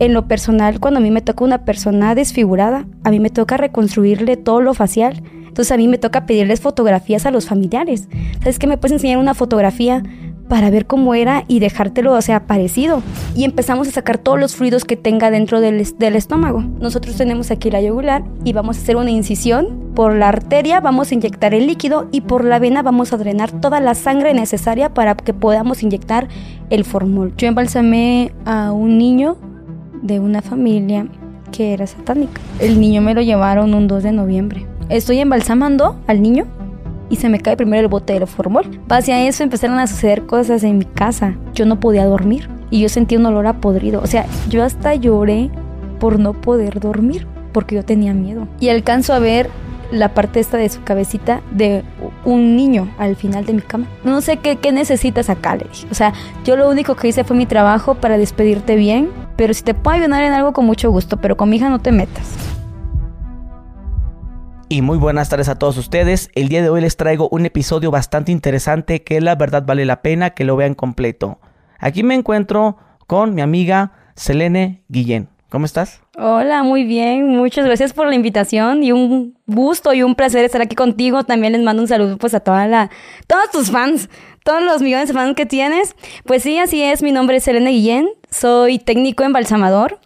[0.00, 3.56] En lo personal, cuando a mí me toca una persona desfigurada, a mí me toca
[3.56, 5.22] reconstruirle todo lo facial.
[5.46, 8.08] Entonces a mí me toca pedirles fotografías a los familiares.
[8.40, 8.66] ¿Sabes qué?
[8.66, 10.02] Me puedes enseñar una fotografía
[10.48, 13.04] para ver cómo era y dejártelo, o sea, parecido.
[13.36, 16.60] Y empezamos a sacar todos los fluidos que tenga dentro del, del, estómago.
[16.60, 19.92] Nosotros tenemos aquí la yugular y vamos a hacer una incisión.
[19.94, 23.52] Por la arteria vamos a inyectar el líquido y por la vena vamos a drenar
[23.52, 26.26] toda la sangre necesaria para que podamos inyectar
[26.68, 27.32] el formol.
[27.36, 29.38] Yo embalsamé a un niño
[30.04, 31.08] de una familia
[31.50, 32.40] que era satánica.
[32.60, 34.66] El niño me lo llevaron un 2 de noviembre.
[34.90, 36.46] Estoy embalsamando al niño
[37.08, 38.80] y se me cae primero el bote de formol.
[38.88, 41.36] Hacia eso empezaron a suceder cosas en mi casa.
[41.54, 44.02] Yo no podía dormir y yo sentía un olor a podrido.
[44.02, 45.50] O sea, yo hasta lloré
[46.00, 48.46] por no poder dormir porque yo tenía miedo.
[48.60, 49.48] Y alcanzo a ver
[49.90, 51.84] la parte esta de su cabecita de
[52.24, 53.86] un niño al final de mi cama.
[54.04, 55.66] No sé qué, qué necesitas acá, le.
[55.90, 56.12] O sea,
[56.44, 59.96] yo lo único que hice fue mi trabajo para despedirte bien, pero si te puedo
[59.96, 62.54] ayudar en algo con mucho gusto, pero con mi hija no te metas.
[64.68, 66.30] Y muy buenas tardes a todos ustedes.
[66.34, 70.02] El día de hoy les traigo un episodio bastante interesante que la verdad vale la
[70.02, 71.38] pena que lo vean completo.
[71.78, 75.28] Aquí me encuentro con mi amiga Selene Guillén.
[75.50, 76.03] ¿Cómo estás?
[76.16, 77.26] Hola, muy bien.
[77.26, 81.24] Muchas gracias por la invitación y un gusto y un placer estar aquí contigo.
[81.24, 82.88] También les mando un saludo pues a toda la,
[83.26, 84.08] todos tus fans,
[84.44, 85.96] todos los millones de fans que tienes.
[86.24, 87.02] Pues sí, así es.
[87.02, 88.08] Mi nombre es Selene Guillén.
[88.30, 89.98] Soy técnico embalsamador.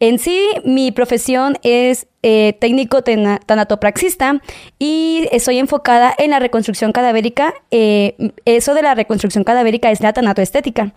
[0.00, 4.40] En sí, mi profesión es eh, técnico tanatopraxista
[4.80, 7.54] y estoy enfocada en la reconstrucción cadavérica.
[7.70, 10.92] Eh, eso de la reconstrucción cadavérica es la tanatoestética.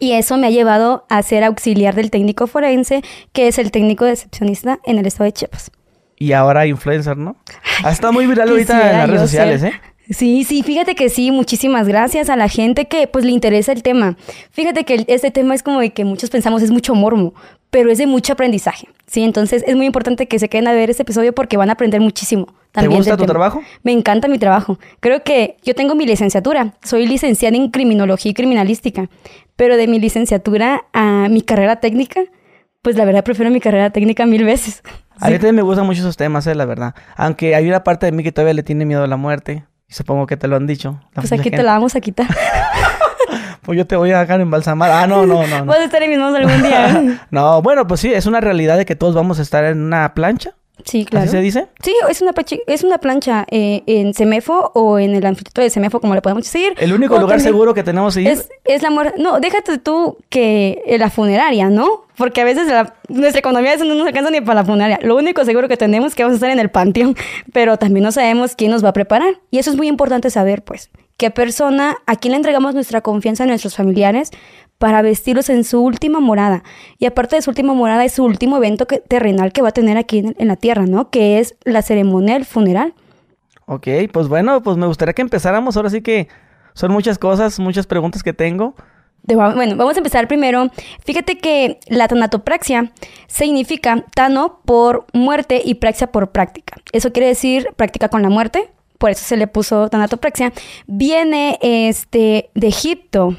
[0.00, 4.04] Y eso me ha llevado a ser auxiliar del técnico forense, que es el técnico
[4.04, 5.70] decepcionista en el estado de Chiapas.
[6.18, 7.36] Y ahora influencer, ¿no?
[7.84, 9.72] Ha estado muy viral ahorita en las redes sociales, ¿eh?
[10.08, 13.82] Sí, sí, fíjate que sí, muchísimas gracias a la gente que pues le interesa el
[13.82, 14.16] tema.
[14.52, 17.34] Fíjate que este tema es como de que muchos pensamos es mucho mormo,
[17.76, 19.22] pero es de mucho aprendizaje, ¿sí?
[19.22, 22.00] Entonces es muy importante que se queden a ver este episodio porque van a aprender
[22.00, 22.46] muchísimo.
[22.72, 23.60] También ¿Te gusta tu trabajo?
[23.82, 24.78] Me encanta mi trabajo.
[25.00, 29.10] Creo que yo tengo mi licenciatura, soy licenciada en criminología y criminalística,
[29.56, 32.22] pero de mi licenciatura a mi carrera técnica,
[32.80, 34.82] pues la verdad prefiero mi carrera técnica mil veces.
[35.20, 36.94] A mí también me gustan mucho esos temas, eh, la verdad.
[37.14, 39.66] Aunque hay una parte de mí que todavía le tiene miedo a la muerte.
[39.86, 40.98] Y supongo que te lo han dicho.
[41.14, 42.26] Pues aquí te la vamos a quitar.
[43.66, 44.92] pues yo te voy a dejar embalsamar.
[44.92, 45.64] Ah, no, no, no.
[45.66, 47.26] Vas a estar en mis manos algún día.
[47.32, 50.14] no, bueno, pues sí, es una realidad de que todos vamos a estar en una
[50.14, 50.54] plancha.
[50.84, 51.24] Sí, claro.
[51.24, 51.66] ¿Así se dice?
[51.82, 52.32] Sí, es una,
[52.68, 56.44] es una plancha eh, en Semefo o en el anfiteatro de Semefo, como le podemos
[56.44, 56.74] decir.
[56.78, 58.28] El único lugar seguro que tenemos ir.
[58.28, 59.20] Es, es la muerte.
[59.20, 62.04] No, déjate tú que la funeraria, ¿no?
[62.16, 62.68] Porque a veces
[63.08, 65.00] nuestra economía no nos alcanza ni para la funeraria.
[65.02, 67.16] Lo único seguro que tenemos es que vamos a estar en el panteón,
[67.52, 69.40] pero también no sabemos quién nos va a preparar.
[69.50, 73.44] Y eso es muy importante saber, pues, qué persona, a quién le entregamos nuestra confianza
[73.44, 74.30] a nuestros familiares
[74.78, 76.62] para vestirlos en su última morada.
[76.98, 79.96] Y aparte de su última morada, es su último evento terrenal que va a tener
[79.96, 81.10] aquí en, la tierra, ¿no?
[81.10, 82.94] Que es la ceremonia del funeral.
[83.66, 85.76] Ok, pues bueno, pues me gustaría que empezáramos.
[85.76, 86.28] Ahora sí que
[86.74, 88.74] son muchas cosas, muchas preguntas que tengo.
[89.22, 90.70] Bueno, vamos a empezar primero.
[91.04, 92.92] Fíjate que la tanatopraxia
[93.26, 96.76] significa tano por muerte y praxia por práctica.
[96.92, 100.52] Eso quiere decir práctica con la muerte, por eso se le puso tanatopraxia.
[100.86, 103.36] Viene este, de Egipto,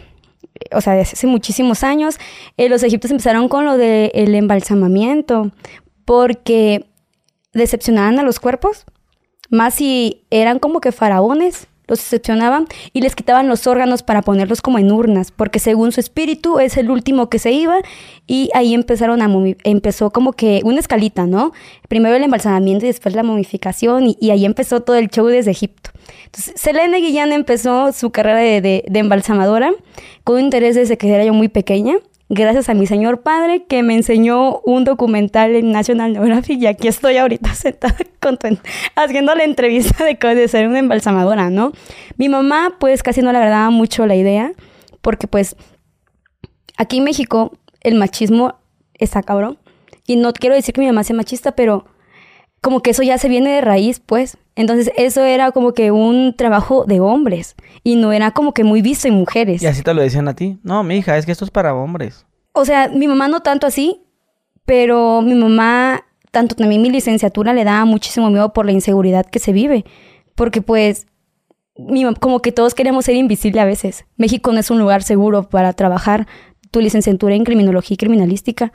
[0.72, 2.18] o sea, desde hace muchísimos años.
[2.58, 5.52] Eh, los egipcios empezaron con lo del embalsamamiento,
[6.06, 6.86] porque
[7.54, 8.86] decepcionaban a los cuerpos,
[9.50, 14.62] más si eran como que faraones los excepcionaban y les quitaban los órganos para ponerlos
[14.62, 17.78] como en urnas, porque según su espíritu es el último que se iba
[18.28, 19.28] y ahí empezaron a
[19.64, 21.52] empezó como que una escalita, ¿no?
[21.88, 25.92] Primero el embalsamamiento y después la momificación y, ahí empezó todo el show desde Egipto.
[26.26, 29.72] Entonces, Selene Guillán empezó su carrera de, de embalsamadora
[30.24, 31.98] con interés desde que era yo muy pequeña
[32.30, 36.88] gracias a mi señor padre que me enseñó un documental en National Geographic y aquí
[36.88, 37.96] estoy ahorita sentada
[38.96, 41.72] haciendo la entrevista de, de ser una embalsamadora, ¿no?
[42.18, 44.52] Mi mamá pues casi no le agradaba mucho la idea
[45.02, 45.56] porque pues
[46.78, 48.56] aquí en México el machismo
[48.96, 49.58] está cabrón
[50.06, 51.86] y no quiero decir que mi mamá sea machista, pero
[52.68, 54.38] como que eso ya se viene de raíz, pues.
[54.58, 58.82] Entonces eso era como que un trabajo de hombres y no era como que muy
[58.82, 59.64] visto en mujeres.
[59.64, 60.60] Y así te lo decían a ti.
[60.64, 62.26] No, mi hija, es que esto es para hombres.
[62.52, 64.02] O sea, mi mamá no tanto así,
[64.66, 69.40] pero mi mamá, tanto también mi licenciatura le da muchísimo miedo por la inseguridad que
[69.40, 69.86] se vive.
[70.36, 71.08] Porque pues,
[72.20, 74.04] como que todos queremos ser invisibles a veces.
[74.18, 76.28] México no es un lugar seguro para trabajar
[76.70, 78.74] tu licenciatura en criminología y criminalística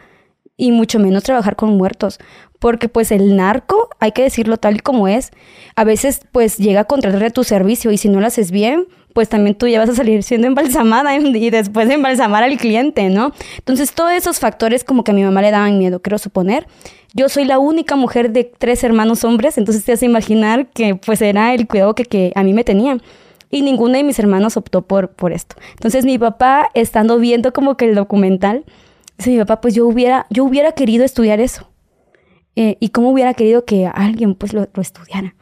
[0.56, 2.18] y mucho menos trabajar con muertos,
[2.58, 5.30] porque pues el narco, hay que decirlo tal y como es,
[5.74, 9.28] a veces pues llega a contratar tu servicio y si no lo haces bien, pues
[9.28, 13.32] también tú ya vas a salir siendo embalsamada y después de embalsamar al cliente, ¿no?
[13.58, 16.66] Entonces, todos esos factores como que a mi mamá le daban miedo, quiero suponer.
[17.14, 21.20] Yo soy la única mujer de tres hermanos hombres, entonces te hace imaginar que pues
[21.20, 22.98] era el cuidado que, que a mí me tenía.
[23.50, 25.56] Y ninguno de mis hermanos optó por, por esto.
[25.72, 28.64] Entonces mi papá, estando viendo como que el documental,
[29.22, 31.68] dice mi papá, pues yo hubiera, yo hubiera querido estudiar eso.
[32.54, 35.34] Eh, y cómo hubiera querido que alguien pues lo, lo estudiara.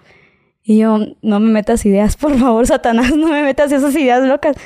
[0.63, 4.57] Y yo, no me metas ideas, por favor, Satanás, no me metas esas ideas locas.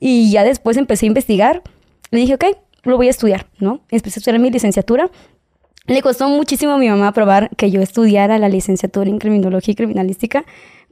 [0.00, 1.62] Y ya después empecé a investigar.
[2.10, 2.44] Le dije, ok,
[2.82, 3.80] lo voy a estudiar, ¿no?
[3.90, 5.10] Empecé a estudiar mi licenciatura.
[5.86, 9.74] Le costó muchísimo a mi mamá probar que yo estudiara la licenciatura en criminología y
[9.74, 10.44] criminalística,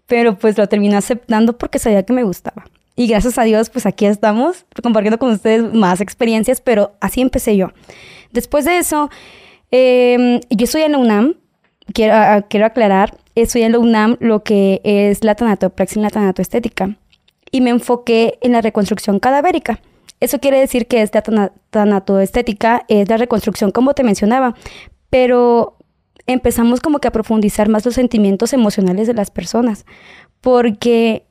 [0.06, 2.64] pero pues lo terminé aceptando porque sabía que me gustaba.
[2.94, 7.56] Y gracias a Dios, pues aquí estamos compartiendo con ustedes más experiencias, pero así empecé
[7.56, 7.68] yo.
[8.32, 9.10] Después de eso,
[9.70, 11.34] eh, yo estoy en la UNAM,
[11.94, 16.10] quiero, uh, quiero aclarar, estoy en la UNAM lo que es la tanatopraxia y la
[16.10, 16.96] tanatoestética,
[17.50, 19.80] y me enfoqué en la reconstrucción cadavérica.
[20.20, 21.22] Eso quiere decir que esta
[21.70, 24.54] tanatoestética es la reconstrucción, como te mencionaba,
[25.10, 25.76] pero
[26.26, 29.84] empezamos como que a profundizar más los sentimientos emocionales de las personas,
[30.40, 31.26] porque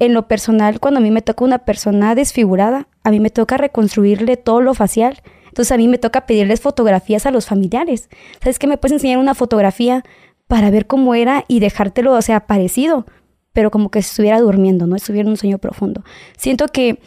[0.00, 3.58] en lo personal, cuando a mí me toca una persona desfigurada, a mí me toca
[3.58, 5.22] reconstruirle todo lo facial.
[5.48, 8.08] Entonces a mí me toca pedirles fotografías a los familiares.
[8.40, 8.66] ¿Sabes qué?
[8.66, 10.02] Me puedes enseñar una fotografía
[10.48, 13.04] para ver cómo era y dejártelo, o sea, parecido,
[13.52, 14.96] pero como que estuviera durmiendo, ¿no?
[14.96, 16.02] Estuviera en un sueño profundo.
[16.36, 16.98] Siento que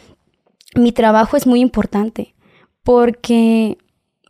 [0.76, 2.34] mi trabajo es muy importante
[2.84, 3.76] porque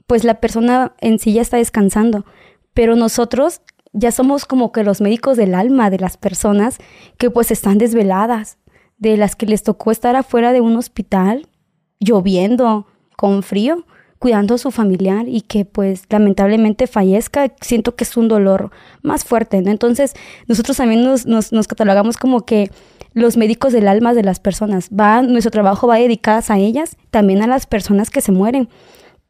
[0.07, 2.25] pues la persona en sí ya está descansando,
[2.73, 3.61] pero nosotros
[3.95, 6.79] ya somos como que los médicos del alma de las personas
[7.17, 8.59] que pues están desveladas,
[8.99, 11.49] de las que les tocó estar afuera de un hospital,
[12.01, 12.87] lloviendo,
[13.17, 13.87] con frío,
[14.19, 18.71] cuidando a su familiar y que pues lamentablemente fallezca, siento que es un dolor
[19.03, 19.71] más fuerte, ¿no?
[19.71, 20.15] Entonces
[20.49, 22.71] nosotros también nos, nos, catalogamos como que
[23.13, 24.89] los médicos del alma de las personas.
[24.89, 28.69] Va, nuestro trabajo va dedicado a ellas, también a las personas que se mueren.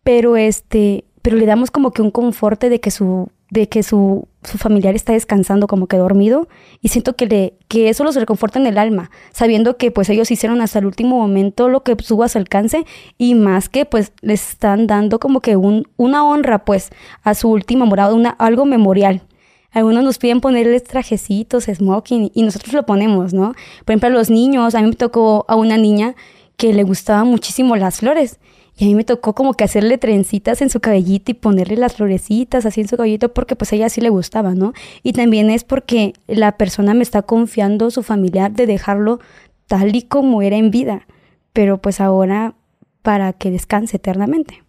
[0.05, 4.27] Pero este, pero le damos como que un conforte de que su, de que su,
[4.43, 6.49] su familiar está descansando como que dormido.
[6.81, 10.31] Y siento que le, que eso los reconforta en el alma, sabiendo que pues ellos
[10.31, 12.85] hicieron hasta el último momento lo que subo a su alcance,
[13.19, 16.91] y más que pues les están dando como que un, una honra pues
[17.23, 19.23] a su última morada, una, algo memorial.
[19.71, 23.55] Algunos nos piden ponerles trajecitos, smoking, y nosotros lo ponemos, ¿no?
[23.85, 26.15] Por ejemplo, a los niños, a mí me tocó a una niña
[26.57, 28.39] que le gustaban muchísimo las flores.
[28.77, 31.95] Y a mí me tocó como que hacerle trencitas en su cabellito y ponerle las
[31.95, 34.73] florecitas así en su cabellito porque pues a ella sí le gustaba, ¿no?
[35.03, 39.21] Y también es porque la persona me está confiando, su familiar, de dejarlo
[39.69, 41.07] tal y como era en vida.
[41.53, 42.55] Pero pues ahora
[43.03, 44.65] para que descanse eternamente.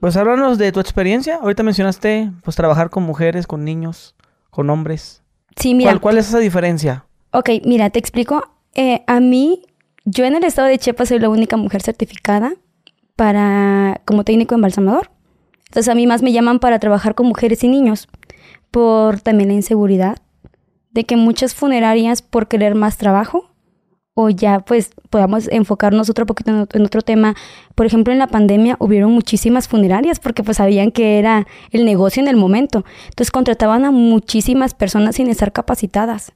[0.00, 1.36] Pues háblanos de tu experiencia.
[1.36, 4.14] Ahorita mencionaste pues trabajar con mujeres, con niños
[4.50, 5.22] con hombres.
[5.56, 5.90] Sí, mira.
[5.92, 7.04] ¿Cuál, cuál es esa diferencia?
[7.32, 8.42] Ok, mira, te explico.
[8.74, 9.62] Eh, a mí,
[10.04, 12.54] yo en el estado de Chiapas soy la única mujer certificada
[13.16, 15.10] para como técnico embalsamador.
[15.66, 18.08] Entonces a mí más me llaman para trabajar con mujeres y niños
[18.70, 20.18] por también la inseguridad
[20.90, 23.50] de que muchas funerarias por querer más trabajo
[24.18, 27.34] o ya pues podamos enfocarnos otro poquito en, otro tema.
[27.74, 32.22] Por ejemplo, en la pandemia hubieron muchísimas funerarias porque pues sabían que era el negocio
[32.22, 32.86] en el momento.
[33.08, 36.32] Entonces contrataban a muchísimas personas sin estar capacitadas.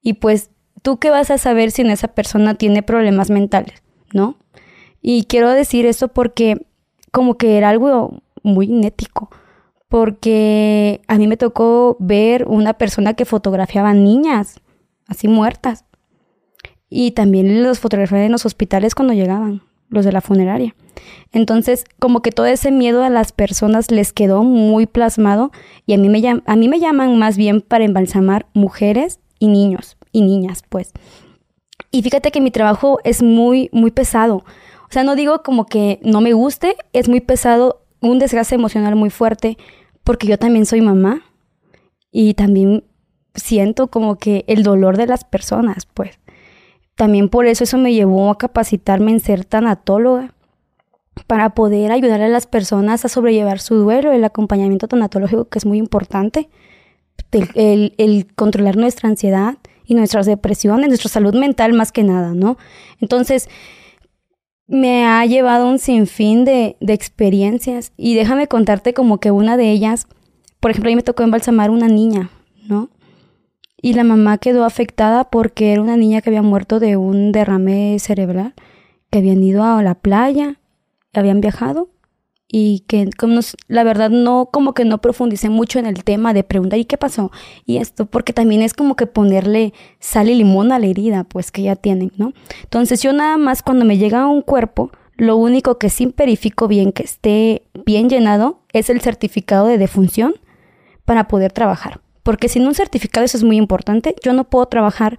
[0.00, 0.50] Y pues,
[0.82, 3.82] ¿tú qué vas a saber si en esa persona tiene problemas mentales?
[4.12, 4.36] ¿No?
[5.00, 6.66] Y quiero decir eso porque
[7.12, 9.30] como que era algo muy inético.
[9.88, 14.60] Porque a mí me tocó ver una persona que fotografiaba niñas
[15.06, 15.84] así muertas
[16.90, 20.74] y también los fotografiaban en los hospitales cuando llegaban, los de la funeraria.
[21.32, 25.52] Entonces, como que todo ese miedo a las personas les quedó muy plasmado
[25.86, 29.96] y a mí me, a mí me llaman más bien para embalsamar mujeres y niños
[30.12, 30.92] y niñas, pues.
[31.90, 34.44] Y fíjate que mi trabajo es muy, muy pesado.
[34.88, 38.96] O sea, no digo como que no me guste, es muy pesado, un desgaste emocional
[38.96, 39.58] muy fuerte,
[40.04, 41.22] porque yo también soy mamá
[42.10, 42.84] y también
[43.34, 46.18] siento como que el dolor de las personas, pues.
[46.94, 50.34] También por eso eso me llevó a capacitarme en ser tanatóloga
[51.26, 55.66] para poder ayudar a las personas a sobrellevar su duelo, el acompañamiento tanatológico que es
[55.66, 56.48] muy importante,
[57.54, 62.58] el, controlar nuestra ansiedad y nuestras depresiones, nuestra salud mental más que nada, ¿no?
[63.00, 63.48] Entonces,
[64.68, 69.70] me ha llevado un sinfín de, de experiencias y déjame contarte como que una de
[69.70, 70.06] ellas,
[70.60, 72.30] por ejemplo, a mí me tocó embalsamar una niña,
[72.68, 72.90] ¿no?
[73.80, 77.98] y la mamá quedó afectada porque era una niña que había muerto de un derrame
[77.98, 78.54] cerebral,
[79.10, 80.60] que habían ido a la playa,
[81.14, 81.88] habían viajado
[82.50, 86.32] y que como nos- la verdad no como que no profundicé mucho en el tema
[86.32, 87.30] de preguntar y qué pasó
[87.66, 91.50] y esto porque también es como que ponerle sal y limón a la herida pues
[91.50, 95.76] que ya tienen no entonces yo nada más cuando me llega un cuerpo lo único
[95.78, 100.34] que sí verifico bien que esté bien llenado es el certificado de defunción
[101.04, 105.18] para poder trabajar porque sin un certificado eso es muy importante yo no puedo trabajar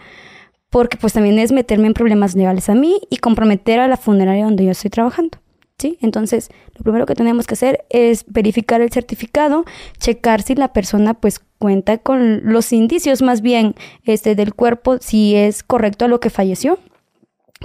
[0.71, 4.45] porque pues también es meterme en problemas legales a mí y comprometer a la funeraria
[4.45, 5.37] donde yo estoy trabajando
[5.79, 5.97] ¿sí?
[6.01, 9.65] Entonces, lo primero que tenemos que hacer es verificar el certificado,
[9.97, 15.35] checar si la persona pues cuenta con los indicios más bien este del cuerpo si
[15.35, 16.77] es correcto a lo que falleció.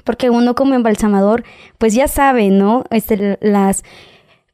[0.05, 1.45] Porque uno como embalsamador
[1.79, 2.85] pues ya sabe, ¿no?
[2.91, 3.85] Este las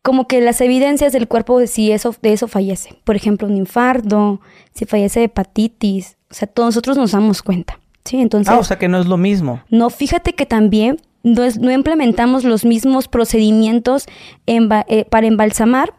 [0.02, 2.98] como que las evidencias del cuerpo si eso de eso fallece.
[3.04, 4.40] Por ejemplo, un infarto,
[4.74, 7.78] si fallece de hepatitis, o sea, todos nosotros nos damos cuenta.
[8.04, 9.62] Sí, entonces Ah, o sea que no es lo mismo.
[9.70, 14.06] no, fíjate que también no, es- no implementamos los mismos procedimientos
[14.46, 15.92] eh, para embalsamar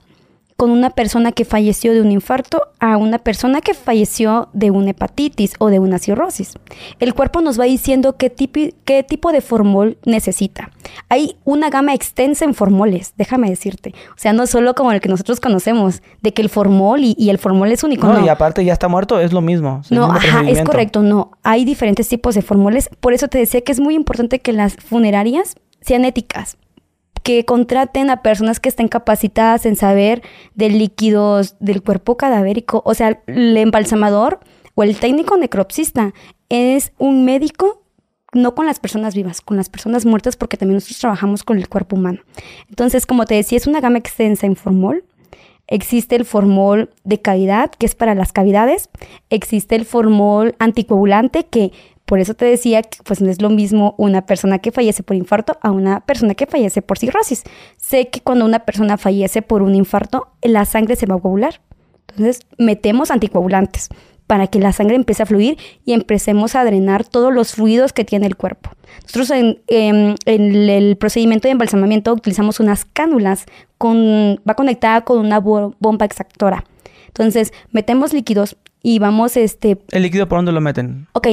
[0.62, 4.92] con una persona que falleció de un infarto a una persona que falleció de una
[4.92, 6.54] hepatitis o de una cirrosis.
[7.00, 10.70] El cuerpo nos va diciendo qué, tipi- qué tipo de formol necesita.
[11.10, 13.96] Hay una gama extensa en formoles, déjame decirte.
[14.12, 17.32] O sea, no solo como el que nosotros conocemos, de que el formol y, y
[17.32, 18.06] el formol es único.
[18.06, 18.24] No, no.
[18.28, 19.82] y aparte ya está muerto, es lo mismo.
[19.84, 21.32] es No, mismo ajá, es correcto, no.
[21.42, 22.88] Hay diferentes tipos de formoles.
[23.00, 26.58] Por eso te decía que es muy importante que las funerarias sean éticas,
[27.24, 30.22] que contraten a personas que estén capacitadas en saber
[30.56, 32.82] de líquidos del cuerpo cadavérico.
[32.86, 34.40] O sea, el embalsamador
[34.76, 36.14] o el técnico necropsista
[36.50, 37.82] es un médico
[38.34, 41.68] no con las personas vivas, con las personas muertas, porque también nosotros trabajamos con el
[41.68, 42.22] cuerpo humano.
[42.70, 45.04] Entonces, como te decía, es una gama extensa en formol.
[45.68, 48.90] Existe el formol de cavidad, que es para las cavidades.
[49.30, 51.72] Existe el formol anticoagulante, que
[52.12, 55.16] por eso te decía que pues no es lo mismo una persona que fallece por
[55.16, 57.44] infarto a una persona que fallece por cirrosis.
[57.78, 61.62] Sé que cuando una persona fallece por un infarto, la sangre se va a coagular.
[62.10, 63.88] Entonces, metemos anticoagulantes
[64.28, 68.04] para que la sangre empiece a fluir y empecemos a drenar todos los fluidos que
[68.04, 68.72] tiene el cuerpo.
[69.04, 73.46] Nosotros en, en- en el procedimiento de embalsamamiento utilizamos unas cánulas,
[73.78, 76.66] con, va conectada con una bo- bomba exactora.
[77.08, 81.08] Entonces, metemos líquidos y vamos, este, ¿El líquido por dónde lo meten?
[81.14, 81.28] ok,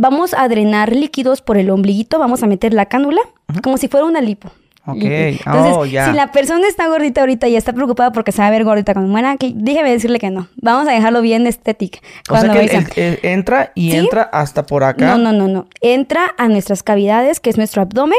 [0.00, 3.20] vamos a drenar líquidos por el ombliguito, vamos a meter la cánula
[3.62, 4.48] como si fuera una lipo.
[4.86, 4.96] Ok.
[5.02, 8.50] Entonces, oh, si la persona está gordita ahorita y está preocupada porque se va a
[8.50, 10.48] ver gordita cuando muera, que déjeme decirle que no.
[10.56, 11.98] Vamos a dejarlo bien estético.
[12.30, 13.98] O sea cuando que vaya a- el- el- entra y ¿Sí?
[13.98, 15.06] entra hasta por acá.
[15.06, 15.66] no, no, no, no.
[15.82, 18.18] Entra a nuestras cavidades, que es nuestro abdomen,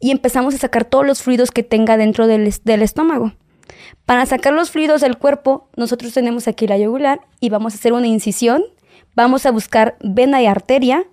[0.00, 3.32] y empezamos a sacar todos los fluidos que tenga dentro del, del estómago.
[4.06, 7.92] Para sacar los fluidos del cuerpo, nosotros tenemos aquí la yugular y vamos a hacer
[7.92, 8.62] una incisión.
[9.14, 11.04] Vamos a buscar vena y arteria.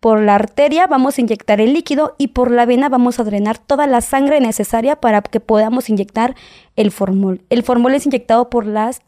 [0.00, 3.58] Por la arteria vamos a inyectar el líquido y por la vena vamos a drenar
[3.58, 6.36] toda la sangre necesaria para que podamos inyectar
[6.76, 7.42] el formol.
[7.50, 9.00] El formol es inyectado por las,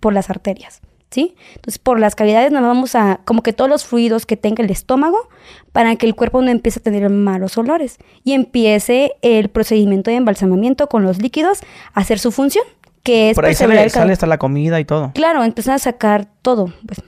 [0.00, 0.80] por las arterias.
[1.10, 1.36] ¿Sí?
[1.54, 4.70] Entonces, por las cavidades nos vamos a, como que todos los fluidos que tenga el
[4.72, 5.28] estómago,
[5.70, 10.16] para que el cuerpo no empiece a tener malos olores y empiece el procedimiento de
[10.16, 11.60] embalsamamiento con los líquidos
[11.92, 12.64] a hacer su función,
[13.04, 15.12] que es Por ahí perseverar sale, sale hasta la comida y todo.
[15.14, 17.00] Claro, empiezan a sacar todo, pues.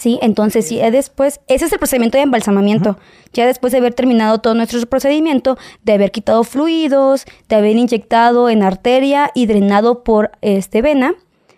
[0.00, 2.98] Sí, entonces ya después, ese es el procedimiento de embalsamamiento.
[3.34, 8.48] Ya después de haber terminado todo nuestro procedimiento, de haber quitado fluidos, de haber inyectado
[8.48, 11.14] en arteria y drenado por este vena,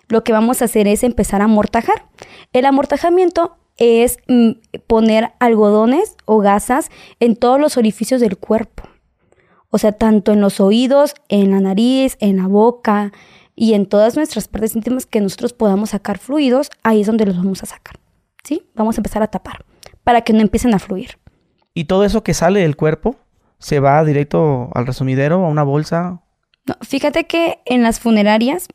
[0.09, 2.07] lo que vamos a hacer es empezar a amortajar.
[2.53, 4.51] El amortajamiento es mm,
[4.89, 8.83] poner algodones o gasas en todos los orificios del cuerpo.
[9.71, 13.13] O sea, tanto en los oídos, en la nariz, en la boca
[13.55, 17.37] y en todas nuestras partes íntimas que nosotros podamos sacar fluidos, ahí es donde los
[17.37, 18.04] vamos a sacar.
[18.45, 18.69] ¿Sí?
[18.75, 19.65] Vamos a empezar a tapar
[20.05, 21.19] para que no empiecen a fluir.
[21.73, 23.17] Y todo eso que sale del cuerpo
[23.59, 26.23] se va directo al resumidero, a una bolsa.
[26.67, 28.69] No, fíjate que en las funerarias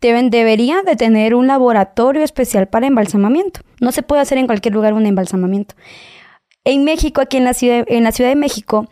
[0.00, 3.60] deben, debería de tener un laboratorio especial para embalsamamiento.
[3.80, 5.74] No se puede hacer en cualquier lugar un embalsamamiento.
[6.64, 8.86] En México, aquí en la ciudad, en la ciudad de México,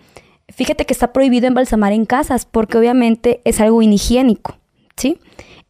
[0.48, 4.58] fíjate que está prohibido embalsamar en casas porque obviamente es algo inhigiénico,
[4.96, 5.18] ¿sí?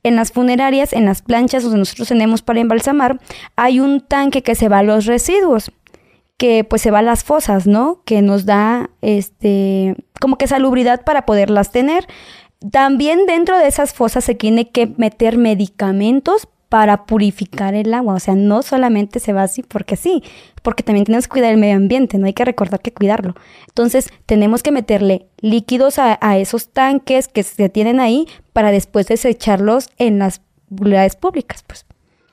[0.02, 3.20] En las funerarias, en las planchas donde nosotros tenemos para embalsamar,
[3.56, 5.72] hay un tanque que se va a los residuos,
[6.36, 8.00] que pues se va a las fosas, ¿no?
[8.04, 12.06] Que nos da este como que salubridad para poderlas tener.
[12.70, 18.14] También dentro de esas fosas se tiene que meter medicamentos para purificar el agua.
[18.14, 20.22] O sea, no solamente se va así porque sí,
[20.62, 23.34] porque también tenemos que cuidar el medio ambiente, no hay que recordar que cuidarlo.
[23.68, 29.06] Entonces, tenemos que meterle líquidos a, a esos tanques que se tienen ahí para después
[29.08, 31.84] desecharlos en las lugares públicas, pues.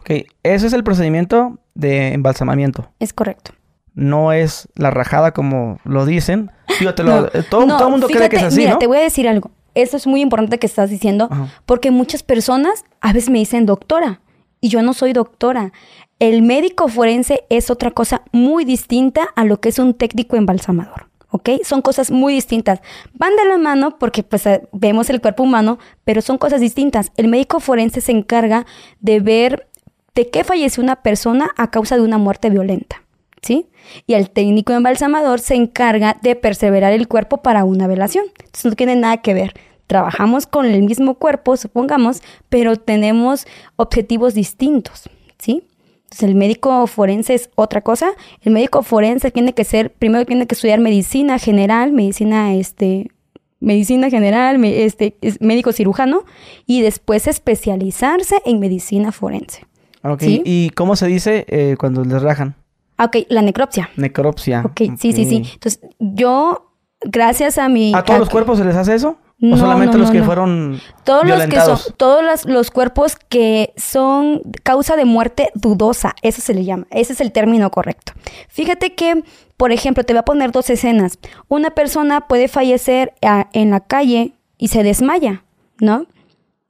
[0.02, 2.90] Ok, ese es el procedimiento de embalsamamiento.
[3.00, 3.52] Es correcto.
[3.96, 6.52] No es la rajada como lo dicen.
[6.80, 8.58] Digo, te lo- No, eh, todo, no, todo el mundo cree que es fíjate, así,
[8.60, 8.78] mira, ¿no?
[8.78, 9.50] te voy a decir algo.
[9.74, 11.48] eso es muy importante que estás diciendo, Ajá.
[11.66, 14.22] porque muchas personas a veces me dicen doctora
[14.62, 15.72] y yo no soy doctora.
[16.20, 21.08] El médico forense es otra cosa muy distinta a lo que es un técnico embalsamador.
[21.30, 21.50] ¿Ok?
[21.64, 22.80] Son cosas muy distintas.
[23.14, 27.12] Van de la mano porque pues eh, vemos el cuerpo humano, pero son cosas distintas.
[27.18, 28.66] El médico forense se encarga
[29.02, 29.68] de ver
[30.16, 33.04] de qué falleció una persona a causa de una muerte violenta.
[33.42, 33.70] ¿Sí?
[34.08, 38.26] Y el técnico embalsamador se encarga de perseverar el cuerpo para una velación.
[38.40, 39.54] Entonces no tiene nada que ver.
[39.88, 45.64] Trabajamos con el mismo cuerpo, supongamos, pero tenemos objetivos distintos, ¿sí?
[46.04, 48.12] Entonces el médico forense es otra cosa.
[48.42, 53.12] El médico forense tiene que ser, primero tiene que estudiar medicina general, medicina, este,
[53.60, 56.24] medicina general, me- este, es médico cirujano,
[56.66, 59.66] y después especializarse en medicina forense.
[60.04, 60.42] Ok, ¿Sí?
[60.46, 62.56] ¿Y cómo se dice eh, cuando les rajan?
[62.98, 63.90] Ah, Ok, la necropsia.
[63.98, 64.64] Necropsia.
[64.66, 65.42] Ok, sí, sí, sí.
[65.44, 65.50] Ok.
[65.54, 67.94] Entonces, yo, gracias a mi...
[67.94, 69.18] ¿A todos los cuerpos se les hace eso?
[69.40, 71.82] No, ¿O solamente no, los que fueron Todos los que violentados?
[71.82, 76.88] son, todos las- los cuerpos que son causa de muerte dudosa, eso se le llama,
[76.90, 78.14] ese es el término correcto.
[78.50, 79.24] Fíjate que,
[79.56, 81.20] por ejemplo, te voy a poner dos escenas.
[81.50, 83.14] Una persona puede fallecer
[83.54, 85.44] en la calle y se desmaya,
[85.80, 86.08] ¿no?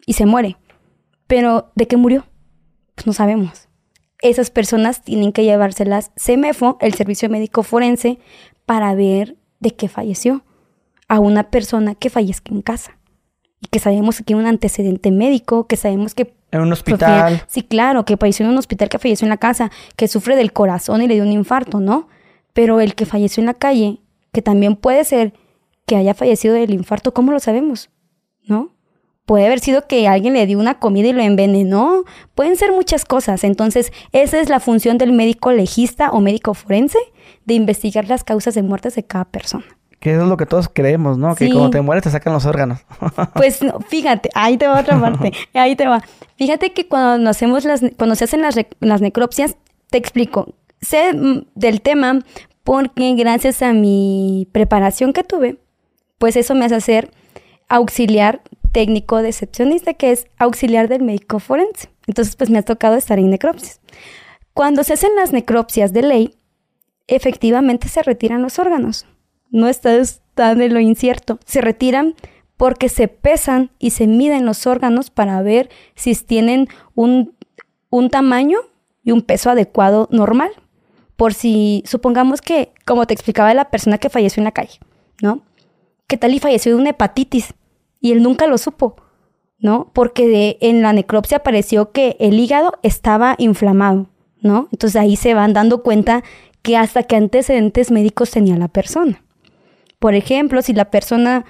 [0.05, 0.57] Y se muere.
[1.25, 2.25] Pero, ¿de qué murió?
[2.95, 3.69] Pues no sabemos.
[4.19, 8.19] Esas personas tienen que llevárselas CEMEFO, el Servicio Médico Forense,
[8.65, 10.43] para ver de qué falleció
[11.07, 12.97] a una persona que fallezca en casa
[13.61, 16.33] y que sabemos que tiene un antecedente médico, que sabemos que...
[16.51, 17.43] En un hospital.
[17.47, 20.53] Sí, claro, que falleció en un hospital, que falleció en la casa, que sufre del
[20.53, 22.07] corazón y le dio un infarto, ¿no?
[22.53, 23.99] Pero el que falleció en la calle,
[24.31, 25.33] que también puede ser
[25.85, 27.89] que haya fallecido del infarto, ¿cómo lo sabemos?
[28.43, 28.73] ¿No?
[29.25, 32.05] Puede haber sido que alguien le dio una comida y lo envenenó.
[32.33, 33.43] Pueden ser muchas cosas.
[33.43, 36.97] Entonces, esa es la función del médico legista o médico forense,
[37.43, 39.65] de investigar las causas de muertes de cada persona.
[39.99, 41.35] Que eso es lo que todos creemos, ¿no?
[41.35, 42.79] Que cuando te mueres te sacan los órganos.
[43.33, 46.03] Pues no, fíjate, ahí te va otra parte, ahí te va.
[46.37, 49.57] Fíjate que cuando hacemos las, cuando se hacen las, las necropsias,
[49.89, 50.53] te explico.
[50.81, 52.19] Sé mm, del tema
[52.63, 55.57] porque gracias a mi preparación que tuve,
[56.17, 57.11] pues eso me hace hacer
[57.69, 61.89] auxiliar técnico decepcionista, que es auxiliar del médico forense.
[62.05, 63.81] Entonces, pues me ha tocado estar en necropsias.
[64.53, 66.35] Cuando se hacen las necropsias de ley,
[67.07, 69.05] efectivamente se retiran los órganos.
[69.49, 71.39] No estás tan en lo incierto.
[71.45, 72.15] Se retiran
[72.57, 77.35] porque se pesan y se miden los órganos para ver si tienen un,
[77.89, 78.59] un tamaño
[79.03, 80.51] y un peso adecuado normal.
[81.15, 84.79] Por si, supongamos que, como te explicaba la persona que falleció en la calle,
[85.21, 85.41] ¿no?
[86.07, 87.53] ¿Qué tal y falleció de una hepatitis?
[87.99, 88.95] Y él nunca lo supo,
[89.59, 89.89] ¿no?
[89.93, 94.07] Porque en la necropsia apareció que el hígado estaba inflamado,
[94.41, 94.67] ¿no?
[94.71, 96.23] Entonces ahí se van dando cuenta
[96.61, 99.23] que hasta qué antecedentes médicos tenía la persona.
[99.99, 101.45] Por ejemplo, si la persona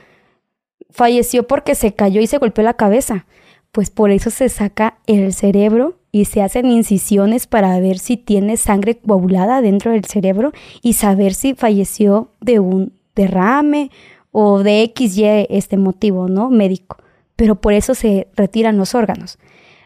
[0.89, 3.25] falleció porque se cayó y se golpeó la cabeza,
[3.71, 8.57] pues por eso se saca el cerebro y se hacen incisiones para ver si tiene
[8.57, 13.91] sangre coagulada dentro del cerebro y saber si falleció de un derrame
[14.31, 16.49] o de XY este motivo, ¿no?
[16.49, 16.97] Médico.
[17.35, 19.37] Pero por eso se retiran los órganos.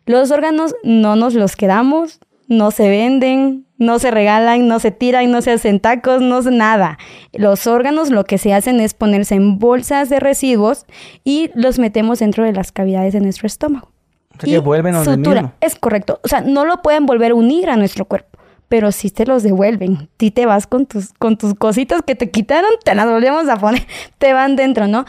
[0.05, 5.31] Los órganos no nos los quedamos, no se venden, no se regalan, no se tiran,
[5.31, 6.99] no se hacen tacos, no se nada.
[7.33, 10.85] Los órganos lo que se hacen es ponerse en bolsas de residuos
[11.23, 13.89] y los metemos dentro de las cavidades de nuestro estómago.
[14.37, 15.55] O sea, que vuelven donde sutura.
[15.61, 16.19] Es correcto.
[16.23, 18.37] O sea, no lo pueden volver a unir a nuestro cuerpo,
[18.69, 20.09] pero sí te los devuelven.
[20.19, 23.57] Si te vas con tus, con tus cositas que te quitaron, te las volvemos a
[23.57, 23.81] poner.
[24.19, 25.05] Te van dentro, ¿no?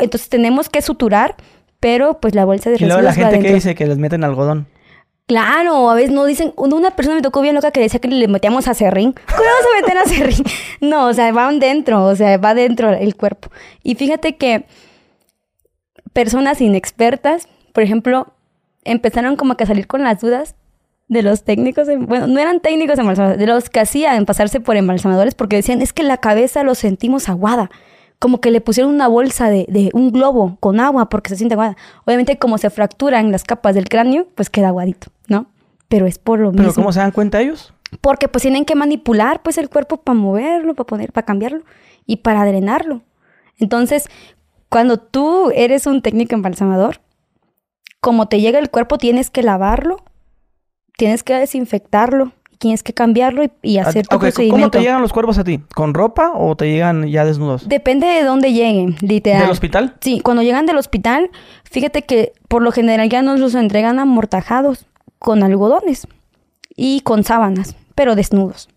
[0.00, 1.36] Entonces tenemos que suturar,
[1.80, 3.98] pero pues la bolsa de Y luego residuos la va gente que dice que les
[3.98, 4.68] meten algodón.
[5.26, 8.28] Claro, a veces no dicen, una persona me tocó bien loca que decía que le
[8.28, 9.12] metíamos a serrín.
[9.26, 10.44] ¿Cómo vamos a meter a serrín?
[10.80, 13.50] No, o sea, van dentro, o sea, va dentro el cuerpo.
[13.82, 14.66] Y fíjate que
[16.12, 18.32] personas inexpertas, por ejemplo,
[18.84, 20.54] empezaron como que a salir con las dudas
[21.08, 24.76] de los técnicos, en- bueno, no eran técnicos embalsamadores, de los que hacían pasarse por
[24.76, 27.70] embalsamadores porque decían, es que la cabeza lo sentimos aguada.
[28.18, 31.54] Como que le pusieron una bolsa de, de un globo con agua porque se siente
[31.54, 31.76] aguada.
[32.04, 35.46] Obviamente, como se fracturan las capas del cráneo, pues queda aguadito, ¿no?
[35.88, 36.82] Pero es por lo ¿Pero mismo.
[36.82, 37.72] cómo se dan cuenta ellos?
[38.00, 41.62] Porque pues tienen que manipular pues el cuerpo para moverlo, para poner, para cambiarlo
[42.06, 43.02] y para drenarlo.
[43.58, 44.08] Entonces,
[44.68, 47.00] cuando tú eres un técnico embalsamador,
[48.00, 49.98] como te llega el cuerpo, tienes que lavarlo,
[50.96, 54.70] tienes que desinfectarlo, tienes que cambiarlo y, y hacer tu ok, ¿Cómo procedimiento.
[54.70, 55.60] te llegan los cuerpos a ti?
[55.74, 57.68] ¿Con ropa o te llegan ya desnudos?
[57.68, 59.42] Depende de dónde lleguen, literal.
[59.42, 59.94] ¿Del hospital?
[60.00, 61.30] Sí, cuando llegan del hospital,
[61.64, 64.86] fíjate que por lo general ya nos los entregan amortajados
[65.18, 66.06] con algodones
[66.76, 68.68] y con sábanas, pero desnudos.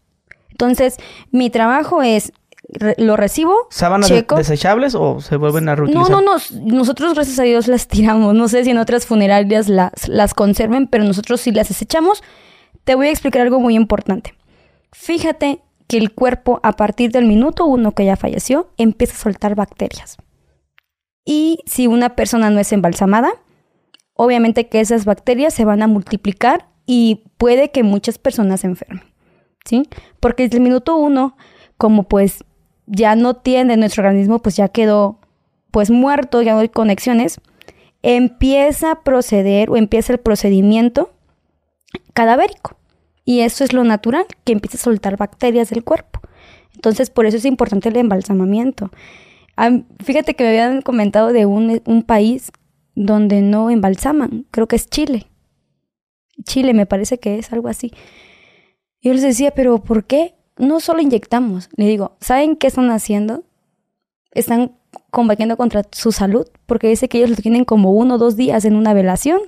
[0.51, 0.97] Entonces,
[1.31, 2.33] mi trabajo es
[2.67, 4.35] re- lo recibo, ¿Sábanas de- checo.
[4.35, 6.11] desechables o se vuelven a No, reutilizar?
[6.11, 8.35] no, nos- nosotros gracias a Dios las tiramos.
[8.35, 12.23] No sé si en otras funerarias las, las conserven, pero nosotros sí las desechamos.
[12.83, 14.33] Te voy a explicar algo muy importante.
[14.91, 19.55] Fíjate que el cuerpo a partir del minuto uno que ya falleció empieza a soltar
[19.55, 20.17] bacterias.
[21.25, 23.31] Y si una persona no es embalsamada,
[24.13, 29.03] obviamente que esas bacterias se van a multiplicar y puede que muchas personas se enfermen.
[29.65, 29.87] ¿Sí?
[30.19, 31.37] Porque desde el minuto uno,
[31.77, 32.43] como pues
[32.87, 35.19] ya no tiene nuestro organismo, pues ya quedó
[35.71, 37.39] pues muerto, ya no hay conexiones,
[38.01, 41.11] empieza a proceder o empieza el procedimiento
[42.13, 42.77] cadavérico.
[43.25, 46.19] Y eso es lo natural, que empieza a soltar bacterias del cuerpo.
[46.73, 48.89] Entonces, por eso es importante el embalsamamiento.
[49.55, 52.51] Am- fíjate que me habían comentado de un, un país
[52.95, 55.27] donde no embalsaman, creo que es Chile.
[56.43, 57.91] Chile me parece que es algo así.
[59.01, 61.69] Yo les decía, pero ¿por qué no solo inyectamos?
[61.75, 63.43] Le digo, ¿saben qué están haciendo?
[64.31, 64.73] Están
[65.11, 68.65] combatiendo contra su salud, porque dice que ellos lo tienen como uno o dos días
[68.65, 69.39] en una velación.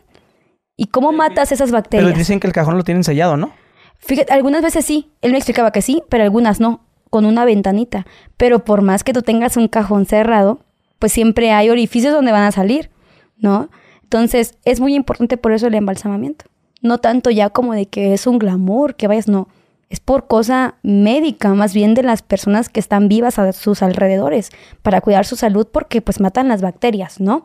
[0.78, 2.08] ¿Y cómo matas esas bacterias?
[2.08, 3.52] Pero dicen que el cajón lo tienen sellado, ¿no?
[3.98, 8.08] Fíjate, algunas veces sí, él me explicaba que sí, pero algunas no, con una ventanita.
[8.38, 10.60] Pero por más que tú tengas un cajón cerrado,
[10.98, 12.90] pues siempre hay orificios donde van a salir,
[13.38, 13.70] ¿no?
[14.04, 16.46] Entonces, es muy importante por eso el embalsamamiento.
[16.82, 19.48] No tanto ya como de que es un glamour, que vayas, no.
[19.90, 24.50] Es por cosa médica, más bien de las personas que están vivas a sus alrededores,
[24.82, 27.44] para cuidar su salud, porque pues matan las bacterias, ¿no?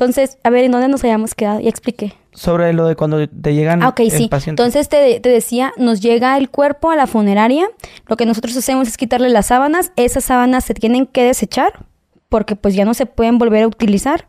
[0.00, 1.58] Entonces, a ver, ¿en dónde nos hayamos quedado?
[1.58, 2.12] Ya expliqué.
[2.32, 4.28] Sobre lo de cuando te llegan Ah, ok, el sí.
[4.28, 4.62] paciente.
[4.62, 7.68] Entonces te, te decía, nos llega el cuerpo a la funeraria.
[8.06, 9.90] Lo que nosotros hacemos es quitarle las sábanas.
[9.96, 11.84] Esas sábanas se tienen que desechar
[12.28, 14.28] porque pues ya no se pueden volver a utilizar.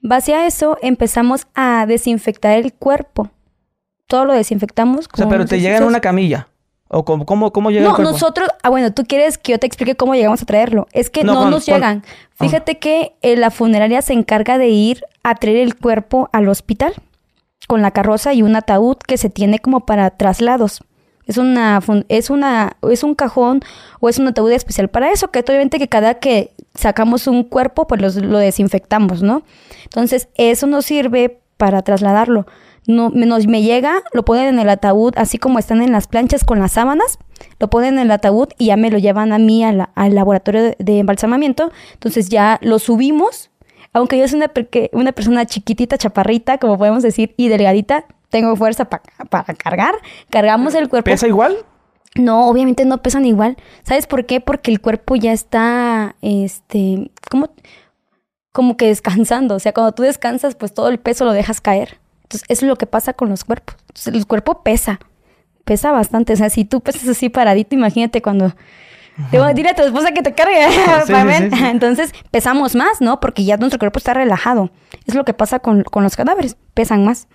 [0.00, 3.30] Base a eso empezamos a desinfectar el cuerpo.
[4.06, 5.06] Todo lo desinfectamos.
[5.12, 6.46] o sea, con pero te llegan en una camilla.
[6.90, 8.12] ¿O cómo, cómo, cómo llega el no, cuerpo?
[8.12, 10.86] nosotros, ah, bueno, tú quieres que yo te explique cómo llegamos a traerlo.
[10.92, 12.02] Es que No, no, con- nos con- llegan.
[12.38, 16.94] Fíjate que eh, la funeraria se encarga de ir a traer el cuerpo al hospital
[17.66, 20.82] con la carroza y un ataúd que se tiene como para traslados.
[21.26, 23.60] Es una es una es un cajón
[24.00, 27.86] o es un ataúd especial para eso, que obviamente que cada que sacamos un cuerpo
[27.86, 29.42] pues los- lo desinfectamos, ¿no?
[29.84, 32.46] Entonces, eso nos sirve para trasladarlo.
[32.88, 36.06] No, me, nos, me llega, lo ponen en el ataúd, así como están en las
[36.08, 37.18] planchas con las sábanas,
[37.60, 40.14] lo ponen en el ataúd y ya me lo llevan a mí a la- al
[40.14, 41.70] laboratorio de, de embalsamamiento.
[41.92, 43.50] Entonces ya lo subimos,
[43.92, 44.50] aunque yo soy una,
[44.92, 49.94] una persona chiquitita, chaparrita, como podemos decir, y delgadita, tengo fuerza pa- para cargar.
[50.30, 51.10] Cargamos el cuerpo.
[51.10, 51.56] ¿Pesa igual?
[52.14, 53.58] No, obviamente no pesan igual.
[53.82, 54.40] ¿Sabes por qué?
[54.40, 57.50] Porque el cuerpo ya está, este, como,
[58.52, 59.56] como que descansando.
[59.56, 61.98] O sea, cuando tú descansas, pues todo el peso lo dejas caer.
[62.28, 63.76] Entonces, eso es lo que pasa con los cuerpos.
[63.88, 65.00] Entonces, el cuerpo pesa,
[65.64, 66.34] pesa bastante.
[66.34, 68.54] O sea, si tú pesas así paradito, imagínate cuando...
[69.32, 70.66] Digo, dile a tu esposa que te cargue.
[71.06, 71.64] Sí, sí, sí.
[71.64, 73.18] Entonces, pesamos más, ¿no?
[73.18, 74.70] Porque ya nuestro cuerpo está relajado.
[75.06, 77.28] Es lo que pasa con, con los cadáveres, pesan más.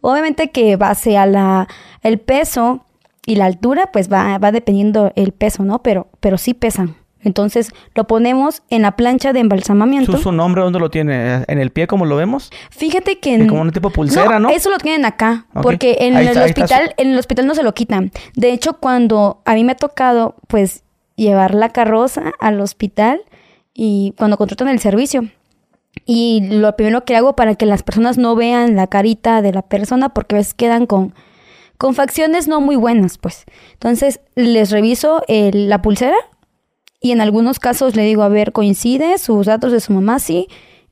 [0.00, 1.68] Obviamente que base a la
[2.02, 2.86] el peso
[3.26, 5.82] y la altura, pues va, va dependiendo el peso, ¿no?
[5.82, 6.96] Pero, pero sí pesan.
[7.22, 10.12] Entonces lo ponemos en la plancha de embalsamamiento.
[10.12, 11.44] ¿Su, su nombre dónde lo tiene?
[11.48, 12.50] ¿En el pie como lo vemos?
[12.70, 14.48] Fíjate que Es en- como un tipo pulsera, ¿no?
[14.50, 15.62] Eso lo tienen acá, Ok.
[15.62, 18.10] porque en Ahí el está, hospital, en el hospital no se lo quitan.
[18.34, 20.82] De hecho, cuando a mí me ha tocado, pues,
[21.16, 23.20] llevar la carroza al hospital
[23.74, 25.28] y cuando contratan el servicio.
[26.06, 29.62] Y lo primero que hago para que las personas no vean la carita de la
[29.62, 31.14] persona, porque a veces quedan con,
[31.76, 33.44] con facciones no muy buenas, pues.
[33.74, 36.16] Entonces, les reviso el- la pulsera
[37.00, 40.48] y en algunos casos le digo, a ver, coincide sus datos de su mamá, sí.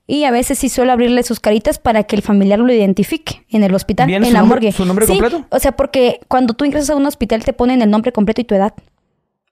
[0.07, 3.63] Y a veces sí suelo abrirle sus caritas para que el familiar lo identifique en
[3.63, 4.71] el hospital, ¿Viene en su la nombre- morgue.
[4.71, 5.45] su nombre Sí, completo?
[5.51, 8.43] O sea, porque cuando tú ingresas a un hospital te ponen el nombre completo y
[8.43, 8.73] tu edad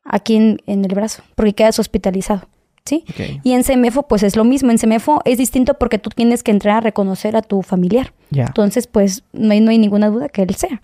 [0.03, 2.47] aquí en, en el brazo, porque quedas hospitalizado.
[2.85, 3.03] ¿Sí?
[3.43, 4.71] Y en CEMEFO, pues es lo mismo.
[4.71, 8.13] En CEMEFO es distinto porque tú tienes que entrar a reconocer a tu familiar.
[8.31, 10.79] Entonces, pues no hay, no hay ninguna duda que él sea.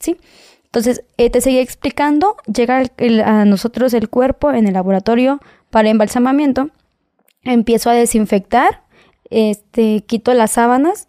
[0.00, 0.16] ¿Sí?
[0.74, 5.38] Entonces, eh, te seguía explicando, llega el- el- a nosotros el cuerpo en el laboratorio
[5.70, 6.70] para embalsamamiento,
[7.44, 8.82] empiezo a desinfectar,
[9.30, 11.06] este, quito las sábanas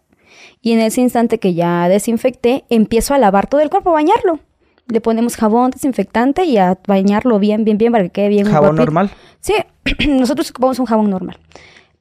[0.62, 4.38] y en ese instante que ya desinfecté, empiezo a lavar todo el cuerpo, a bañarlo.
[4.86, 8.76] Le ponemos jabón desinfectante y a bañarlo bien, bien, bien para que quede bien ¿Jabón
[8.76, 9.10] normal?
[9.40, 9.54] Sí,
[10.08, 11.40] nosotros ocupamos un jabón normal.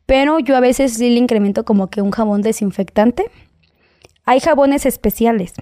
[0.06, 3.26] Pero yo a veces sí le incremento como que un jabón desinfectante.
[4.24, 5.54] Hay jabones especiales.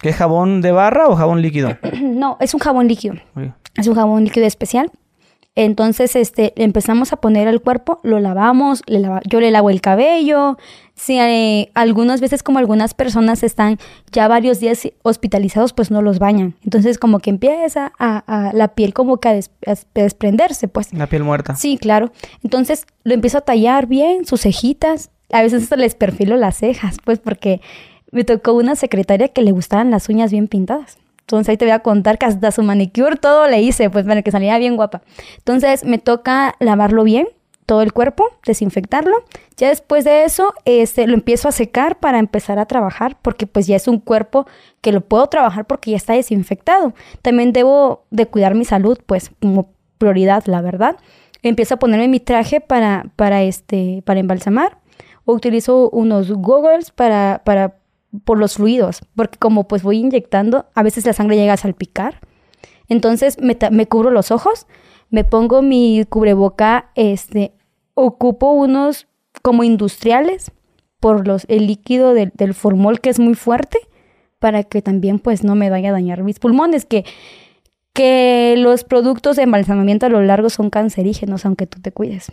[0.00, 1.76] ¿Qué jabón de barra o jabón líquido?
[2.00, 3.14] No, es un jabón líquido.
[3.36, 4.90] Oye, Es un jabón líquido especial.
[5.56, 9.80] Entonces, este, empezamos a poner el cuerpo, lo lavamos, le lava- yo le lavo el
[9.80, 10.56] cabello.
[10.94, 13.78] Si eh, algunas veces, como algunas personas están
[14.12, 16.54] ya varios días hospitalizados, pues no los bañan.
[16.62, 20.94] Entonces, como que empieza a, a- la piel como que a, des- a desprenderse, pues.
[20.94, 21.56] La piel muerta.
[21.56, 22.12] Sí, claro.
[22.44, 25.10] Entonces lo empiezo a tallar bien, sus cejitas.
[25.32, 27.60] A veces hasta les perfilo las cejas, pues porque
[28.10, 30.98] me tocó una secretaria que le gustaban las uñas bien pintadas.
[31.20, 34.22] Entonces ahí te voy a contar que hasta su manicure todo le hice, pues para
[34.22, 35.02] que saliera bien guapa.
[35.38, 37.28] Entonces me toca lavarlo bien,
[37.70, 39.14] todo el cuerpo, desinfectarlo.
[39.56, 43.68] Ya después de eso, este, lo empiezo a secar para empezar a trabajar, porque pues
[43.68, 44.44] ya es un cuerpo
[44.80, 46.94] que lo puedo trabajar porque ya está desinfectado.
[47.22, 50.96] También debo de cuidar mi salud, pues como prioridad, la verdad.
[51.44, 54.78] Empiezo a ponerme mi traje para, para, este, para embalsamar.
[55.24, 57.76] O utilizo unos goggles para, para,
[58.24, 62.20] por los fluidos, porque como pues voy inyectando, a veces la sangre llega a salpicar.
[62.88, 64.66] Entonces me, cubro los ojos,
[65.10, 67.52] me pongo mi cubreboca, este,
[67.94, 69.06] ocupo unos
[69.42, 70.50] como industriales
[70.98, 73.78] por los, el líquido del, formol que es muy fuerte
[74.38, 77.04] para que también pues no me vaya a dañar mis pulmones, que,
[77.92, 82.32] que los productos de embalsamamiento a lo largo son cancerígenos, aunque tú te cuides.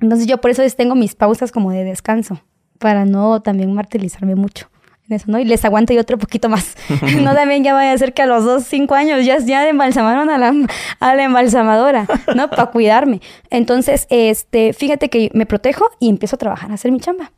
[0.00, 2.40] Entonces yo por eso es- tengo mis pausas como de descanso,
[2.78, 4.68] para no también martirizarme mucho
[5.08, 5.38] en eso, ¿no?
[5.38, 6.76] Y les aguanto yo otro poquito más.
[7.22, 10.30] no también ya vaya a ser que a los dos, cinco años ya, ya embalsamaron
[10.30, 10.54] a la,
[11.00, 12.48] a la embalsamadora, ¿no?
[12.50, 13.20] Para cuidarme.
[13.50, 17.32] Entonces, este, fíjate que me protejo y empiezo a trabajar, a hacer mi chamba.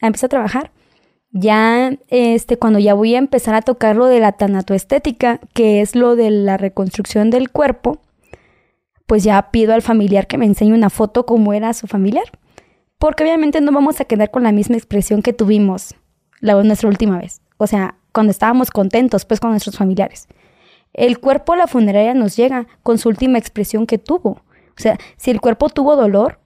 [0.00, 0.70] Empiezo a trabajar.
[1.32, 5.94] Ya, este, cuando ya voy a empezar a tocar lo de la tanatoestética, que es
[5.94, 8.00] lo de la reconstrucción del cuerpo,
[9.06, 12.24] pues ya pido al familiar que me enseñe una foto como era su familiar.
[12.98, 15.94] Porque obviamente no vamos a quedar con la misma expresión que tuvimos
[16.40, 17.40] la, nuestra última vez.
[17.58, 20.28] O sea, cuando estábamos contentos, pues con nuestros familiares.
[20.92, 24.30] El cuerpo a la funeraria nos llega con su última expresión que tuvo.
[24.30, 26.38] O sea, si el cuerpo tuvo dolor,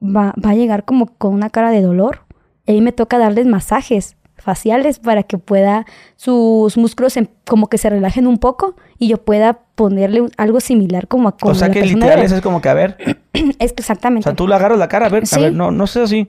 [0.00, 2.20] va, va a llegar como con una cara de dolor.
[2.66, 7.78] Y ahí me toca darles masajes faciales para que pueda sus músculos em- como que
[7.78, 11.54] se relajen un poco y yo pueda ponerle un- algo similar como a como o
[11.54, 12.96] sea que literal eso es como que, a ver,
[13.60, 14.24] Es que o exactamente.
[14.24, 16.28] sea, tú le agarras la cara, a ver, a ver, no, no sé así.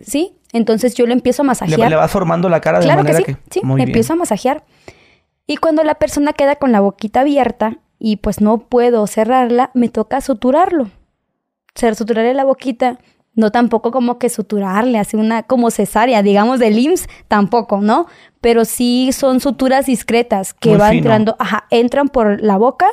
[0.00, 1.90] Sí, entonces yo lo empiezo a Le, masajear.
[1.90, 3.40] le vas formando la cara de Claro que manera sí, que...
[3.50, 3.88] sí, Muy bien.
[3.88, 4.64] empiezo a masajear.
[5.46, 9.88] Y cuando la persona queda con la boquita abierta y pues no puedo cerrarla, me
[9.88, 10.84] toca suturarlo.
[10.84, 10.90] O
[11.80, 12.98] sea, suturarle la boquita,
[13.34, 18.06] no tampoco como que suturarle, así una como cesárea, digamos del IMSS, tampoco, ¿no?
[18.40, 20.98] Pero sí son suturas discretas que Muy van fino.
[21.02, 22.86] entrando, ajá, entran por la boca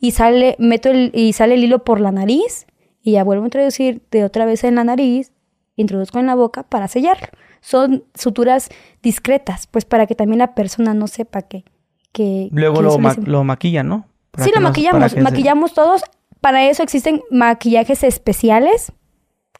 [0.00, 2.66] y sale, meto el, y sale el hilo por la nariz
[3.02, 5.32] y ya vuelvo a introducir de otra vez en la nariz,
[5.76, 7.28] introduzco en la boca para sellarlo.
[7.60, 8.68] Son suturas
[9.02, 11.64] discretas, pues para que también la persona no sepa que...
[12.12, 14.06] que Luego que lo, ma- lo maquillan, ¿no?
[14.30, 16.02] Para Sí, lo maquillamos, se- maquillamos todos.
[16.40, 18.92] Para eso existen maquillajes especiales,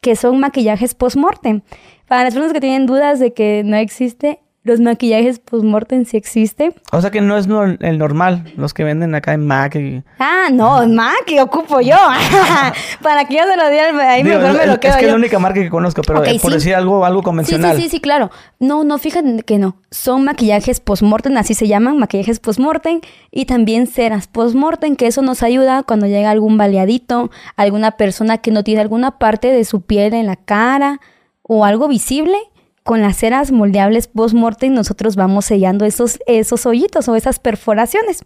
[0.01, 1.61] que son maquillajes post-mortem.
[2.07, 6.73] Para las personas que tienen dudas de que no existe, los maquillajes post-mortem sí existen.
[6.91, 9.75] O sea que no es no- el normal, los que venden acá en Mac.
[9.75, 10.81] y- Ah, no,
[11.25, 11.95] que ocupo yo.
[13.01, 15.11] Para que yo se lo diera, ahí Digo, mejor me lo quedo es que es
[15.11, 16.57] la única marca que conozco, pero eh, por sí.
[16.57, 17.75] decir algo, algo Sí, convencional.
[17.77, 18.31] sí, sí, sí, claro.
[18.59, 19.77] No, no, fíjate que no.
[19.91, 23.01] Son maquillajes post-mortem, así se llaman, maquillajes post-mortem.
[23.31, 28.51] Y también ceras post-mortem, que eso nos ayuda cuando llega algún baleadito, alguna persona que
[28.51, 30.99] no tiene alguna parte de su piel en la cara
[31.43, 32.37] o algo visible.
[32.85, 38.23] Con las ceras moldeables post-mortem nosotros vamos sellando esos, esos hoyitos o esas perforaciones.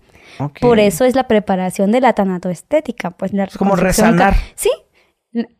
[0.60, 3.12] Por eso es la preparación de la tanatoestética.
[3.12, 4.36] Pues la Es como resanar.
[4.56, 4.70] Sí.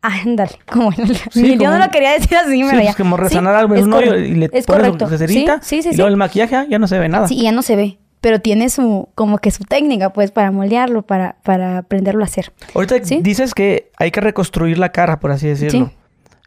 [0.02, 2.92] Ah, Ándale, como Sí, yo como- no lo quería decir así, Sí, pero ya.
[2.94, 5.06] como Sí, resanar algo en es un hoyo y le es pones correcto.
[5.06, 5.88] su cecerita Sí, sí, sí.
[5.88, 5.96] y sí.
[5.96, 7.26] luego el maquillaje ah, ya no se ve nada.
[7.26, 11.02] Sí, ya no se ve, pero tiene su, como que su técnica, pues, para moldearlo,
[11.02, 12.52] para, para aprenderlo a hacer.
[12.74, 13.20] Ahorita Sí.
[13.22, 15.90] dices que hay que reconstruir la cara, por así decirlo.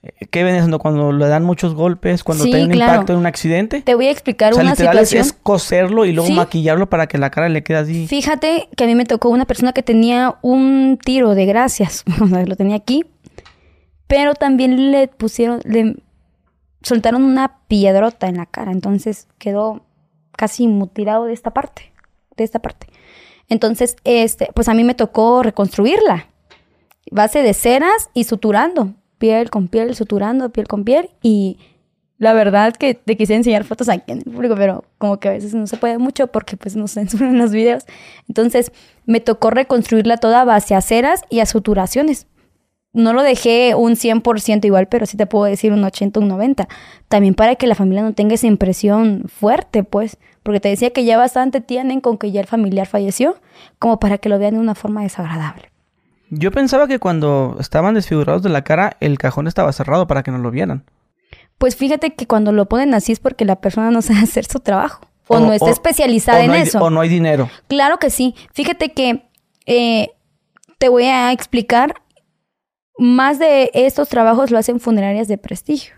[0.04, 2.94] Eh, ¿Qué haciendo cuando le dan muchos golpes, cuando Sí, tiene un claro.
[2.94, 3.82] impacto en un accidente?
[3.82, 5.36] Te voy a explicar o sea, una literal es, situación.
[5.38, 6.34] es coserlo y luego Sí.
[6.34, 8.08] maquillarlo para que la cara le quede así.
[8.08, 12.04] Fíjate que a mí me tocó una persona que tenía un tiro de gracias,
[12.48, 13.06] lo tenía aquí,
[14.08, 15.96] pero también le pusieron, le
[16.82, 19.86] soltaron una piedrota en la cara, entonces quedó
[20.36, 21.94] casi mutilado de esta parte,
[22.36, 22.88] de esta parte.
[23.48, 26.28] Entonces, este, pues a mí me tocó reconstruirla,
[27.10, 31.58] base de ceras y suturando, piel con piel, suturando, piel con piel y
[32.18, 35.32] la verdad que te quise enseñar fotos aquí en el público, pero como que a
[35.32, 37.86] veces no se puede mucho porque pues nos censuran los videos.
[38.28, 38.74] Entonces
[39.06, 42.28] me tocó reconstruirla toda base a ceras y a suturaciones.
[42.92, 46.68] No lo dejé un 100% igual, pero sí te puedo decir un 80, un 90.
[47.08, 50.18] También para que la familia no tenga esa impresión fuerte, pues.
[50.44, 53.38] Porque te decía que ya bastante tienen con que ya el familiar falleció,
[53.80, 55.73] como para que lo vean de una forma desagradable.
[56.36, 60.32] Yo pensaba que cuando estaban desfigurados de la cara, el cajón estaba cerrado para que
[60.32, 60.84] no lo vieran.
[61.58, 64.60] Pues fíjate que cuando lo ponen así es porque la persona no sabe hacer su
[64.60, 65.06] trabajo.
[65.28, 66.80] O, no está especializada en eso.
[66.80, 67.50] O no hay dinero.
[67.68, 68.36] Claro que sí.
[68.52, 69.24] Fíjate que
[69.66, 70.12] eh,
[70.80, 71.96] te voy a explicar.
[72.98, 75.96] Más de estos trabajos lo hacen funerarias de prestigio.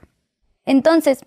[0.65, 1.25] Entonces,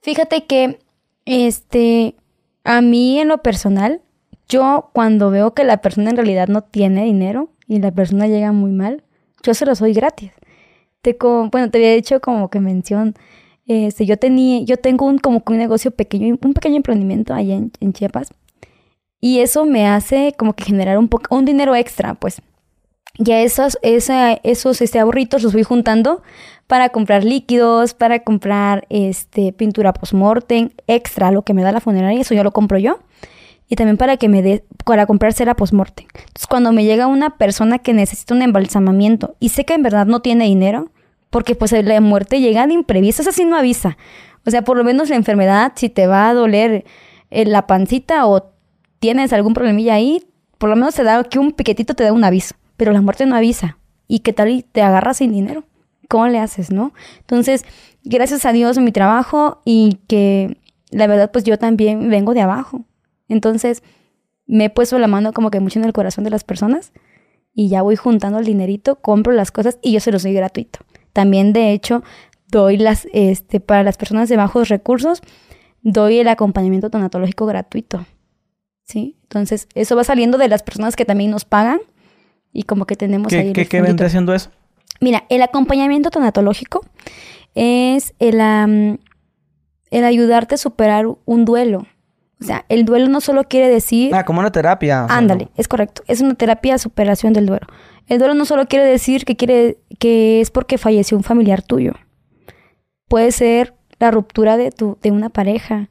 [0.00, 0.78] fíjate que
[1.24, 2.14] este
[2.62, 4.02] a mí en lo personal,
[4.48, 8.50] yo cuando veo que la persona en realidad no tiene dinero y la persona llega
[8.50, 9.04] muy mal,
[9.42, 10.32] yo se lo soy gratis.
[11.02, 13.14] Te, bueno, te había dicho como que mención,
[13.66, 17.92] este, yo tenía, yo tengo un como un negocio pequeño, un pequeño emprendimiento allá en,
[17.92, 18.30] Chiapas.
[19.20, 22.40] Y eso me hace como que generar un poco, un dinero extra, pues.
[23.20, 26.22] Ya esos, esos este, ahorritos los voy juntando
[26.68, 32.20] para comprar líquidos, para comprar este, pintura post-mortem, extra, lo que me da la funeraria,
[32.20, 33.00] eso yo lo compro yo.
[33.68, 36.06] Y también para que me dé, para comprar cera post-mortem.
[36.14, 40.06] Entonces, cuando me llega una persona que necesita un embalsamamiento y sé que en verdad
[40.06, 40.90] no tiene dinero,
[41.30, 43.98] porque pues la muerte llega de imprevisto, eso sí no avisa.
[44.46, 46.84] O sea, por lo menos la enfermedad, si te va a doler
[47.30, 48.50] eh, la pancita o
[48.98, 50.24] tienes algún problemilla ahí,
[50.56, 52.54] por lo menos te da que un piquetito te da un aviso.
[52.78, 53.76] Pero la muerte no avisa.
[54.06, 55.64] ¿Y qué tal y te agarras sin dinero?
[56.08, 56.92] ¿cómo le haces, no?
[57.20, 57.64] Entonces,
[58.02, 60.58] gracias a Dios mi trabajo y que
[60.90, 62.84] la verdad, pues yo también vengo de abajo.
[63.28, 63.82] Entonces,
[64.46, 66.92] me he puesto la mano como que mucho en el corazón de las personas
[67.54, 70.80] y ya voy juntando el dinerito, compro las cosas y yo se los doy gratuito.
[71.12, 72.02] También, de hecho,
[72.48, 75.20] doy las, este, para las personas de bajos recursos,
[75.82, 78.06] doy el acompañamiento tanatológico gratuito.
[78.84, 79.16] ¿Sí?
[79.24, 81.80] Entonces, eso va saliendo de las personas que también nos pagan
[82.52, 83.52] y como que tenemos ahí.
[83.52, 84.50] ¿Qué, ¿qué vendrá haciendo eso?
[85.00, 86.84] Mira, el acompañamiento tanatológico
[87.54, 88.40] es el,
[89.90, 91.86] el ayudarte a superar un duelo.
[92.40, 94.14] O sea, el duelo no solo quiere decir...
[94.14, 95.06] Ah, como una terapia.
[95.08, 96.02] ándale, es correcto.
[96.06, 97.66] Es una terapia de superación del duelo.
[98.06, 101.94] El duelo no solo quiere decir que, quiere, que es porque falleció un familiar tuyo.
[103.08, 105.90] Puede ser la ruptura de, tu, de una pareja,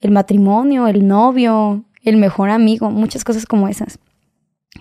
[0.00, 3.98] el matrimonio, el novio, el mejor amigo, muchas cosas como esas.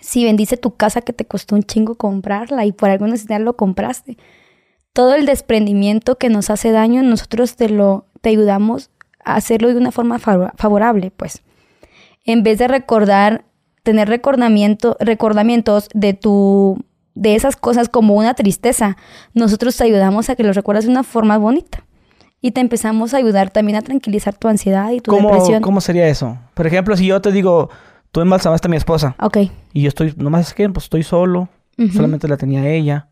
[0.02, 3.56] Si bendice tu casa que te costó un chingo comprarla y por alguna necesidad lo
[3.56, 4.18] compraste.
[4.94, 8.90] Todo el desprendimiento que nos hace daño, nosotros te lo te ayudamos
[9.36, 11.42] hacerlo de una forma favorable, pues.
[12.26, 13.46] En vez de recordar,
[13.84, 16.78] tener recordamiento, recordamientos de tu
[17.16, 18.96] de esas cosas como una tristeza,
[19.34, 21.84] nosotros te ayudamos a que lo recuerdas de una forma bonita.
[22.42, 25.62] Y te empezamos a ayudar también a tranquilizar tu ansiedad y tu depresión.
[25.62, 26.38] ¿Cómo sería eso?
[26.54, 27.70] Por ejemplo, si yo te digo,
[28.14, 29.16] tú embalsamaste a mi esposa.
[29.20, 29.38] Ok.
[29.74, 31.50] Y yo estoy, nomás es que pues estoy solo.
[31.94, 33.08] Solamente la tenía ella.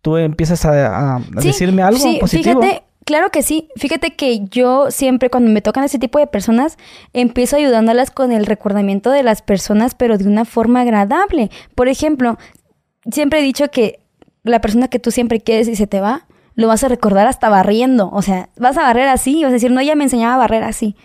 [0.00, 2.60] Tú empiezas a, decirme algo sí, positivo.
[2.60, 3.68] Fíjate, claro que sí.
[3.76, 6.76] Fíjate que yo siempre cuando me tocan ese tipo de personas,
[7.12, 11.50] empiezo ayudándolas con el recordamiento de las personas, pero de una forma agradable.
[11.74, 12.38] Por ejemplo,
[13.10, 14.00] siempre he dicho que
[14.42, 17.48] la persona que tú siempre quieres y se te va, lo vas a recordar hasta
[17.48, 18.10] barriendo.
[18.12, 20.38] O sea, vas a barrer así y vas a decir, no, ella me enseñaba a
[20.38, 20.96] barrer así.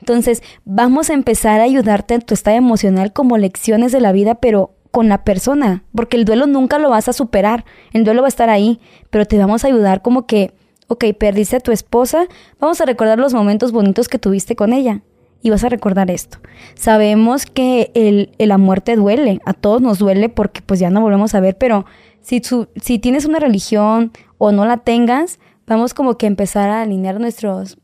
[0.00, 4.36] Entonces, vamos a empezar a ayudarte en tu estado emocional como lecciones de la vida,
[4.36, 8.28] pero con la persona, porque el duelo nunca lo vas a superar, el duelo va
[8.28, 10.54] a estar ahí, pero te vamos a ayudar como que,
[10.88, 12.26] ok, perdiste a tu esposa,
[12.58, 15.02] vamos a recordar los momentos bonitos que tuviste con ella.
[15.40, 16.38] Y vas a recordar esto.
[16.74, 21.32] Sabemos que el, la muerte duele, a todos nos duele porque pues ya no volvemos
[21.36, 21.86] a ver, pero
[22.20, 22.42] si,
[22.82, 27.20] si tienes una religión o no la tengas, vamos como que a empezar a alinear
[27.20, 27.78] nuestros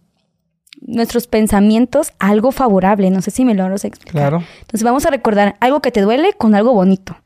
[0.81, 3.09] nuestros pensamientos algo favorable.
[3.11, 4.13] No sé si me lo a explicar.
[4.13, 4.43] Claro.
[4.61, 7.17] Entonces vamos a recordar algo que te duele con algo bonito.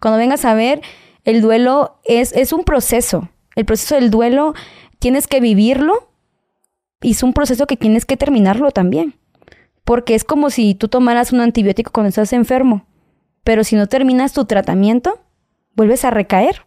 [0.00, 0.80] Cuando vengas a ver,
[1.24, 3.28] el duelo es, es un proceso.
[3.54, 4.54] El proceso del duelo
[4.98, 6.08] tienes que vivirlo
[7.02, 9.14] y es un proceso que tienes que terminarlo también.
[9.84, 12.86] Porque es como si tú tomaras un antibiótico cuando estás enfermo.
[13.44, 15.20] Pero si no terminas tu tratamiento,
[15.74, 16.66] vuelves a recaer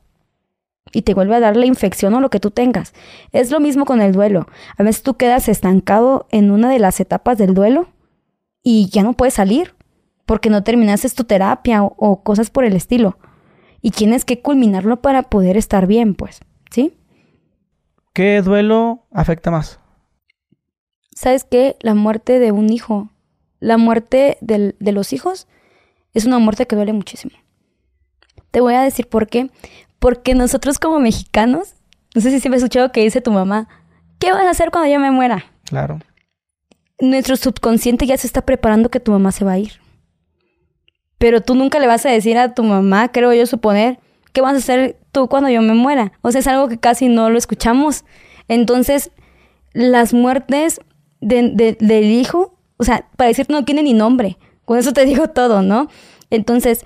[0.91, 2.93] y te vuelve a dar la infección o lo que tú tengas.
[3.31, 4.47] Es lo mismo con el duelo.
[4.77, 7.89] A veces tú quedas estancado en una de las etapas del duelo
[8.63, 9.75] y ya no puedes salir
[10.25, 13.17] porque no terminaste tu terapia o, cosas por el estilo.
[13.81, 16.93] Y tienes que culminarlo para poder estar bien, pues, ¿sí?
[18.13, 19.79] ¿Qué duelo afecta más?
[21.15, 21.77] ¿Sabes qué?
[21.81, 23.09] La muerte de un hijo.
[23.59, 25.47] La muerte de los hijos
[26.13, 27.33] es una muerte que duele muchísimo.
[28.51, 29.49] Te voy a decir por qué.
[29.99, 31.75] Porque nosotros como mexicanos,
[32.15, 33.67] no sé si siempre has escuchado que dice tu mamá,
[34.17, 35.45] ¿qué vas a hacer cuando yo me muera?
[35.65, 35.99] Claro.
[36.99, 39.73] Nuestro subconsciente ya se está preparando que tu mamá se va a ir.
[41.17, 43.99] Pero tú nunca le vas a decir a tu mamá, creo yo suponer,
[44.31, 46.11] ¿qué vas a hacer tú cuando yo me muera?
[46.21, 48.05] O sea, es algo que casi no lo escuchamos.
[48.47, 49.11] Entonces,
[49.73, 50.79] las muertes
[51.21, 54.37] del hijo, o sea, para decirte no tiene ni nombre.
[54.65, 55.87] Con eso te digo todo, ¿no?
[56.29, 56.85] Entonces,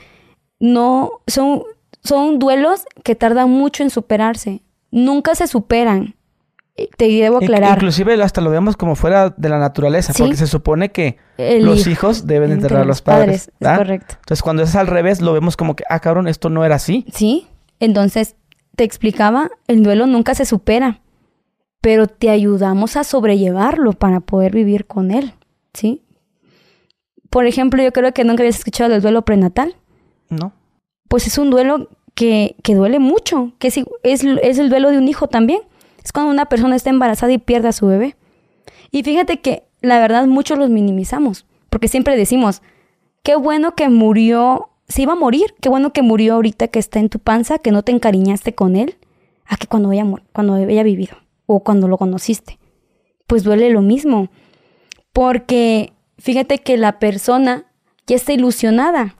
[0.60, 1.64] no, son,
[2.04, 4.62] son duelos que tardan mucho en superarse.
[4.92, 6.16] Nunca se superan.
[6.76, 7.76] Eh, Te debo aclarar.
[7.78, 10.24] Inclusive hasta lo vemos como fuera de la naturaleza, Sí.
[10.24, 13.52] porque se supone que El los hijo hijos deben enterrar a los padres.
[13.60, 14.16] Es correcto.
[14.22, 17.06] Entonces cuando es al revés, lo vemos como que, ah, cabrón, esto no era así.
[17.14, 17.48] Sí.
[17.84, 18.36] Entonces,
[18.76, 21.02] te explicaba, el duelo nunca se supera,
[21.82, 25.34] pero te ayudamos a sobrellevarlo para poder vivir con él.
[25.74, 26.02] ¿Sí?
[27.30, 29.76] Por ejemplo, yo creo que nunca habías escuchado del duelo prenatal.
[30.30, 30.54] ¿No?
[31.14, 34.24] pues es un duelo que, que duele mucho, que es, es
[34.58, 35.60] el duelo de un hijo también.
[36.04, 38.16] Es cuando una persona está embarazada y pierde a su bebé.
[38.90, 42.64] Y fíjate que la verdad muchos los minimizamos, porque siempre decimos,
[43.22, 47.00] qué bueno que murió, se iba a morir, qué bueno que murió ahorita que está
[47.00, 48.96] en tu panza, que no te encariñaste con él,
[49.48, 51.18] a que cuando haya, cuando haya vivido
[51.48, 52.60] o cuando lo conociste.
[53.26, 54.30] Pues duele lo mismo,
[55.12, 57.66] porque fíjate que la persona
[58.06, 59.16] ya está ilusionada.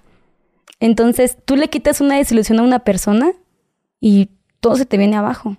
[0.80, 3.32] Entonces, tú le quitas una desilusión a una persona
[4.00, 5.58] y todo se te viene abajo.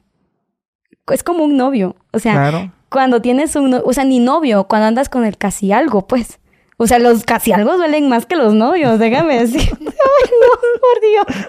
[1.08, 1.96] Es como un novio.
[2.12, 2.72] O sea, Claro.
[2.88, 3.74] cuando tienes un...
[3.74, 6.38] O sea, ni novio, cuando andas con el casi algo, pues.
[6.76, 9.70] O sea, los casi algo duelen más que los novios, déjame decir.
[9.80, 11.46] Ay, no, por Dios.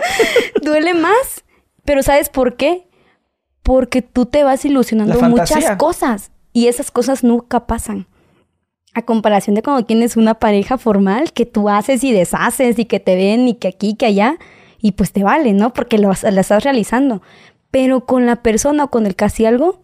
[0.61, 1.43] Duele más.
[1.83, 2.87] Pero ¿sabes por qué?
[3.63, 8.07] Porque tú te vas ilusionando muchas cosas y esas cosas nunca pasan.
[8.93, 12.99] A comparación de cuando tienes una pareja formal que tú haces y deshaces y que
[12.99, 14.37] te ven y que aquí, que allá,
[14.79, 15.73] y pues te vale, ¿no?
[15.73, 17.21] Porque lo, la estás realizando.
[17.71, 19.81] Pero con la persona o con el casi algo,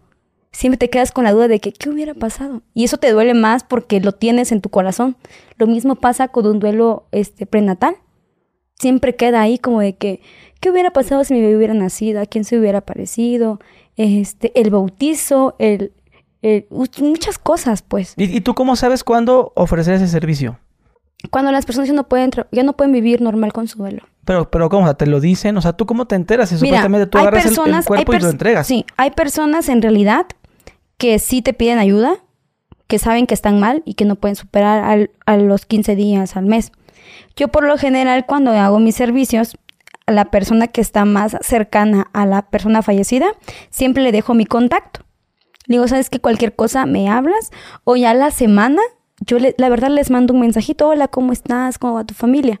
[0.52, 2.62] siempre te quedas con la duda de que, ¿qué hubiera pasado?
[2.74, 5.16] Y eso te duele más porque lo tienes en tu corazón.
[5.56, 7.96] Lo mismo pasa con un duelo este, prenatal.
[8.78, 10.20] Siempre queda ahí como de que,
[10.60, 12.20] ¿qué hubiera pasado si mi bebé hubiera nacido?
[12.20, 13.60] ¿A quién se hubiera parecido?
[13.96, 15.92] Este, el bautizo, el,
[16.42, 18.14] el- muchas cosas, pues.
[18.16, 20.58] ¿Y, y tú cómo sabes cuándo ofrecer ese servicio?
[21.30, 24.02] Cuando las personas ya no pueden, ya no pueden vivir normal con su duelo.
[24.24, 24.82] Pero, pero ¿cómo?
[24.82, 25.56] O sea, ¿te lo dicen?
[25.56, 26.48] O sea, ¿tú cómo te enteras?
[26.48, 28.66] Si Mira, supuestamente tú agarras el- el, personas- hay cuerpo y lo entregas.
[28.66, 30.26] Sí, hay personas en realidad
[31.02, 32.18] que sí te piden ayuda,
[32.86, 36.36] que saben que están mal y que no pueden superar al- a los 15 días
[36.36, 36.70] al mes.
[37.34, 39.56] Yo por lo general cuando hago mis servicios,
[40.06, 43.26] a la persona que está más cercana a la persona fallecida,
[43.70, 45.00] siempre le dejo mi contacto.
[45.66, 47.50] Le digo, ¿sabes que Cualquier cosa me hablas
[47.82, 48.80] o ya la semana,
[49.26, 51.78] yo le- la verdad les mando un mensajito, hola, ¿cómo estás?
[51.78, 52.60] ¿Cómo va tu familia?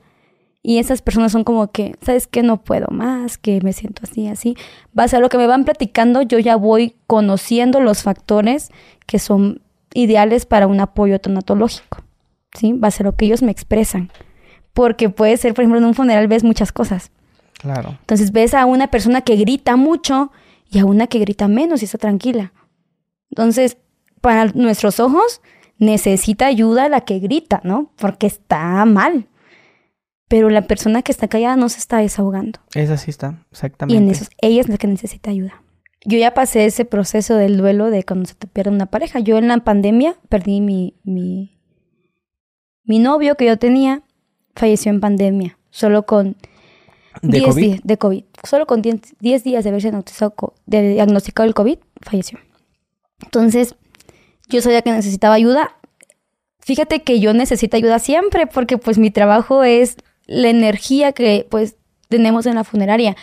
[0.62, 2.42] Y esas personas son como que, ¿sabes qué?
[2.42, 4.56] No puedo más, que me siento así, así.
[4.92, 8.70] Base a lo que me van platicando, yo ya voy conociendo los factores
[9.06, 9.60] que son
[9.92, 12.02] ideales para un apoyo tanatológico.
[12.54, 12.74] ¿Sí?
[12.74, 14.12] Base a lo que ellos me expresan.
[14.72, 17.10] Porque puede ser, por ejemplo, en un funeral ves muchas cosas.
[17.54, 17.96] Claro.
[18.00, 20.30] Entonces ves a una persona que grita mucho
[20.70, 22.52] y a una que grita menos y está tranquila.
[23.30, 23.78] Entonces,
[24.20, 25.40] para nuestros ojos,
[25.78, 27.90] necesita ayuda la que grita, ¿no?
[27.96, 29.26] Porque está mal.
[30.32, 32.58] Pero la persona que está callada no se está desahogando.
[32.74, 34.02] Esa sí está, Y exactamente.
[34.02, 35.62] en eso, ella es la que necesita ayuda.
[36.06, 39.18] Yo ya pasé ese proceso del duelo de cuando se te pierde una pareja.
[39.18, 41.60] Yo en la pandemia perdí mi, mi,
[42.82, 44.04] mi novio que yo tenía,
[44.56, 46.38] falleció en pandemia, solo con
[47.20, 47.62] ¿De 10 COVID?
[47.62, 48.24] días de COVID.
[48.42, 49.92] Solo con 10 10 días de haberse
[50.64, 52.38] de diagnosticado el COVID, falleció.
[53.22, 53.74] Entonces,
[54.48, 55.76] yo sabía que necesitaba ayuda.
[56.60, 61.76] Fíjate que yo necesito ayuda siempre porque pues mi trabajo es la energía que pues
[62.08, 63.16] tenemos en la funeraria.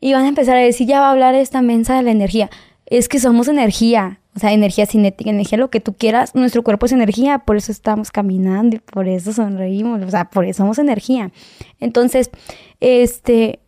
[0.00, 2.50] Y van a empezar a decir, ya va a hablar esta mensa de la energía.
[2.84, 6.34] Es que somos energía, o sea, energía cinética, energía lo que tú quieras.
[6.34, 10.44] Nuestro cuerpo es energía, por eso estamos caminando y por eso sonreímos, o sea, por
[10.44, 11.32] eso somos energía.
[11.80, 12.30] Entonces,
[12.80, 13.60] este,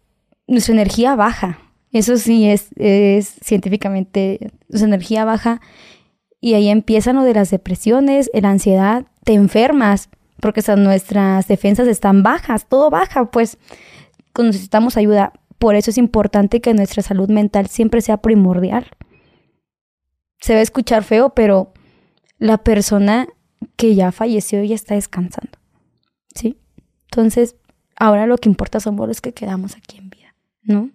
[0.47, 1.59] nuestra energía baja.
[1.91, 5.63] Eso sí es, es científicamente, nuestra energía baja
[6.41, 10.11] y ahí empiezan lo de las depresiones, la ansiedad, te enfermas
[10.41, 13.59] porque nuestras defensas están bajas, todo baja, pues
[14.37, 15.33] necesitamos ayuda.
[15.59, 18.87] Por eso es importante que nuestra salud mental siempre sea primordial.
[20.41, 21.73] Se va a escuchar feo, pero
[22.39, 23.27] la persona
[23.77, 25.59] que ya falleció ya está descansando.
[26.35, 26.59] ¿Sí?
[27.11, 27.57] Entonces,
[27.97, 30.91] ahora lo que importa somos los que quedamos aquí en vida, ¿no?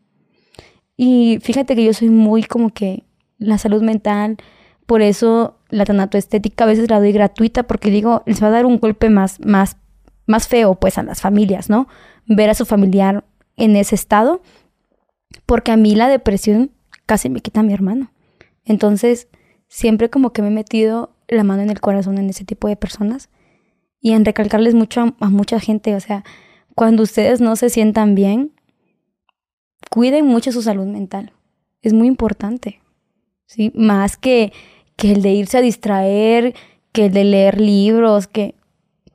[0.95, 3.03] Y fíjate que yo soy muy como que
[3.37, 4.37] la salud mental,
[4.85, 8.65] por eso la tanatoestética a veces la doy gratuita porque digo, les va a dar
[8.65, 9.77] un golpe más, más,
[10.25, 11.87] más feo pues a las familias, ¿no?
[12.27, 13.23] Ver a su familiar
[13.57, 14.41] en ese estado,
[15.45, 16.71] porque a mí la depresión
[17.05, 18.11] casi me quita a mi hermano.
[18.65, 19.27] Entonces,
[19.67, 22.75] siempre como que me he metido la mano en el corazón en ese tipo de
[22.75, 23.29] personas
[23.99, 26.23] y en recalcarles mucho a, a mucha gente, o sea,
[26.75, 28.51] cuando ustedes no se sientan bien,
[29.89, 31.33] cuiden mucho su salud mental.
[31.81, 32.79] Es muy importante.
[33.45, 33.71] ¿sí?
[33.75, 34.51] Más que,
[35.03, 36.55] que el de irse a distraer,
[36.93, 38.55] que el de leer libros, que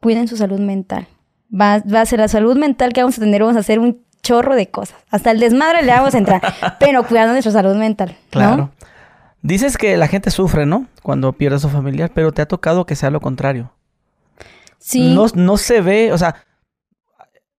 [0.00, 1.08] cuiden su salud mental.
[1.50, 4.02] Va, va a ser la salud mental que vamos a tener, vamos a hacer un
[4.22, 4.98] chorro de cosas.
[5.08, 6.42] Hasta el desmadre le vamos a entrar,
[6.78, 8.10] pero cuidando nuestra salud mental.
[8.10, 8.16] ¿no?
[8.28, 8.70] Claro.
[9.40, 10.88] Dices que la gente sufre, ¿no?
[11.02, 13.72] Cuando pierde a su familiar, pero te ha tocado que sea lo contrario.
[14.76, 15.14] Sí.
[15.14, 16.44] No, no se ve, o sea,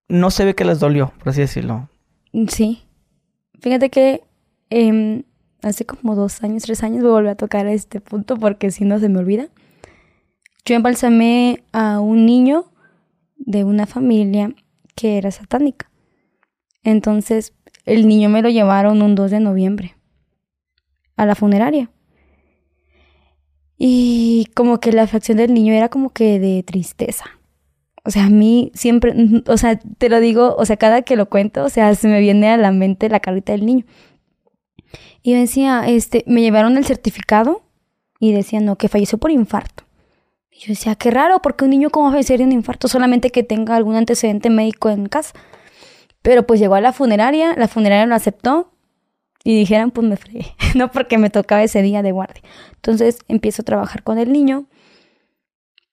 [0.07, 1.89] no se ve que les dolió, por así decirlo.
[2.47, 2.83] Sí.
[3.59, 4.21] Fíjate que
[4.69, 5.23] em,
[5.61, 8.99] hace como dos años, tres años me volví a tocar este punto porque si no
[8.99, 9.47] se me olvida.
[10.65, 12.65] Yo embalsamé a un niño
[13.37, 14.53] de una familia
[14.95, 15.89] que era satánica.
[16.83, 17.53] Entonces,
[17.85, 19.95] el niño me lo llevaron un 2 de noviembre
[21.15, 21.89] a la funeraria.
[23.77, 27.25] Y como que la fracción del niño era como que de tristeza.
[28.03, 29.13] O sea, a mí siempre,
[29.47, 32.19] o sea, te lo digo, o sea, cada que lo cuento, o sea, se me
[32.19, 33.85] viene a la mente la carita del niño.
[35.21, 37.61] Y decía, este, me llevaron el certificado
[38.19, 39.83] y decían, no, que falleció por infarto.
[40.51, 43.43] Y yo decía, qué raro, porque un niño a fallecer de un infarto solamente que
[43.43, 45.33] tenga algún antecedente médico en casa.
[46.21, 48.71] Pero pues llegó a la funeraria, la funeraria lo aceptó
[49.43, 50.45] y dijeran, pues me fregué,
[50.75, 52.43] no porque me tocaba ese día de guardia.
[52.75, 54.65] Entonces empiezo a trabajar con el niño,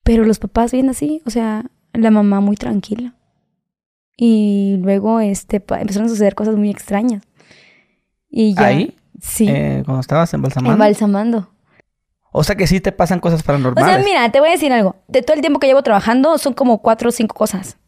[0.03, 3.15] pero los papás bien así, o sea, la mamá muy tranquila.
[4.17, 7.23] Y luego este, empezaron a suceder cosas muy extrañas.
[8.29, 8.97] Y ya, ¿Ahí?
[9.21, 9.47] Sí.
[9.49, 10.73] Eh, cuando estabas embalsamando.
[10.73, 11.51] Embalsamando.
[12.33, 13.95] O sea que sí te pasan cosas O paranormales.
[13.95, 14.97] sea, mira, te voy a decir algo.
[15.09, 17.79] De todo el tiempo que llevo trabajando, son como cuatro o cinco cosas.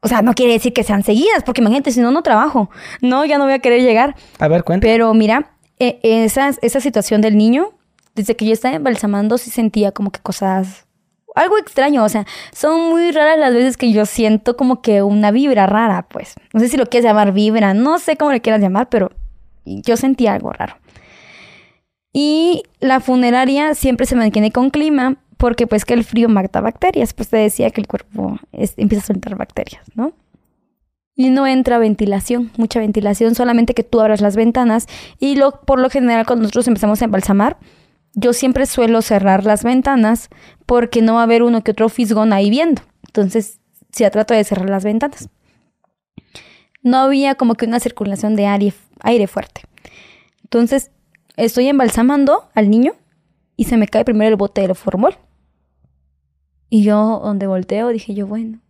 [0.00, 2.70] O sea, no quiere decir que sean seguidas, porque imagínate, si no, no trabajo.
[3.00, 4.14] No, ya no voy a querer llegar.
[4.38, 4.86] A ver, cuenta.
[4.86, 7.70] Pero mira, eh, esa, esa situación del niño,
[8.14, 10.86] desde que yo estaba embalsamando, sí sentía como que cosas.
[11.34, 15.32] Algo extraño, o sea, son muy raras las veces que yo siento como que una
[15.32, 16.34] vibra rara, pues.
[16.54, 19.10] No sé si lo quieres llamar vibra, no sé cómo le quieras llamar, pero
[19.66, 20.76] yo sentía algo raro.
[22.12, 27.12] Y la funeraria siempre se mantiene con clima porque pues que el frío mata bacterias.
[27.12, 30.12] Pues te decía que el cuerpo es- empieza a soltar bacterias, ¿no?
[31.14, 34.86] Y no entra ventilación, mucha ventilación, solamente que tú abras las ventanas.
[35.18, 37.58] Y lo, por lo general cuando nosotros empezamos a embalsamar,
[38.14, 40.28] yo siempre suelo cerrar las ventanas
[40.64, 42.82] porque no va a haber uno que otro fisgón ahí viendo.
[43.06, 43.60] Entonces,
[43.92, 45.28] sí trato de cerrar las ventanas.
[46.86, 49.62] No había como que una circulación de aire, aire fuerte.
[50.44, 50.92] Entonces,
[51.36, 52.92] estoy embalsamando al niño
[53.56, 55.16] y se me cae primero el bote del formol.
[56.70, 58.60] Y yo, donde volteo, dije yo, bueno,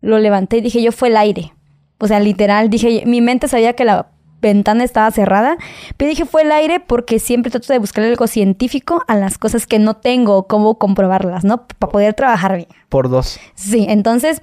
[0.00, 1.52] lo levanté y dije yo, fue el aire.
[1.98, 4.10] O sea, literal, dije, mi mente sabía que la
[4.40, 5.56] ventana estaba cerrada,
[5.96, 9.68] pero dije, fue el aire porque siempre trato de buscar algo científico a las cosas
[9.68, 11.68] que no tengo cómo comprobarlas, ¿no?
[11.68, 12.68] Para poder trabajar bien.
[12.88, 13.38] Por dos.
[13.54, 14.42] Sí, entonces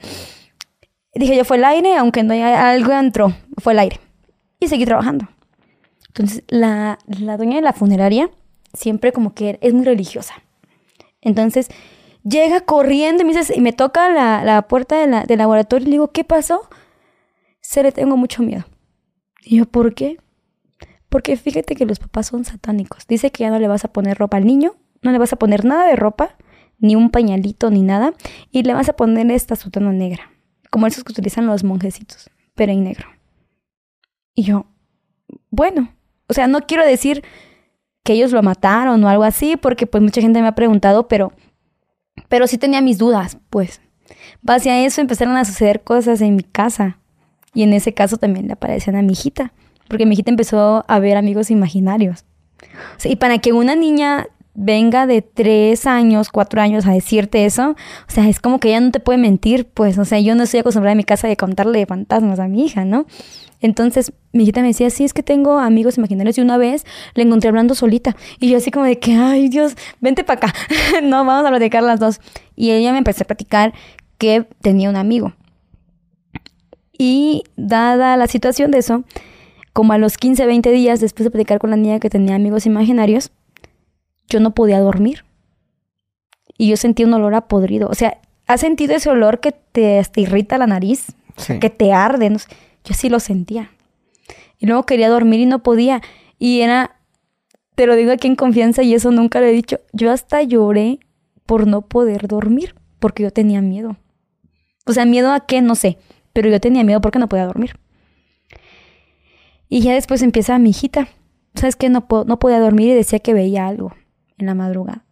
[1.16, 3.99] dije yo, fue el aire, aunque no haya algo entró, fue el aire.
[4.60, 5.28] Y seguí trabajando.
[6.07, 8.30] Entonces, la, la dueña de la funeraria
[8.74, 10.36] siempre como que es muy religiosa.
[11.22, 11.70] Entonces,
[12.24, 15.84] llega corriendo y me, dice, y me toca la, la puerta de la- del laboratorio
[15.84, 16.62] y le digo, ¿qué pasó?
[17.62, 18.66] Se le tengo mucho miedo.
[19.43, 20.18] Y yo, ¿por qué?
[21.10, 23.07] Porque fíjate que los papás son satánicos.
[23.07, 25.38] Dice que ya no le vas a poner ropa al niño, no le vas a
[25.38, 26.36] poner nada de ropa,
[26.78, 28.14] ni un pañalito, ni nada,
[28.51, 30.32] y le vas a poner esta sotana negra,
[30.70, 33.07] como esos que utilizan los monjecitos, pero en negro.
[34.36, 34.65] Y yo,
[35.49, 35.93] bueno,
[36.28, 37.24] o sea, no quiero decir
[38.03, 41.34] que ellos lo mataron o algo así, porque pues mucha gente me ha preguntado, pero,
[42.28, 43.82] pero sí tenía mis dudas, pues.
[44.41, 46.97] Base a eso empezaron a suceder cosas en mi casa.
[47.53, 49.53] Y en ese caso también le aparecían a mi hijita,
[49.88, 52.26] porque mi hijita empezó a ver amigos imaginarios.
[53.03, 54.28] Y para que una niña
[54.62, 58.82] venga de tres años, cuatro años a decirte eso, o sea, es como que ella
[58.82, 61.38] no te puede mentir, pues, o sea, yo no estoy acostumbrada en mi casa de
[61.38, 63.05] contarle fantasmas a mi hija, ¿no?
[63.62, 67.24] Entonces, mi hijita me decía, sí, es que tengo amigos imaginarios y una vez le
[67.24, 68.16] encontré hablando solita.
[68.39, 70.53] Y yo así como de que, ay Dios, vente para acá.
[71.03, 72.20] no, vamos a platicar las dos.
[72.55, 73.74] Y ella me empezó a platicar
[74.18, 75.34] que tenía un amigo.
[76.97, 79.03] Y dada la situación de eso,
[79.74, 82.66] como a los 15, 20 días después de platicar con la niña que tenía amigos
[82.66, 83.32] imaginarios,
[84.30, 85.25] yo no podía dormir.
[86.57, 87.89] Y yo sentí un olor a podrido.
[87.89, 91.07] O sea, ¿has sentido ese olor que te, te irrita la nariz?
[91.38, 91.59] Sí.
[91.59, 92.30] Que te arde.
[92.30, 92.49] No sé.
[92.84, 93.71] Yo sí lo sentía.
[94.57, 96.01] Y luego quería dormir y no podía.
[96.38, 96.97] Y era,
[97.75, 100.99] te lo digo aquí en confianza y eso nunca lo he dicho, yo hasta lloré
[101.45, 103.97] por no poder dormir, porque yo tenía miedo.
[104.86, 105.97] O sea, miedo a qué, no sé,
[106.34, 107.80] pero yo tenía miedo porque no podía dormir.
[109.69, 111.07] Y ya después empieza mi hijita.
[111.55, 111.89] ¿Sabes qué?
[111.89, 113.93] No, no podía dormir y decía que veía algo
[114.39, 115.05] en la madrugada.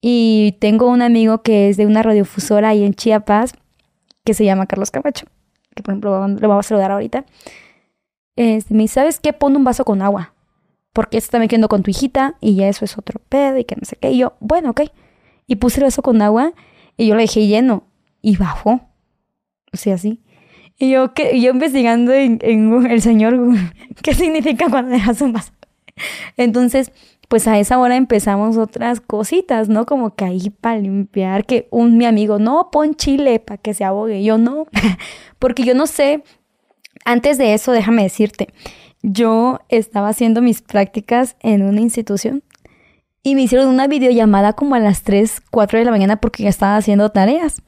[0.00, 3.54] Y tengo un amigo que es de una radiofusora ahí en Chiapas,
[4.24, 5.26] que se llama Carlos Camacho,
[5.74, 7.24] que por ejemplo lo vamos a saludar ahorita.
[8.36, 9.32] Este, me dice, ¿sabes qué?
[9.32, 10.34] Pon un vaso con agua.
[10.92, 13.84] Porque está metiendo con tu hijita y ya eso es otro pedo y que no
[13.84, 14.10] sé qué.
[14.10, 14.82] Y yo, bueno, ok.
[15.46, 16.52] Y puse el vaso con agua
[16.96, 17.84] y yo lo dejé lleno
[18.22, 18.80] y bajó.
[19.72, 20.20] O sea, así.
[20.78, 23.38] Y yo, que, yo investigando en, en el señor
[24.02, 25.52] ¿qué significa cuando dejas un vaso?
[26.36, 26.92] Entonces,
[27.28, 29.86] pues a esa hora empezamos otras cositas, ¿no?
[29.86, 33.84] Como que ahí para limpiar, que un mi amigo, no, pon chile para que se
[33.84, 34.22] ahogue.
[34.22, 34.66] Yo no,
[35.38, 36.22] porque yo no sé,
[37.04, 38.48] antes de eso, déjame decirte,
[39.02, 42.42] yo estaba haciendo mis prácticas en una institución
[43.22, 46.48] y me hicieron una videollamada como a las 3, 4 de la mañana porque ya
[46.48, 47.60] estaba haciendo tareas.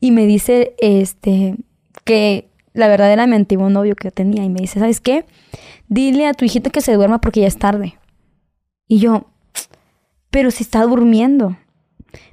[0.00, 1.56] Y me dice, este,
[2.04, 4.44] que la verdad era mi antiguo novio que tenía.
[4.44, 5.24] Y me dice, ¿sabes qué?
[5.88, 7.94] Dile a tu hijito que se duerma porque ya es tarde.
[8.92, 9.24] Y yo,
[10.28, 11.56] pero si está durmiendo.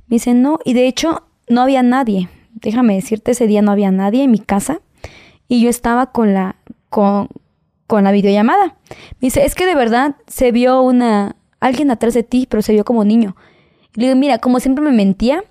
[0.07, 2.27] Me dice, no, y de hecho no había nadie.
[2.51, 4.81] Déjame decirte, ese día no había nadie en mi casa.
[5.47, 6.57] Y yo estaba con la,
[6.89, 7.29] con,
[7.87, 8.75] con la videollamada.
[8.89, 12.73] Me dice, es que de verdad se vio una, alguien atrás de ti, pero se
[12.73, 13.37] vio como niño.
[13.95, 15.45] Y le digo, mira, como siempre me mentía.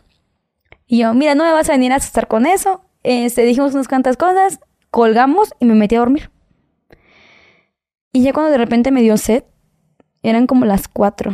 [0.86, 2.82] Y yo, mira, no me vas a venir a asustar con eso.
[3.02, 6.30] Este, dijimos unas cuantas cosas, colgamos y me metí a dormir.
[8.12, 9.44] Y ya cuando de repente me dio sed,
[10.22, 11.32] eran como las cuatro,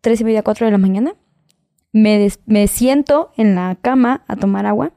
[0.00, 1.14] tres y media, cuatro de la mañana.
[1.92, 4.92] Me, me siento en la cama a tomar agua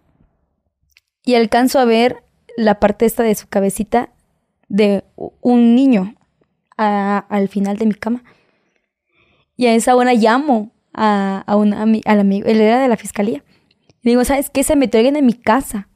[1.23, 2.23] y alcanzo a ver
[2.55, 4.09] la parte esta de su cabecita
[4.67, 5.03] de
[5.41, 6.15] un niño
[6.78, 8.23] al final de mi cama.
[9.55, 13.43] Y a esa hora llamo a, a un al amigo, él era de la fiscalía.
[14.01, 14.63] Le digo, ¿sabes qué?
[14.63, 15.89] Se metió alguien en mi casa.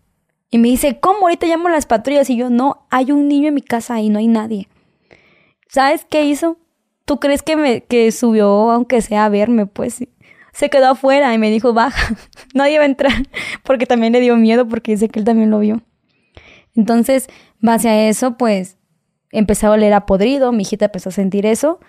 [0.50, 1.22] Y me dice, ¿cómo?
[1.22, 2.30] Ahorita llamo a las patrullas.
[2.30, 4.68] Y yo, no, hay un niño en mi casa y no hay nadie.
[5.70, 6.58] ¿Sabes qué hizo?
[7.06, 9.66] ¿Tú crees que me que subió aunque sea a verme?
[9.66, 10.04] Pues
[10.54, 12.16] se quedó afuera y me dijo, baja,
[12.54, 13.14] nadie va a entrar,
[13.64, 15.82] porque también le dio miedo porque dice que él también lo vio.
[16.76, 17.28] Entonces,
[17.60, 18.78] base a eso, pues
[19.32, 21.80] empecé a oler a podrido, mi hijita empezó a sentir eso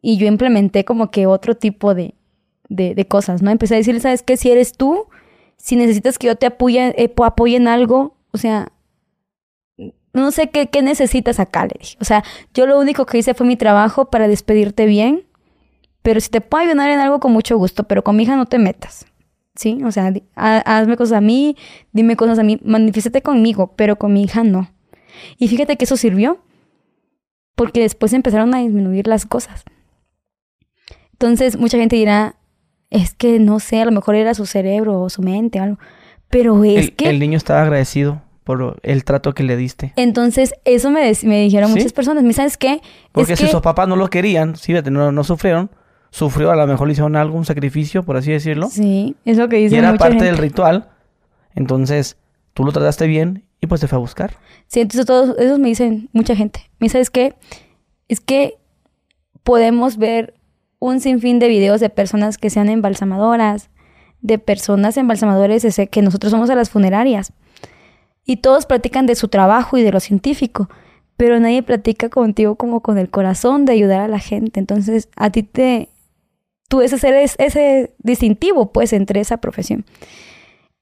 [0.00, 2.14] y yo implementé como que otro tipo de,
[2.68, 3.50] de, cosas, ¿no?
[3.50, 4.36] Empecé a decirle, ¿sabes qué?
[4.36, 5.06] Si eres tú,
[5.56, 8.72] si necesitas que yo te apoye, eh, apoye en algo, o sea,
[10.12, 11.96] no sé qué, qué necesitas acá, le dije.
[12.00, 15.26] O sea, yo lo único que hice fue mi trabajo para despedirte bien,
[16.02, 18.46] pero si te puedo ayudar en algo con mucho gusto, pero con mi hija no
[18.46, 19.06] te metas.
[19.54, 19.80] ¿Sí?
[19.84, 21.56] O sea, hazme cosas a mí,
[21.92, 24.70] dime cosas a mí, manifiéstate conmigo, pero con mi hija no.
[25.36, 26.38] Y fíjate que eso sirvió,
[27.56, 29.64] porque después empezaron a disminuir las cosas.
[31.12, 32.36] Entonces, mucha gente dirá,
[32.90, 35.78] es que no sé, a lo mejor era su cerebro o su mente o algo.
[36.28, 37.10] Pero es que...
[37.10, 39.92] El niño estaba agradecido por el trato que le diste.
[39.96, 42.24] Entonces, eso me, me dijeron muchas personas.
[42.24, 42.80] ¿Me sabes qué?
[43.12, 45.70] Porque si sus papás no lo querían, sí, no, no sufrieron,
[46.10, 48.70] sufrió, a lo mejor le hicieron algún sacrificio, por así decirlo.
[48.70, 50.88] Sí, es lo que dicen Y era parte del ritual.
[51.54, 52.16] Entonces,
[52.54, 54.34] tú lo trataste bien y pues te fue a buscar.
[54.66, 56.70] Sí, entonces todos esos me dicen mucha gente.
[56.78, 57.34] ¿Me sabes qué?
[58.08, 58.56] Es que
[59.42, 60.32] podemos ver
[60.78, 63.68] un sinfín de videos de personas que sean embalsamadoras,
[64.22, 67.34] de personas embalsamadores que nosotros somos a las funerarias
[68.28, 70.68] y todos platican de su trabajo y de lo científico,
[71.16, 74.60] pero nadie platica contigo como con el corazón de ayudar a la gente.
[74.60, 75.88] Entonces, a ti te...
[76.68, 79.86] Tú ese eres ese distintivo, pues, entre esa profesión.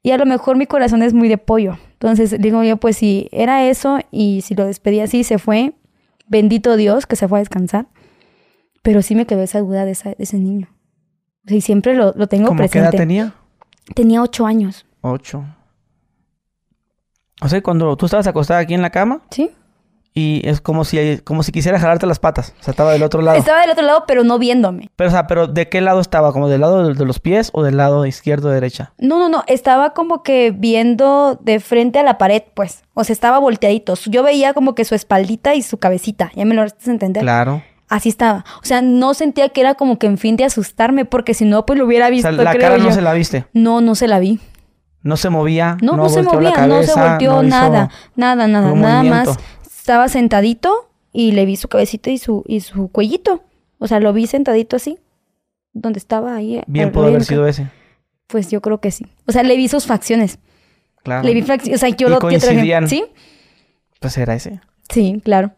[0.02, 1.78] Y a lo mejor mi corazón es muy de pollo.
[1.92, 5.72] Entonces, digo yo, pues, si era eso y si lo despedí así, se fue.
[6.26, 7.86] Bendito Dios que se fue a descansar.
[8.82, 10.66] Pero sí me quedó esa duda de, ese niño.
[11.46, 12.90] y siempre lo, lo tengo ¿Cómo presente.
[12.90, 13.34] ¿Qué edad tenía?
[13.94, 14.84] Tenía ocho años.
[15.00, 15.44] Ocho.
[17.40, 19.20] O sea, cuando tú estabas acostada aquí en la cama.
[19.30, 19.50] Sí.
[20.18, 22.54] Y es como si, como si quisiera jalarte las patas.
[22.58, 23.36] O sea, estaba del otro lado.
[23.36, 24.88] Estaba del otro lado, pero no viéndome.
[24.96, 26.32] Pero, o sea, pero ¿de qué lado estaba?
[26.32, 28.94] ¿Como del lado de, los pies o del lado izquierdo o derecha?
[28.96, 29.44] No, no, no.
[29.46, 32.82] Estaba como que viendo de frente a la pared, pues.
[32.94, 33.92] O sea, estaba volteadito.
[34.06, 36.32] Yo veía como que su espaldita y su cabecita.
[36.34, 37.22] Ya me lo haces entender.
[37.22, 37.62] Claro.
[37.90, 38.46] Así estaba.
[38.62, 41.66] O sea, no sentía que era como que en fin de asustarme, porque si no,
[41.66, 42.30] pues lo hubiera visto.
[42.30, 43.44] O sea, la cara no se la viste.
[43.52, 44.40] No, no se la vi.
[45.06, 45.76] No se movía.
[45.82, 49.38] No, no, se movía, no se volteó nada, nada, nada, nada más.
[49.64, 53.44] Estaba sentadito y le vi su cabecita y su, y su cuellito.
[53.78, 54.98] O sea, lo vi sentadito así,
[55.72, 56.60] donde estaba ahí.
[56.66, 57.70] Bien pudo haber sido ese.
[58.26, 59.06] Pues yo creo que sí.
[59.26, 60.40] O sea, le vi sus facciones.
[61.04, 61.22] Claro.
[61.22, 61.80] Le vi facciones.
[61.80, 62.88] O sea, yo lo coincidían.
[62.88, 63.04] ¿Sí?
[64.00, 64.60] Pues era ese.
[64.90, 65.52] Sí, claro.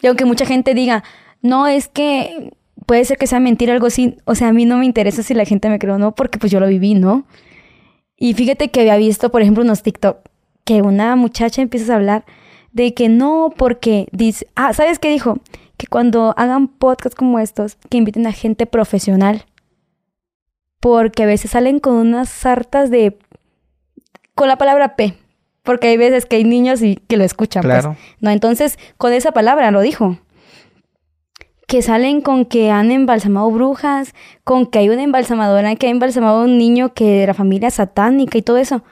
[0.00, 1.02] Y aunque mucha gente diga,
[1.40, 2.52] no, es que
[2.86, 4.18] puede ser que sea mentira algo así.
[4.24, 6.38] O sea, a mí no me interesa si la gente me cree o no, porque
[6.38, 7.26] pues yo lo viví, ¿no?
[8.22, 10.18] Y fíjate que había visto, por ejemplo, unos TikTok,
[10.62, 12.24] que una muchacha empieza a hablar
[12.70, 15.40] de que no, porque dice, ah, ¿sabes qué dijo?
[15.76, 19.44] Que cuando hagan podcasts como estos, que inviten a gente profesional.
[20.78, 23.18] Porque a veces salen con unas sartas de...
[24.36, 25.14] con la palabra P.
[25.64, 27.64] Porque hay veces que hay niños y que lo escuchan.
[27.64, 27.80] Pues.
[27.80, 27.96] Claro.
[28.20, 30.16] No, entonces, con esa palabra lo dijo
[31.72, 34.12] que salen con que han embalsamado brujas,
[34.44, 37.70] con que hay una embalsamadora que ha embalsamado a un niño que de la familia
[37.70, 38.84] satánica y todo eso.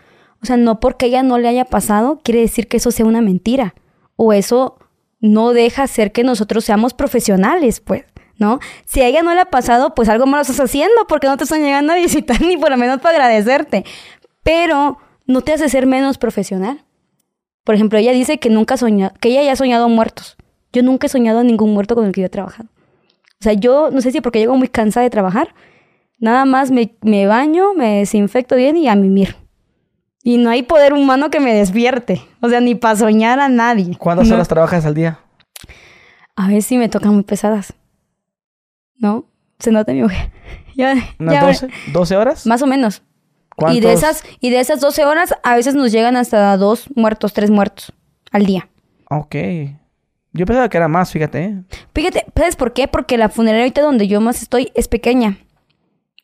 [0.42, 3.20] O sea, no porque ella no le haya pasado, quiere decir que eso sea una
[3.20, 3.74] mentira.
[4.16, 4.78] O eso
[5.20, 8.04] no deja ser que nosotros seamos profesionales, pues,
[8.38, 8.60] ¿no?
[8.86, 11.44] Si a ella no le ha pasado, pues algo malo estás haciendo porque no te
[11.44, 13.84] están llegando a visitar ni por lo menos para agradecerte.
[14.42, 16.82] Pero no te hace ser menos profesional.
[17.62, 20.38] Por ejemplo, ella dice que nunca soñado, que ella ya ha soñado muertos.
[20.72, 22.68] Yo nunca he soñado a ningún muerto con el que yo he trabajado.
[23.40, 25.54] O sea, yo no sé si porque llego muy cansada de trabajar,
[26.18, 29.36] nada más me, me baño, me desinfecto bien y a mimir.
[30.22, 32.22] Y no hay poder humano que me despierte.
[32.42, 33.96] O sea, ni para soñar a nadie.
[33.96, 34.34] ¿Cuántas No.
[34.34, 35.18] horas trabajas al día?
[36.36, 37.72] A ver si me tocan muy pesadas.
[38.98, 39.24] ¿No?
[39.58, 40.30] Se nota mi mujer.
[40.76, 41.68] Ya, ¿Unas ya, 12?
[41.92, 42.46] ¿12 horas?
[42.46, 43.02] Más o menos.
[43.70, 47.34] Y de, esas, y de esas 12 horas, a veces nos llegan hasta dos muertos,
[47.34, 47.92] tres muertos
[48.30, 48.70] al día.
[49.10, 49.34] Ok.
[50.32, 51.44] Yo pensaba que era más, fíjate.
[51.44, 51.62] ¿eh?
[51.94, 52.88] Fíjate, ¿sabes por qué?
[52.88, 55.38] Porque la funeraria ahorita donde yo más estoy es pequeña.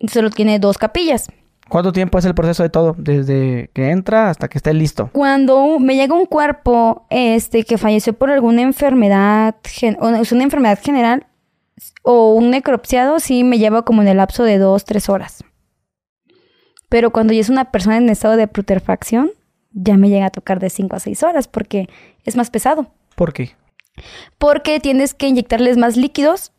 [0.09, 1.29] Solo tiene dos capillas.
[1.69, 2.95] ¿Cuánto tiempo es el proceso de todo?
[2.97, 5.11] Desde que entra hasta que esté listo.
[5.13, 9.57] Cuando me llega un cuerpo este, que falleció por alguna enfermedad,
[9.99, 11.27] o es una enfermedad general
[12.03, 15.43] o un necropsiado, sí me lleva como en el lapso de dos, tres horas.
[16.89, 19.33] Pero cuando ya es una persona en estado de putrefacción,
[19.73, 21.89] ya me llega a tocar de cinco a seis horas porque
[22.25, 22.93] es más pesado.
[23.17, 23.57] ¿Por qué?
[24.39, 26.53] Porque tienes que inyectarles más líquidos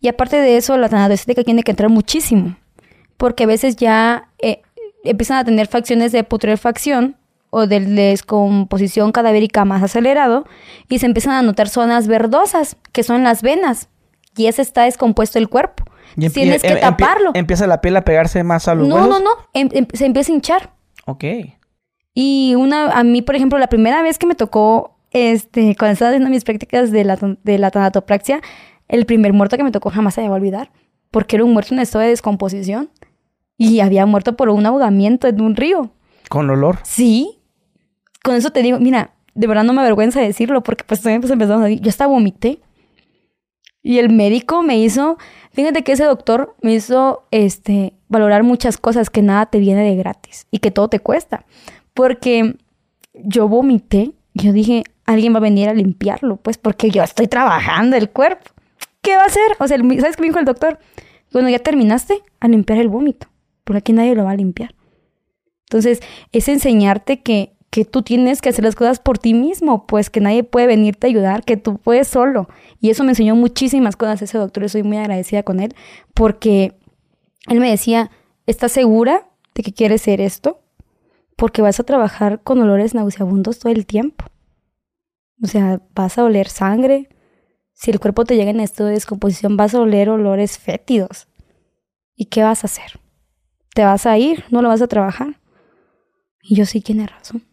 [0.00, 2.56] y aparte de eso la tanatoestética tiene que entrar muchísimo.
[3.16, 4.62] Porque a veces ya eh,
[5.04, 7.16] empiezan a tener facciones de putrefacción
[7.50, 10.44] o de descomposición cadavérica más acelerado
[10.88, 13.88] y se empiezan a notar zonas verdosas, que son las venas.
[14.36, 15.84] Y ese está descompuesto el cuerpo.
[16.16, 17.32] Y Tienes que em- taparlo.
[17.34, 19.10] Empieza la piel a pegarse más a los No, huesos.
[19.10, 19.30] no, no.
[19.54, 20.72] em- em- se empieza a hinchar.
[21.06, 21.24] Ok.
[22.14, 26.10] Y una, a mí, por ejemplo, la primera vez que me tocó, este, cuando estaba
[26.10, 28.40] haciendo mis prácticas de la, de la tanatopraxia,
[28.88, 30.70] el primer muerto que me tocó jamás se me va a olvidar.
[31.10, 32.90] Porque era un muerto en estado de descomposición.
[33.56, 35.90] Y había muerto por un ahogamiento en un río.
[36.28, 36.78] Con olor.
[36.84, 37.38] Sí.
[38.22, 41.32] Con eso te digo, mira, de verdad no me avergüenza decirlo, porque pues también pues
[41.32, 42.60] empezamos a Yo hasta vomité.
[43.82, 45.16] Y el médico me hizo,
[45.52, 49.96] fíjate que ese doctor me hizo este valorar muchas cosas que nada te viene de
[49.96, 51.46] gratis y que todo te cuesta.
[51.94, 52.56] Porque
[53.14, 57.28] yo vomité, y yo dije, alguien va a venir a limpiarlo, pues porque yo estoy
[57.28, 58.50] trabajando el cuerpo.
[59.00, 59.56] ¿Qué va a hacer?
[59.58, 60.78] O sea, ¿sabes qué me dijo el doctor?
[61.32, 63.26] Bueno, ya terminaste a limpiar el vómito,
[63.64, 64.74] porque aquí nadie lo va a limpiar.
[65.62, 66.00] Entonces,
[66.32, 70.20] es enseñarte que, que tú tienes que hacer las cosas por ti mismo, pues que
[70.20, 72.50] nadie puede venirte a ayudar, que tú puedes solo.
[72.78, 75.74] Y eso me enseñó muchísimas cosas ese doctor, y soy muy agradecida con él,
[76.12, 76.74] porque
[77.48, 78.10] él me decía,
[78.46, 80.60] ¿estás segura de que quieres ser esto?
[81.34, 84.26] Porque vas a trabajar con olores nauseabundos todo el tiempo.
[85.42, 87.08] O sea, vas a oler sangre.
[87.72, 91.28] Si el cuerpo te llega en estado de descomposición, vas a oler olores fétidos.
[92.14, 92.98] ¿Y qué vas a hacer?
[93.74, 94.44] ¿Te vas a ir?
[94.50, 95.40] ¿No lo vas a trabajar?
[96.42, 97.44] Y yo sí tiene razón.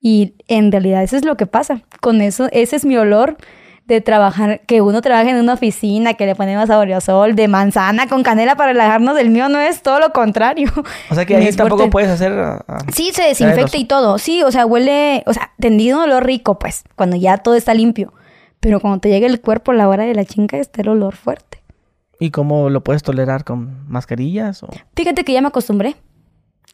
[0.00, 1.82] Y en realidad eso es lo que pasa.
[2.00, 3.36] Con eso, ese es mi olor
[3.88, 8.22] de trabajar, que uno trabaja en una oficina, que le ponemos saboreosol de manzana con
[8.22, 9.18] canela para relajarnos.
[9.18, 10.70] El mío no es todo lo contrario.
[11.10, 11.90] O sea que ahí tampoco fuerte.
[11.92, 12.32] puedes hacer...
[12.32, 14.18] ah, ah, Sí, se desinfecta y todo.
[14.18, 17.74] Sí, o sea, huele, o sea, tendido un olor rico, pues, cuando ya todo está
[17.74, 18.12] limpio.
[18.60, 21.16] Pero cuando te llega el cuerpo a la hora de la chinga, está el olor
[21.16, 21.62] fuerte.
[22.20, 23.44] ¿Y cómo lo puedes tolerar?
[23.44, 24.62] ¿Con mascarillas?
[24.64, 24.68] O...
[24.96, 25.96] Fíjate que ya me acostumbré.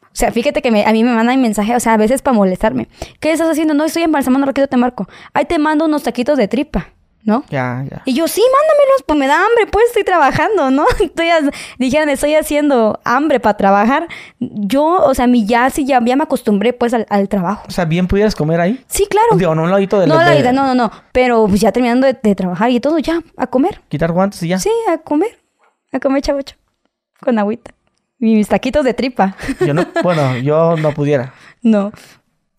[0.02, 2.36] O sea, fíjate que me- a mí me mandan mensaje, o sea, a veces para
[2.36, 2.88] molestarme.
[3.20, 3.74] ¿Qué estás haciendo?
[3.74, 5.06] No, estoy embalsamando, Raquel, te marco.
[5.32, 6.93] Ahí te mando unos taquitos de tripa,
[7.24, 7.44] ¿no?
[7.50, 8.02] Ya, ya.
[8.04, 10.84] Y yo, sí, mándamelos, pues me da hambre, pues estoy trabajando, ¿no?
[11.00, 11.28] Estoy,
[11.78, 14.06] dijeron, estoy haciendo hambre para trabajar.
[14.38, 17.64] Yo, o sea, mi ya sí, ya, ya me acostumbré, pues, al, al trabajo.
[17.66, 18.84] O sea, ¿bien pudieras comer ahí?
[18.86, 19.36] Sí, claro.
[19.36, 20.06] Digo, no un ladito de...
[20.06, 20.90] No, la de- vida, no, no, no.
[21.12, 23.80] Pero pues ya terminando de, de trabajar y todo, ya, a comer.
[23.88, 24.58] Quitar guantes y ya.
[24.58, 25.38] Sí, a comer.
[25.92, 26.56] A comer chavocho.
[27.20, 27.72] Con agüita.
[28.20, 29.36] Y mis taquitos de tripa.
[29.66, 29.84] Yo no...
[30.02, 31.32] bueno, yo no pudiera.
[31.62, 31.90] no.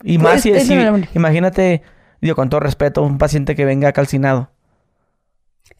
[0.04, 1.10] Y más Pues, si, es si- inevitable.
[1.16, 1.82] imagínate,
[2.22, 4.52] digo, con todo respeto, un paciente que venga calcinado.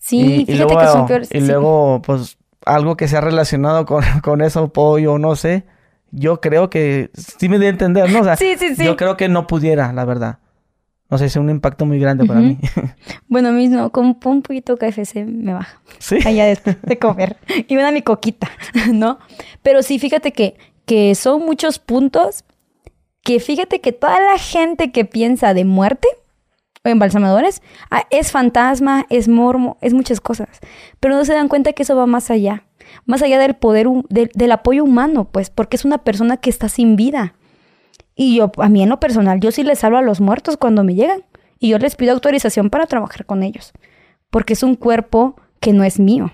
[0.06, 1.30] Sí, y, y fíjate luego, que son peores.
[1.34, 1.48] y sí.
[1.48, 5.64] luego, pues, algo que sea relacionado con, con eso, pollo, no sé.
[6.12, 8.22] Yo creo que sí me dio a entender, ¿no?
[8.22, 8.86] O sea, Sí, sí, sí.
[8.86, 10.38] yo creo que no pudiera, la verdad.
[11.10, 12.58] No sé, es un impacto muy grande para mí.
[13.28, 15.82] Bueno, mismo, con un poquito de KFC me baja.
[16.00, 16.20] sí.
[16.26, 17.38] Allá de comer.
[17.68, 18.50] Y una mi coquita,
[18.92, 19.20] ¿no?
[19.62, 22.44] Pero sí, fíjate que, que son muchos puntos
[23.24, 26.08] que fíjate que toda la gente que piensa de muerte
[26.86, 27.62] embalsamadores
[27.92, 30.48] ah, es fantasma, es mormo, es muchas cosas.
[31.00, 32.64] Pero no se dan cuenta que eso va más allá.
[33.06, 36.70] Más allá del poder, del- del apoyo humano, pues, porque es una persona que está
[36.70, 37.34] sin vida.
[38.16, 40.84] Y yo, a mí en lo personal, yo sí les hablo a los muertos cuando
[40.84, 41.24] me llegan.
[41.60, 43.74] Y yo les pido autorización para trabajar con ellos.
[44.30, 46.32] Porque es un cuerpo que no es mío.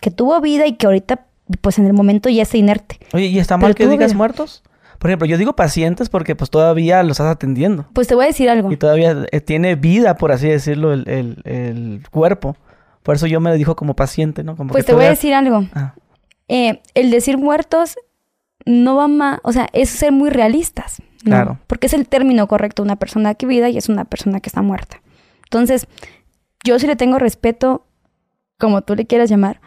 [0.00, 1.26] Que tuvo vida y que ahorita,
[1.60, 2.98] pues en el momento ya está inerte.
[3.12, 4.62] Oye, ¿y está Pero mal que digas muertos?
[4.98, 7.86] Por ejemplo, yo digo pacientes porque pues todavía los estás atendiendo.
[7.92, 8.72] Pues te voy a decir algo.
[8.72, 12.56] Y todavía eh, tiene vida, por así decirlo, el, el- el cuerpo.
[13.02, 14.56] Por eso yo me dijo como paciente, ¿no?
[14.56, 15.66] Como Pues que te voy a decir algo.
[15.72, 15.94] Ah,
[16.48, 17.96] Eh, el decir muertos
[18.66, 21.00] no va más, o sea, es ser muy realistas.
[21.24, 21.30] ¿no?
[21.30, 21.58] Claro.
[21.66, 24.62] Porque es el término correcto, una persona que vida y es una persona que está
[24.62, 25.00] muerta.
[25.44, 25.86] Entonces,
[26.64, 27.86] yo sí le tengo respeto,
[28.58, 29.60] como tú le quieras llamar,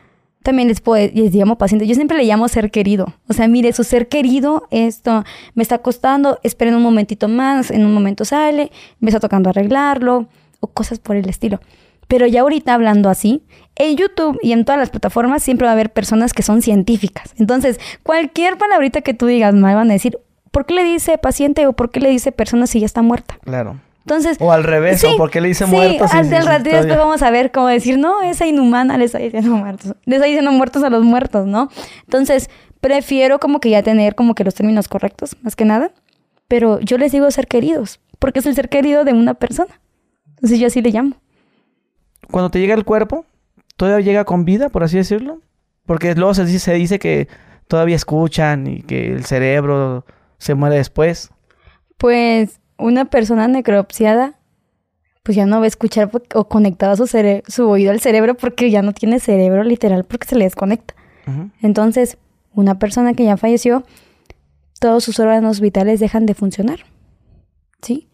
[0.43, 0.81] también les,
[1.13, 1.87] les llamo paciente.
[1.87, 3.13] Yo siempre le llamo ser querido.
[3.27, 5.23] O sea, mire, su ser querido, esto
[5.53, 10.27] me está costando, esperen un momentito más, en un momento sale, me está tocando arreglarlo,
[10.59, 11.59] o cosas por el estilo.
[12.07, 13.43] Pero ya ahorita hablando así,
[13.75, 17.33] en YouTube y en todas las plataformas siempre va a haber personas que son científicas.
[17.37, 20.19] Entonces, cualquier palabrita que tú digas, me van a decir,
[20.51, 23.37] ¿por qué le dice paciente o por qué le dice persona si ya está muerta?
[23.43, 23.79] claro.
[24.05, 26.09] Entonces, O al revés, Sí, ¿o por qué le dice sí, muertos?
[26.11, 29.51] Sí, rato y después vamos a ver cómo decir, no, esa inhumana le está diciendo
[29.51, 29.95] muertos.
[30.05, 31.69] Le está diciendo muertos a los muertos, ¿no?
[32.03, 32.49] Entonces,
[32.79, 35.91] prefiero como que ya tener como que los términos correctos, más que nada.
[36.47, 39.79] Pero yo les digo ser queridos, porque es el ser querido de una persona.
[40.29, 41.15] Entonces yo así le llamo.
[42.29, 43.25] Cuando te llega el cuerpo,
[43.77, 45.39] ¿todavía llega con vida, por así decirlo?
[45.85, 47.27] Porque luego se dice, se dice que
[47.67, 50.05] todavía escuchan y que el cerebro
[50.39, 51.29] se muere después.
[51.97, 54.35] Pues una persona necropsiada,
[55.23, 58.69] pues ya no va a escuchar o conectado su, cere- su oído al cerebro porque
[58.71, 60.95] ya no tiene cerebro literal porque se le desconecta.
[61.61, 62.17] Entonces,
[62.53, 63.83] una persona que ya falleció,
[64.79, 66.79] todos sus órganos vitales dejan de funcionar.
[67.81, 68.09] ¿Sí?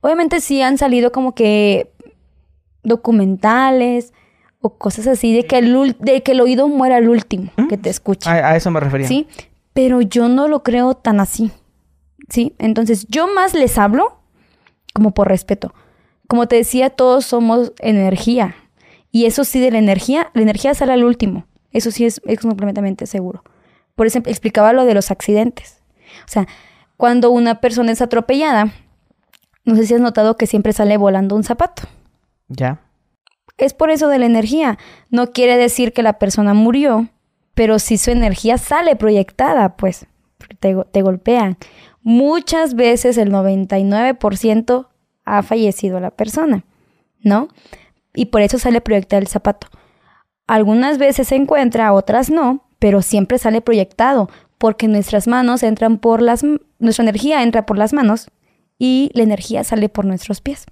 [0.00, 1.92] Obviamente sí han salido como que
[2.82, 4.12] documentales
[4.60, 7.68] o cosas así de que el, de que el oído muera al último ¿Mm?
[7.68, 8.30] que te escucha.
[8.30, 9.06] A, a eso me refería.
[9.06, 9.28] ¿Sí?
[9.72, 11.52] Pero yo no lo creo tan así.
[12.28, 12.54] ¿Sí?
[12.58, 14.18] Entonces, yo más les hablo
[14.94, 15.74] como por respeto.
[16.26, 18.54] Como te decía, todos somos energía.
[19.10, 21.46] Y eso sí, de la energía, la energía sale al último.
[21.72, 23.42] Eso sí es, es completamente seguro.
[23.94, 25.82] Por eso explicaba lo de los accidentes.
[26.24, 26.46] O sea,
[26.96, 28.72] cuando una persona es atropellada,
[29.64, 31.82] no sé si has notado que siempre sale volando un zapato.
[32.48, 32.80] Ya.
[33.56, 34.78] Es por eso de la energía.
[35.10, 37.08] No quiere decir que la persona murió,
[37.54, 40.06] pero si su energía sale proyectada, pues
[40.38, 41.58] porque te, te golpean.
[42.02, 44.88] Muchas veces el 99%
[45.24, 46.64] ha fallecido la persona,
[47.20, 47.48] ¿no?
[48.14, 49.68] Y por eso sale proyectado el zapato.
[50.46, 56.22] Algunas veces se encuentra, otras no, pero siempre sale proyectado, porque nuestras manos entran por
[56.22, 56.44] las...
[56.78, 58.30] Nuestra energía entra por las manos
[58.78, 60.66] y la energía sale por nuestros pies.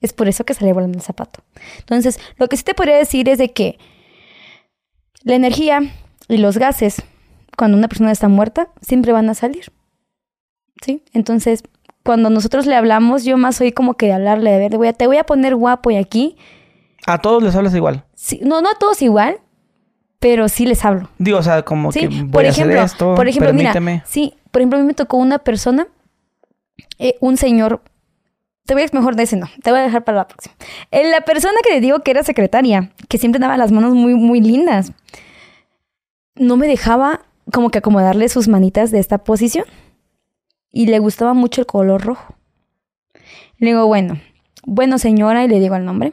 [0.00, 1.42] Es por eso que sale volando el zapato.
[1.78, 3.78] Entonces, lo que sí te podría decir es de que
[5.22, 5.80] la energía
[6.28, 7.02] y los gases,
[7.56, 9.72] cuando una persona está muerta, siempre van a salir.
[10.84, 11.02] ¿Sí?
[11.12, 11.62] Entonces,
[12.04, 14.92] cuando nosotros le hablamos, yo más soy como que hablarle, de ver, te voy a,
[14.92, 16.36] te voy a poner guapo y aquí.
[17.06, 18.04] A todos les hablas igual.
[18.14, 19.38] Sí, no, no a todos igual,
[20.18, 21.08] pero sí les hablo.
[21.18, 23.92] Digo, o sea, como Sí, que voy por a hacer ejemplo, esto, por ejemplo, permíteme.
[23.92, 25.86] mira, sí, por ejemplo, a mí me tocó una persona,
[26.98, 27.82] eh, un señor,
[28.66, 30.54] te voy a mejor de ese no, te voy a dejar para la próxima.
[30.90, 34.14] Eh, la persona que te digo que era secretaria, que siempre daba las manos muy,
[34.14, 34.92] muy lindas,
[36.34, 37.20] no me dejaba
[37.52, 39.64] como que acomodarle sus manitas de esta posición
[40.70, 42.34] y le gustaba mucho el color rojo.
[43.58, 44.20] Le digo, bueno,
[44.64, 46.12] bueno señora, y le digo el nombre.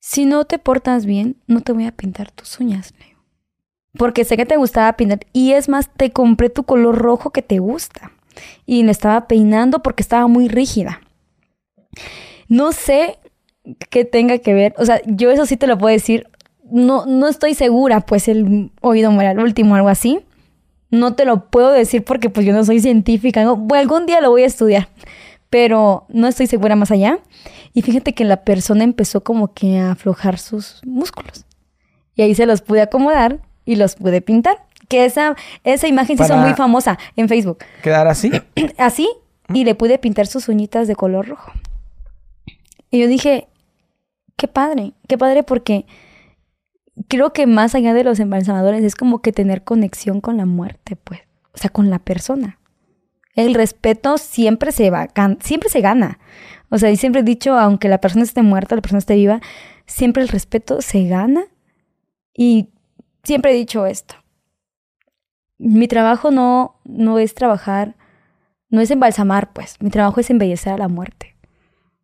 [0.00, 3.16] Si no te portas bien, no te voy a pintar tus uñas, le.
[3.96, 5.20] Porque sé que te gustaba pintar.
[5.32, 8.12] Y es más, te compré tu color rojo que te gusta.
[8.66, 11.00] Y me estaba peinando porque estaba muy rígida.
[12.48, 13.18] No sé
[13.90, 14.74] qué tenga que ver.
[14.78, 16.28] O sea, yo eso sí te lo puedo decir.
[16.70, 20.20] No, no estoy segura, pues el oído muera el último algo así.
[20.90, 23.42] No te lo puedo decir porque pues yo no soy científica.
[23.44, 23.56] ¿no?
[23.56, 24.88] Bueno, algún día lo voy a estudiar.
[25.50, 27.18] Pero no estoy segura más allá.
[27.72, 31.44] Y fíjate que la persona empezó como que a aflojar sus músculos.
[32.14, 34.64] Y ahí se los pude acomodar y los pude pintar.
[34.88, 37.58] Que esa, esa imagen se hizo muy famosa en Facebook.
[37.82, 38.30] Quedar así.
[38.78, 39.08] Así,
[39.52, 41.52] y le pude pintar sus uñitas de color rojo.
[42.90, 43.48] Y yo dije,
[44.36, 45.86] qué padre, qué padre porque
[47.08, 50.96] creo que más allá de los embalsamadores es como que tener conexión con la muerte,
[50.96, 51.20] pues.
[51.54, 52.58] O sea, con la persona.
[53.34, 55.08] El respeto siempre se va,
[55.40, 56.18] siempre se gana.
[56.70, 59.40] O sea, y siempre he dicho, aunque la persona esté muerta, la persona esté viva,
[59.86, 61.44] siempre el respeto se gana.
[62.34, 62.70] Y
[63.24, 64.14] siempre he dicho esto.
[65.58, 67.96] Mi trabajo no, no es trabajar,
[68.68, 69.76] no es embalsamar, pues.
[69.80, 71.36] Mi trabajo es embellecer a la muerte.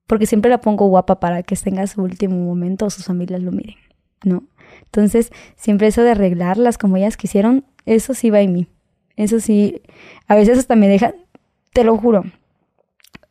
[0.07, 3.53] Porque siempre la pongo guapa para que tenga su último momento o sus familias lo
[3.53, 3.77] miren,
[4.25, 4.45] ¿no?
[4.95, 8.69] Entonces, siempre eso de arreglarlas como ellas quisieron, eso sí va en mí.
[9.17, 9.81] Eso sí,
[10.29, 11.15] a veces hasta me deja,
[11.73, 12.25] te lo juro.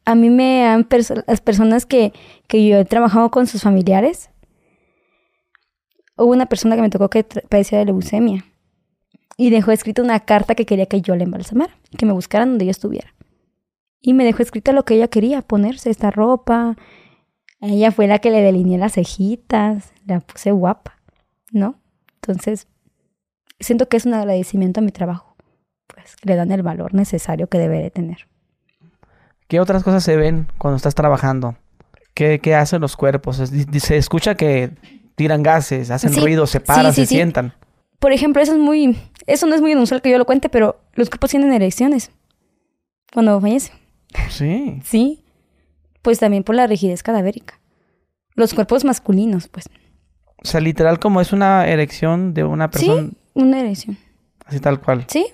[0.03, 0.87] A mí me han,
[1.27, 2.13] las personas que,
[2.47, 4.31] que yo he trabajado con sus familiares,
[6.17, 8.43] hubo una persona que me tocó que padecía de leucemia.
[9.37, 12.65] y dejó escrita una carta que quería que yo le embalsamara, que me buscaran donde
[12.65, 13.13] yo estuviera.
[14.01, 16.75] Y me dejó escrita lo que ella quería, ponerse esta ropa.
[17.59, 21.00] Ella fue la que le delineé las cejitas, la puse guapa,
[21.51, 21.79] ¿no?
[22.15, 22.67] Entonces,
[23.59, 25.35] siento que es un agradecimiento a mi trabajo,
[25.87, 28.27] pues le dan el valor necesario que debe de tener.
[29.47, 31.55] ¿Qué otras cosas se ven cuando estás trabajando?
[32.13, 33.37] ¿Qué, qué hacen los cuerpos?
[33.37, 34.71] Se escucha que
[35.15, 37.53] tiran gases, hacen Sí, ruido, se paran, sí, se sientan.
[37.99, 38.97] Por ejemplo, eso es muy,
[39.27, 42.11] eso no es muy inusual que yo lo cuente, pero los cuerpos tienen erecciones
[43.13, 43.75] cuando fallecen.
[44.29, 44.81] Sí.
[44.85, 45.23] Sí,
[46.01, 47.59] pues también por la rigidez cadavérica.
[48.35, 49.69] Los cuerpos masculinos, pues.
[50.43, 53.97] O sea, literal como es una erección de una persona Sí, una erección.
[54.45, 55.05] así tal cual.
[55.07, 55.27] Sí,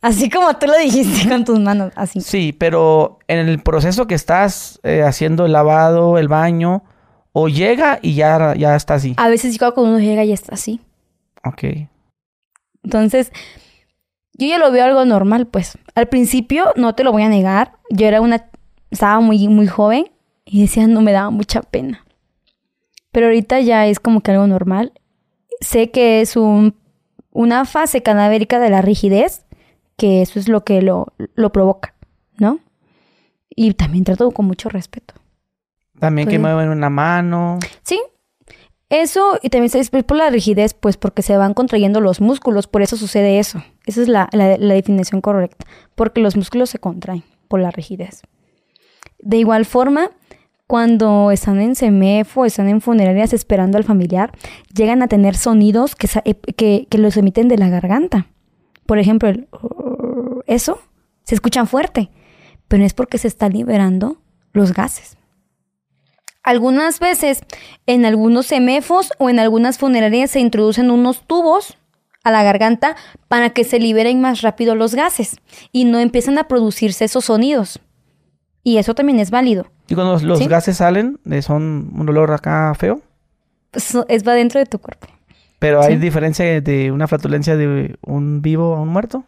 [0.00, 2.20] así como tú lo dijiste con tus manos, así.
[2.20, 6.82] Sí, pero en el proceso que estás eh, haciendo el lavado, el baño,
[7.32, 9.14] o llega y ya, ya está así.
[9.16, 10.80] A veces cuando uno llega y está así.
[11.44, 11.64] Ok.
[12.82, 13.30] Entonces,
[14.32, 15.78] yo ya lo veo algo normal, pues.
[15.94, 18.46] Al principio, no te lo voy a negar, yo era una,
[18.90, 20.10] estaba muy, muy joven
[20.44, 22.04] y decía, no me daba mucha pena.
[23.12, 24.92] Pero ahorita ya es como que algo normal.
[25.60, 26.74] Sé que es un,
[27.30, 29.44] una fase cadavérica de la rigidez,
[29.96, 31.94] que eso es lo que lo, lo provoca,
[32.38, 32.60] ¿no?
[33.48, 35.14] Y también trato con mucho respeto.
[35.98, 37.58] También que mueven una mano.
[37.82, 38.00] Sí.
[38.88, 42.82] Eso, y también es por la rigidez, pues porque se van contrayendo los músculos, por
[42.82, 43.62] eso sucede eso.
[43.86, 48.22] Esa es la, la- la definición correcta, porque los músculos se contraen por la rigidez.
[49.18, 50.10] De igual forma,
[50.70, 54.30] cuando están en CEMEF o están en funerarias esperando al familiar,
[54.72, 58.28] llegan a tener sonidos que, eh, los emiten de la garganta.
[58.86, 59.48] Por ejemplo, el
[60.46, 60.80] eso
[61.24, 62.08] se escuchan fuerte,
[62.68, 64.18] pero es porque se están liberando
[64.52, 65.16] los gases.
[66.44, 67.40] Algunas veces
[67.86, 71.78] en algunos semefos o en algunas funerarias se introducen unos tubos
[72.22, 72.94] a la garganta
[73.26, 75.38] para que se liberen más rápido los gases
[75.72, 77.80] y no empiezan a producirse esos sonidos.
[78.62, 79.66] Y eso también es válido.
[79.88, 80.46] Y cuando los, los Sí.
[80.46, 83.00] gases salen, eh, son un olor acá feo.
[83.72, 85.06] Eso es va dentro de tu cuerpo.
[85.58, 85.98] Pero hay Sí.
[86.00, 89.24] diferencia de una flatulencia de un vivo a un muerto.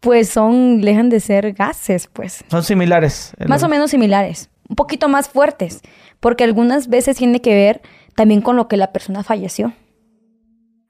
[0.00, 2.44] Pues son, dejan de ser gases, pues.
[2.50, 3.34] Son similares.
[3.46, 5.80] Más o menos similares, un poquito más fuertes,
[6.18, 7.82] porque algunas veces tiene que ver
[8.16, 9.72] también con lo que la persona falleció.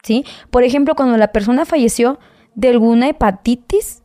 [0.02, 0.24] ¿Sí?
[0.50, 2.18] Por ejemplo, cuando la persona falleció
[2.54, 4.02] de alguna hepatitis,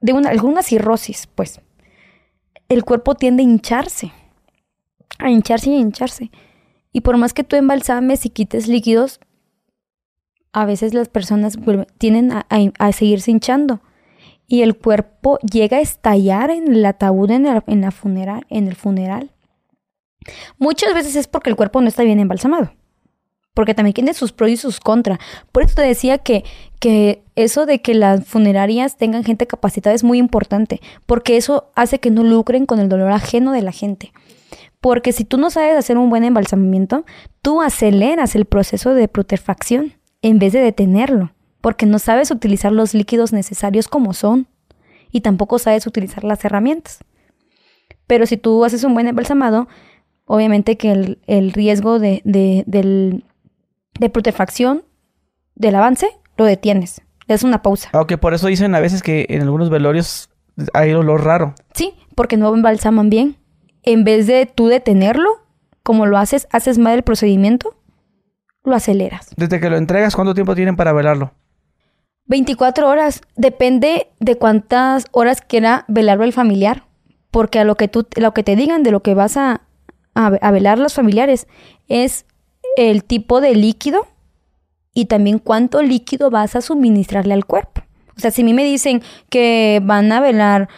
[0.00, 1.60] de una, alguna cirrosis, pues,
[2.68, 4.12] el cuerpo tiende a hincharse,
[5.18, 6.30] a hincharse y a hincharse.
[6.92, 9.20] Y por más que tú embalsames y quites líquidos,
[10.52, 11.58] a veces las personas
[11.98, 12.46] tienden a,
[12.78, 13.80] a- seguirse hinchando
[14.46, 18.74] y el cuerpo llega a estallar en el ataúd en, en la funeral, en el
[18.74, 19.30] funeral.
[20.58, 22.72] Muchas veces es porque el cuerpo no está bien embalsamado,
[23.58, 25.18] porque también tiene sus pros y sus contras.
[25.50, 26.44] Por eso te decía que,
[26.78, 31.98] que eso de que las funerarias tengan gente capacitada es muy importante, porque eso hace
[31.98, 34.12] que no lucren con el dolor ajeno de la gente.
[34.80, 37.04] Porque si tú no sabes hacer un buen embalsamamiento,
[37.42, 42.94] tú aceleras el proceso de putrefacción en vez de detenerlo, porque no sabes utilizar los
[42.94, 44.46] líquidos necesarios como son
[45.10, 47.00] y tampoco sabes utilizar las herramientas.
[48.06, 49.66] Pero si tú haces un buen embalsamado,
[50.26, 53.24] obviamente que el, el riesgo de, de, del-
[53.98, 54.84] de putrefacción
[55.54, 57.02] del avance lo detienes.
[57.26, 57.90] Das una pausa.
[57.92, 60.30] Aunque por eso dicen a veces que en algunos velorios
[60.72, 61.54] hay olor raro.
[61.74, 63.36] Sí, porque no embalsaman bien.
[63.82, 65.28] En vez de tú detenerlo,
[65.82, 67.76] como lo haces, haces mal el procedimiento,
[68.64, 69.28] lo aceleras.
[69.36, 71.32] Desde que lo entregas, ¿cuánto tiempo tienen para velarlo?
[72.26, 73.22] 24 horas.
[73.36, 76.84] Depende de cuántas horas quiera velarlo el familiar.
[77.30, 79.62] Porque a lo que tú, lo que te digan de lo que vas a,
[80.14, 81.46] a, a velar los familiares
[81.88, 82.24] es
[82.78, 84.06] el tipo de líquido
[84.94, 87.82] y también cuánto líquido vas a suministrarle al cuerpo.
[88.16, 90.68] O sea, si a mí me dicen que van a velar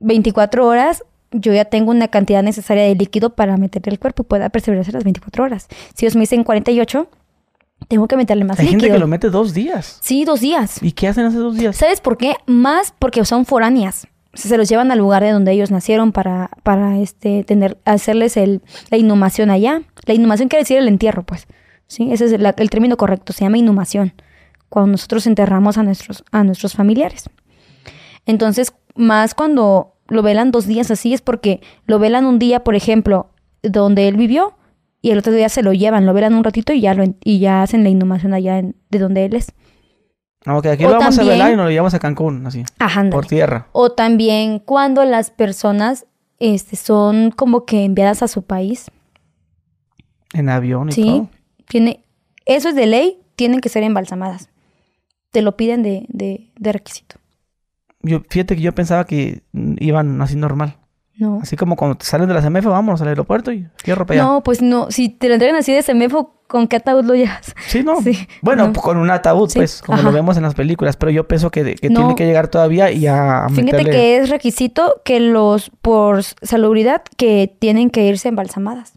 [0.00, 4.26] 24 horas, yo ya tengo una cantidad necesaria de líquido para meterle al cuerpo y
[4.26, 5.68] pueda perseverarse las 24 horas.
[5.94, 7.08] Si ellos me dicen 48,
[7.86, 8.96] tengo que meterle más Hay gente líquido.
[8.96, 9.98] que lo mete dos días.
[10.02, 10.82] Sí, dos días.
[10.82, 11.76] ¿Y qué hacen hace dos días?
[11.76, 12.34] ¿Sabes por qué?
[12.46, 14.06] Más porque son foráneas.
[14.46, 18.62] Se los llevan al lugar de donde ellos nacieron para, para este, tener, hacerles el,
[18.90, 19.82] la inhumación allá.
[20.06, 21.46] La inhumación quiere decir el entierro, pues.
[21.88, 22.12] ¿Sí?
[22.12, 24.12] Ese es el, el término correcto, se llama inhumación.
[24.68, 27.30] Cuando nosotros enterramos a nuestros, a nuestros familiares.
[28.26, 32.74] Entonces, más cuando lo velan dos días así, es porque lo velan un día, por
[32.74, 33.30] ejemplo,
[33.62, 34.54] donde él vivió,
[35.00, 37.38] y el otro día se lo llevan, lo velan un ratito y ya, lo, y
[37.38, 39.52] ya hacen la inhumación allá en- de donde él es.
[40.46, 42.64] Ok, aquí O lo vamos también- a velar y nos lo llevamos a Cancún, así.
[42.78, 43.04] Ajá.
[43.10, 43.66] Por tierra.
[43.72, 46.06] O también cuando las personas
[46.38, 48.90] este, son como que enviadas a su país.
[50.32, 51.28] En avión y Sí, todo.
[51.68, 52.04] tiene,
[52.46, 54.48] eso es de ley, tienen que ser embalsamadas.
[55.30, 57.16] te lo piden de, de, de requisito.
[58.00, 60.78] Yo, fíjate que yo pensaba que iban así normal.
[61.18, 61.40] No.
[61.42, 64.30] Así como cuando te salen de la CMF, vámonos al aeropuerto y fierro para allá.
[64.30, 64.90] No, pues no.
[64.90, 67.54] Si te lo entregan así de semefo, ¿con qué ataúd lo llevas?
[67.66, 68.00] Sí, no.
[68.02, 68.72] Sí, Bueno, no.
[68.74, 70.06] con un ataúd, Sí, pues, como ajá.
[70.06, 70.96] lo vemos en las películas.
[70.96, 72.00] Pero yo pienso que, que No.
[72.00, 73.90] tiene que llegar todavía y a, a Fíjate meterle...
[73.90, 78.92] que es requisito que los, por salubridad, que tienen que irse embalsamadas.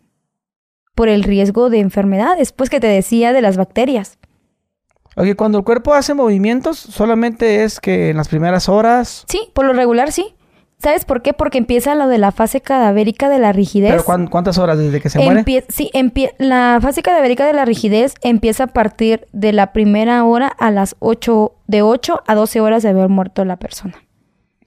[0.94, 4.20] Por el riesgo de enfermedades, pues que te decía de las bacterias.
[5.16, 9.26] Oye, cuando el cuerpo hace movimientos, solamente es que en las primeras horas...
[9.28, 10.36] Sí, por lo regular sí.
[10.82, 11.34] ¿Sabes por qué?
[11.34, 13.92] Porque empieza lo de la fase cadavérica de la rigidez.
[13.92, 15.42] ¿Pero cuán- cuántas horas desde que se muere?
[15.46, 20.24] Empie- sí, empie- la fase cadavérica de la rigidez empieza a partir de la primera
[20.24, 23.94] hora a las 8, de 8 a 12 horas de haber muerto la persona.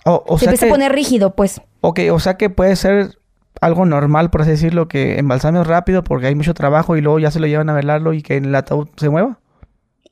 [0.05, 1.61] O, o Se sea empieza que, a poner rígido, pues.
[1.81, 3.19] ok, o sea que puede ser
[3.61, 7.31] algo normal, por así decirlo, que embalsames rápido porque hay mucho trabajo y luego ya
[7.31, 9.39] se lo llevan a velarlo y que el ataúd se mueva.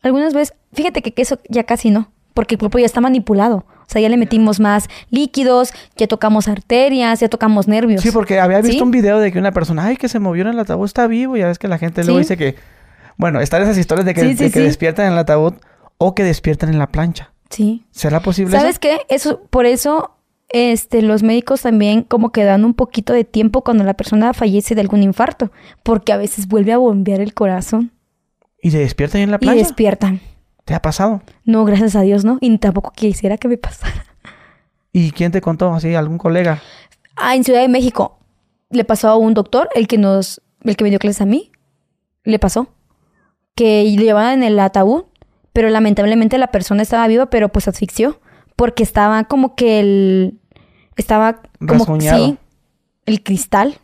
[0.03, 3.67] Algunas veces, fíjate que eso ya casi no, porque el cuerpo ya está manipulado.
[3.93, 8.01] O sea, ya le metimos más líquidos, ya tocamos arterias, ya tocamos nervios.
[8.01, 8.83] Sí, porque había visto ¿Sí?
[8.83, 11.37] un video de que una persona, ay, que se movió en el ataúd, está vivo.
[11.37, 12.23] Ya ves que la gente luego Sí.
[12.23, 12.57] dice que,
[13.19, 14.65] bueno, están esas historias de que, Sí, de sí, que sí.
[14.65, 15.53] despiertan en el ataúd
[15.99, 17.33] o que despiertan en la plancha.
[17.51, 17.85] Sí.
[17.91, 18.81] ¿Será posible ¿Sabes eso?
[18.81, 19.01] qué?
[19.11, 20.17] Eso, por eso,
[20.49, 24.75] este, los médicos también como que dan un poquito de tiempo cuando la persona fallece
[24.75, 27.93] de algún infarto, porque a veces vuelve a bombear el corazón
[28.63, 29.59] ¿Y se despiertan en la y plancha?
[29.65, 30.21] despiertan.
[30.65, 31.23] ¿Te ha pasado?
[31.45, 32.39] No, gracias a Dios, ¿no?
[32.41, 34.07] Y tampoco quisiera que me pasara.
[34.93, 35.73] ¿Y quién te contó?
[35.75, 35.95] ¿Así?
[35.95, 36.61] ¿Algún colega?
[37.17, 38.19] Ah, en Ciudad de México
[38.71, 41.51] le pasó a un doctor, el que nos, el que me dio clases a mí,
[42.25, 42.69] le pasó
[43.55, 45.05] que le llevaban en el ataúd,
[45.53, 48.21] pero lamentablemente la persona estaba viva, pero pues asfixió,
[48.57, 50.39] porque estaba como que el,
[50.97, 52.25] estaba como, Rasguñado.
[52.25, 52.39] sí,
[53.07, 53.79] el cristal.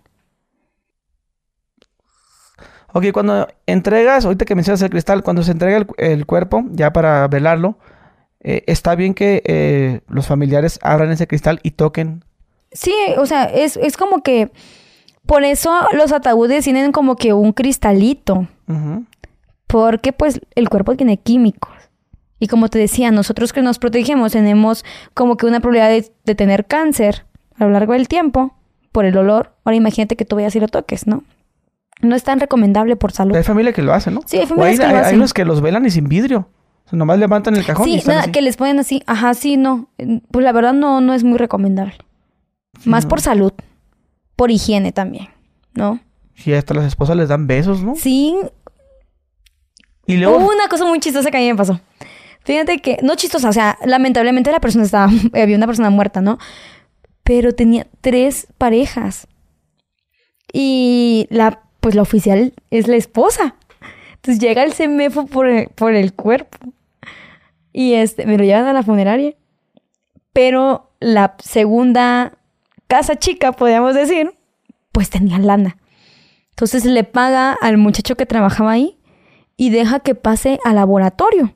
[2.98, 6.92] Ok, cuando entregas, ahorita que mencionas el cristal, cuando se entrega el, el cuerpo, ya
[6.92, 7.78] para velarlo,
[8.40, 12.24] eh, está bien que eh, los familiares abran ese cristal y toquen.
[12.72, 14.50] Sí, o sea, es, es como que
[15.26, 18.48] por eso los ataúdes tienen como que un cristalito.
[19.68, 21.70] Porque pues el cuerpo tiene químicos.
[22.40, 24.84] Y como te decía, nosotros que nos protegemos tenemos
[25.14, 28.56] como que una probabilidad de, de tener cáncer a lo largo del tiempo
[28.90, 29.52] por el olor.
[29.64, 31.22] Ahora imagínate que tú vayas y lo toques, ¿no?
[32.00, 33.34] No es tan recomendable por salud.
[33.36, 34.20] Hay familia que lo hace, ¿no?
[34.26, 35.16] Sí, hay familias hay, que lo hay- hay hacen.
[35.16, 36.48] unos que los velan y sin vidrio.
[36.86, 38.32] O sea, nomás levantan el cajón y Sí, están nada, así.
[38.32, 39.02] que les ponen así.
[39.06, 39.88] Ajá, sí, no.
[40.30, 41.94] Pues la verdad no, no es muy recomendable.
[42.84, 43.08] Más no.
[43.10, 43.52] por salud.
[44.36, 45.28] Por higiene también,
[45.74, 46.00] ¿no?
[46.34, 47.94] Sí, hasta las esposas les dan besos, ¿no?
[47.96, 48.36] Sí,
[50.06, 50.38] Y luego...
[50.38, 51.80] Hubo una cosa muy chistosa que a mí me pasó.
[52.44, 56.38] Fíjate que, no chistosa, o sea, lamentablemente la persona estaba, había una persona muerta, ¿no?
[57.24, 59.26] Pero tenía tres parejas.
[60.52, 63.54] Y la, pues la oficial es la esposa.
[64.14, 66.58] Entonces llega el semefo por el, cuerpo.
[67.72, 69.34] Y este, me lo llevan a la funeraria.
[70.32, 72.32] Pero la segunda
[72.88, 74.34] casa chica, podríamos decir,
[74.92, 75.76] pues tenía lana.
[76.50, 78.98] Entonces le paga al muchacho que trabajaba ahí
[79.56, 81.52] y deja que pase al laboratorio,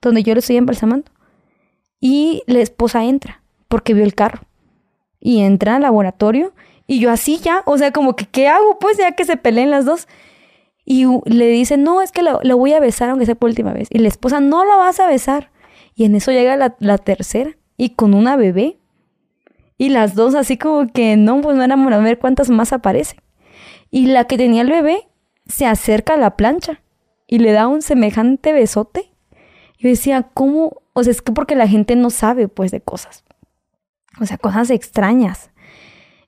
[0.00, 1.10] donde yo lo estoy embalsamando.
[2.00, 4.42] Y la esposa entra, porque vio el carro.
[5.18, 6.52] Y entra al laboratorio,
[6.86, 8.78] y yo así ya, o sea, como que, ¿qué hago?
[8.78, 10.08] Pues ya que se peleen las dos.
[10.84, 13.88] Y le dice, no, es que lo voy a besar, aunque sea por última vez.
[13.90, 15.50] Y la esposa, no la vas a besar.
[15.94, 18.78] Y en eso llega la, la tercera, y con una bebé.
[19.76, 23.20] Y las dos así como que, no, pues no éramos a ver cuántas más aparecen.
[23.90, 25.08] Y la que tenía el bebé
[25.46, 26.82] se acerca a la plancha
[27.26, 29.12] y le da un semejante besote.
[29.78, 30.82] Yo decía, ¿cómo?
[30.92, 33.24] O sea, es que porque la gente no sabe, pues, de cosas.
[34.20, 35.50] O sea, cosas extrañas.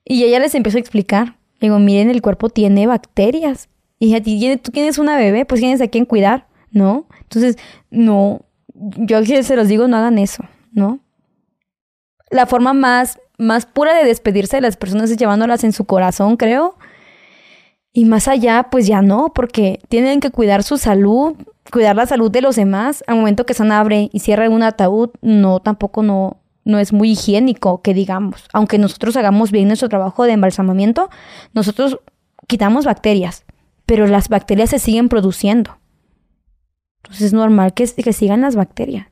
[0.09, 1.37] Y ella les empezó a explicar.
[1.61, 3.69] Digo, miren, el cuerpo tiene bacterias.
[3.99, 7.07] Y a ti, tú tienes una bebé, pues tienes a quien cuidar, ¿no?
[7.23, 7.57] Entonces,
[7.91, 8.43] no.
[8.75, 11.01] Yo se los digo, no hagan eso, ¿no?
[12.31, 16.37] La forma más, más pura de despedirse de las personas es llevándolas en su corazón,
[16.37, 16.77] creo.
[17.93, 21.35] Y más allá, pues ya no, porque tienen que cuidar su salud,
[21.73, 23.03] cuidar la salud de los demás.
[23.07, 26.37] Al momento que San abre y cierra un ataúd, no, tampoco no,
[26.67, 28.45] no es muy higiénico, que digamos.
[28.53, 31.09] Aunque nosotros hagamos bien nuestro trabajo de embalsamamiento,
[31.55, 32.01] nosotros
[32.49, 33.45] quitamos bacterias,
[33.87, 35.79] pero las bacterias se siguen produciendo.
[36.99, 39.07] Entonces es normal que, sigan las bacterias.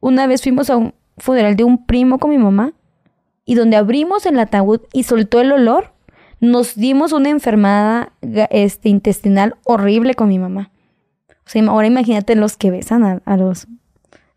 [0.00, 2.74] Una vez fuimos a un funeral de un primo con mi mamá
[3.46, 5.94] y donde abrimos el ataúd y soltó el olor,
[6.40, 10.70] nos dimos una enfermedad ga- este, intestinal horrible con mi mamá.
[11.68, 13.66] Ahora imagínate los que besan a los,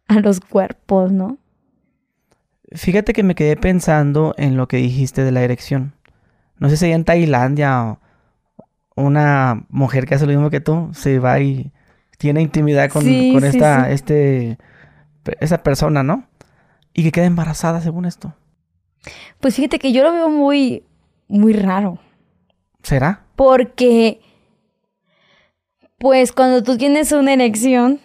[0.07, 1.37] a los cuerpos, ¿no?
[2.73, 5.93] Fíjate que me quedé pensando en lo que dijiste de la erección.
[6.57, 7.99] No sé si en Tailandia
[8.95, 11.71] una mujer que hace lo mismo que tú se va y
[12.17, 13.93] tiene intimidad con, Sí, con sí, esta, sí.
[13.93, 14.57] este,
[15.39, 16.25] esa persona, ¿no?
[16.93, 18.33] Y que queda embarazada según esto.
[19.39, 20.83] Pues fíjate que yo lo veo muy,
[21.27, 21.99] muy raro.
[22.83, 23.23] ¿Será?
[23.35, 24.21] Porque,
[25.99, 27.99] pues cuando tú tienes una erección,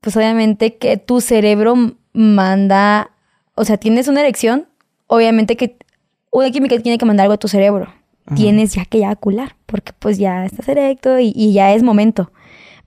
[0.00, 1.74] pues obviamente que tu cerebro
[2.12, 3.10] manda,
[3.56, 4.68] o sea, tienes una erección,
[5.08, 5.76] obviamente que
[6.30, 7.92] una química tiene que mandar algo a tu cerebro.
[8.34, 12.32] Tienes ya que eyacular, porque pues ya estás erecto y, y ya es momento.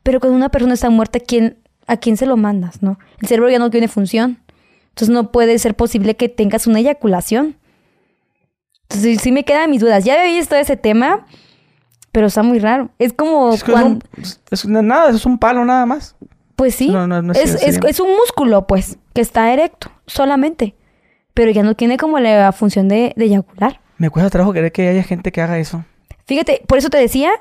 [0.03, 2.99] Pero cuando una persona está muerta, ¿quién, ¿a quién se lo mandas, no?
[3.21, 4.39] El cerebro ya no tiene función.
[4.89, 7.55] Entonces no puede ser posible que tengas una eyaculación.
[8.83, 10.03] Entonces sí me quedan mis dudas.
[10.03, 11.25] Ya había visto ese tema,
[12.11, 12.89] pero está muy raro.
[12.99, 14.05] Es como Es, que cuando...
[14.17, 16.15] es, es- no, nada, es un palo nada más.
[16.59, 20.75] Pues sí, No, no, no es, es- es un músculo, pues, que está erecto, solamente.
[21.33, 23.79] Pero ya no tiene como la función de, de eyacular.
[23.97, 25.85] Me cuesta trabajo creer que haya gente que haga eso.
[26.27, 27.31] Fíjate, por eso te decía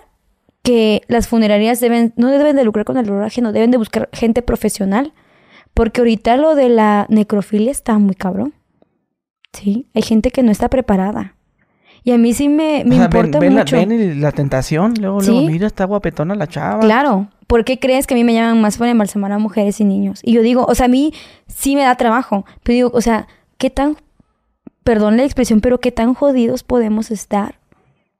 [0.62, 4.08] que las funerarias deben, no deben de lucrar con el dolor ajeno, deben de buscar
[4.12, 5.12] gente profesional.
[5.74, 8.54] Porque ahorita lo de la necrofilia está muy cabrón.
[9.52, 11.34] Sí, hay gente que no está preparada.
[12.04, 13.76] Y a mí sí me, me O sea, ven- importa ven, la- mucho.
[13.76, 14.94] ven y la, tentación.
[15.00, 15.30] Luego, Sí.
[15.32, 16.80] luego, mira, está guapetona la chava.
[16.80, 17.28] Claro.
[17.48, 20.20] ¿Por qué crees que a mí me llaman más para embalsamar a mujeres y niños?
[20.22, 21.12] Y yo digo, o sea, a mí
[21.48, 22.44] sí me da trabajo.
[22.62, 23.26] Pero digo, o sea,
[23.56, 23.96] ¿qué tan,
[24.84, 27.58] perdón la expresión, pero qué tan jodidos podemos estar?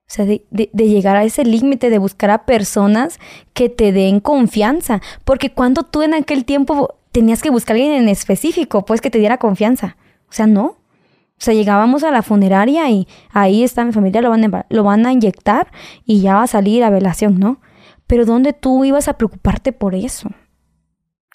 [0.01, 3.19] O sea, de, de- de llegar a ese límite, de buscar a personas
[3.53, 5.03] que te den confianza.
[5.25, 9.11] Porque cuando tú en aquel tiempo tenías que buscar a alguien en específico, pues que
[9.11, 9.97] te diera confianza.
[10.31, 10.65] O sea, no.
[10.65, 14.83] O sea, llegábamos a la funeraria y ahí está mi familia, lo van a, lo
[14.83, 15.69] van a inyectar
[16.05, 17.61] y ya va a salir a velación, ¿no?
[18.09, 20.31] Pero ¿dónde tú ibas a preocuparte por eso?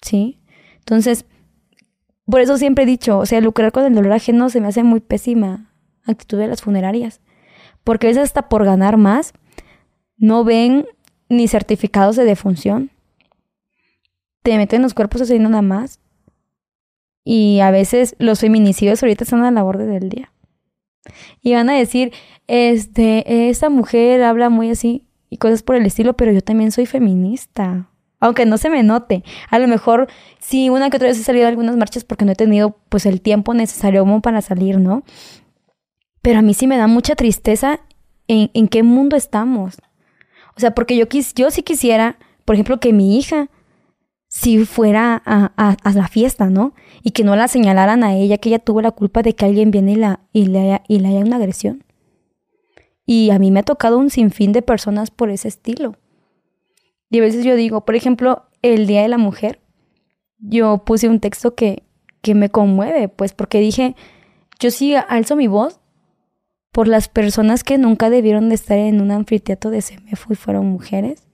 [0.02, 0.40] ¿Sí?
[0.80, 1.24] Entonces,
[2.26, 4.82] por eso siempre he dicho, o sea, lucrar con el dolor ajeno se me hace
[4.82, 5.72] muy pésima
[6.04, 7.20] actitud de las funerarias.
[7.84, 9.32] Porque a veces hasta por ganar más,
[10.16, 10.86] no ven
[11.28, 12.90] ni certificados de defunción.
[14.42, 16.00] Te meten los cuerpos así nada más.
[17.22, 20.32] Y a veces los feminicidios ahorita están a la orden del día.
[21.40, 22.12] Y van a decir,
[22.48, 26.86] este, esta mujer habla muy así y cosas por el estilo, pero yo también soy
[26.86, 27.88] feminista.
[28.20, 29.22] Aunque no se me note.
[29.50, 32.32] A lo mejor sí, una que otra vez he salido a algunas marchas porque no
[32.32, 35.02] he tenido pues el tiempo necesario como para salir, ¿no?
[36.22, 37.80] Pero a mí sí me da mucha tristeza
[38.28, 39.76] en, en qué mundo estamos.
[40.56, 43.50] O sea, porque yo, quis, yo sí quisiera, por ejemplo, que mi hija
[44.28, 46.72] si fuera a, a- a la fiesta, ¿no?
[47.02, 49.70] Y que no la señalaran a ella, que ella tuvo la culpa de que alguien
[49.70, 51.83] viene y, la, y, le, haya, y le haya una agresión.
[53.06, 55.96] Y a mí me ha tocado un sinfín de personas por ese estilo.
[57.10, 59.60] Y a veces yo digo, por ejemplo, el Día de la Mujer,
[60.38, 61.84] yo puse un texto que,
[62.22, 63.94] que me conmueve, pues porque dije,
[64.58, 65.80] yo sí alzo mi voz
[66.72, 70.66] por las personas que nunca debieron de estar en un anfiteatro de CEMEFO y fueron
[70.66, 71.28] mujeres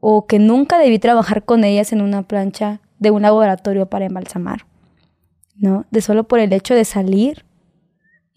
[0.00, 4.66] o que nunca debí trabajar con ellas en una plancha de un laboratorio para embalsamar,
[5.56, 5.86] ¿no?
[5.90, 7.44] De solo por el hecho de salir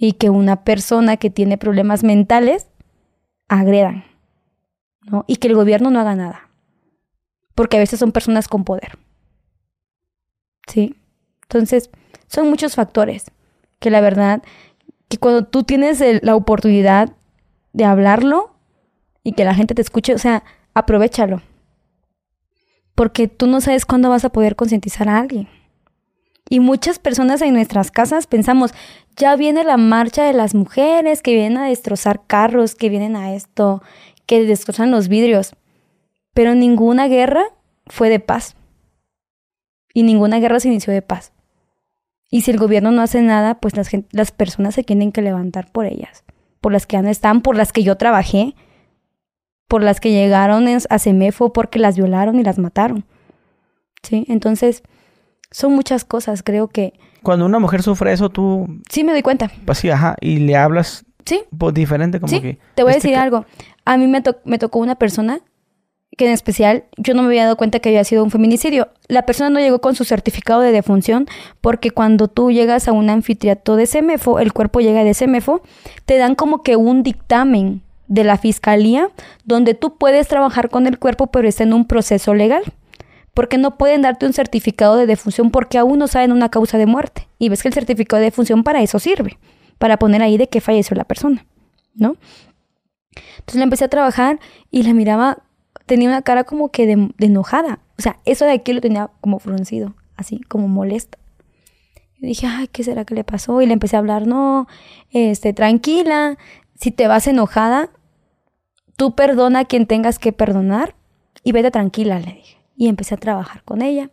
[0.03, 2.65] y que una persona que tiene problemas mentales
[3.47, 4.03] agredan,
[5.03, 5.25] ¿no?
[5.27, 6.49] Y que el gobierno no haga nada,
[7.53, 8.97] porque a veces son personas con poder,
[10.65, 10.95] ¿sí?
[11.43, 11.91] Entonces,
[12.25, 13.29] son muchos factores
[13.77, 14.41] que la verdad,
[15.07, 17.11] que cuando tú tienes la oportunidad
[17.73, 18.55] de hablarlo
[19.23, 21.43] y que la gente te escuche, o sea, aprovechalo.
[22.95, 25.47] Porque tú no sabes cuándo vas a poder concientizar a alguien.
[26.51, 28.73] Y muchas personas en nuestras casas pensamos,
[29.15, 33.33] ya viene la marcha de las mujeres que vienen a destrozar carros, que vienen a
[33.33, 33.81] esto,
[34.25, 35.55] que destrozan los vidrios.
[36.33, 37.45] Pero ninguna guerra
[37.87, 38.57] fue de paz.
[39.93, 41.31] Y ninguna guerra se inició de paz.
[42.29, 45.71] Y si el gobierno no hace nada, pues las, las personas se tienen que levantar
[45.71, 46.25] por ellas.
[46.59, 48.55] Por las que ya no están, por las que yo trabajé,
[49.69, 53.05] por las que llegaron a Semefo porque las violaron y las mataron.
[54.03, 54.25] ¿Sí?
[54.27, 54.83] Entonces,
[55.51, 59.51] son muchas cosas, creo que Cuando una mujer sufre eso, tú, sí me doy cuenta.
[59.65, 62.41] pues sí, ajá, y le hablas Sí, pues, diferente, como sí.
[62.41, 62.57] que.
[62.75, 63.45] Te voy a este decir algo.
[63.85, 65.39] A mí me, to- me tocó una persona
[66.17, 68.89] que en especial yo no me había dado cuenta que había sido un feminicidio.
[69.07, 71.27] La persona no llegó con su certificado de defunción
[71.61, 75.61] porque cuando tú llegas a un anfiteatro de CEMEFO, el cuerpo llega de CEMEFO,
[76.05, 79.09] te dan como que un dictamen de la fiscalía
[79.45, 82.63] donde tú puedes trabajar con el cuerpo pero está en un proceso legal.
[83.33, 86.85] Porque no pueden darte un certificado de defunción porque aún no saben una causa de
[86.85, 87.27] muerte.
[87.39, 89.37] Y ves que el certificado de defunción para eso sirve,
[89.77, 91.45] para poner ahí de que falleció la persona,
[91.95, 92.17] ¿no?
[93.39, 94.39] Entonces la empecé a trabajar
[94.69, 95.43] y la miraba,
[95.85, 97.79] tenía una cara como que de, de enojada.
[97.97, 101.17] O sea, eso de aquí lo tenía como fruncido, así, como molesta.
[102.21, 103.61] Y dije, ay, ¿qué será que le pasó?
[103.61, 104.67] Y le empecé a hablar, no,
[105.09, 106.37] este, tranquila,
[106.75, 107.89] si te vas enojada,
[108.95, 110.95] tú perdona a quien tengas que perdonar
[111.43, 112.60] y vete tranquila, le dije.
[112.81, 114.09] Y empecé a trabajar con ella.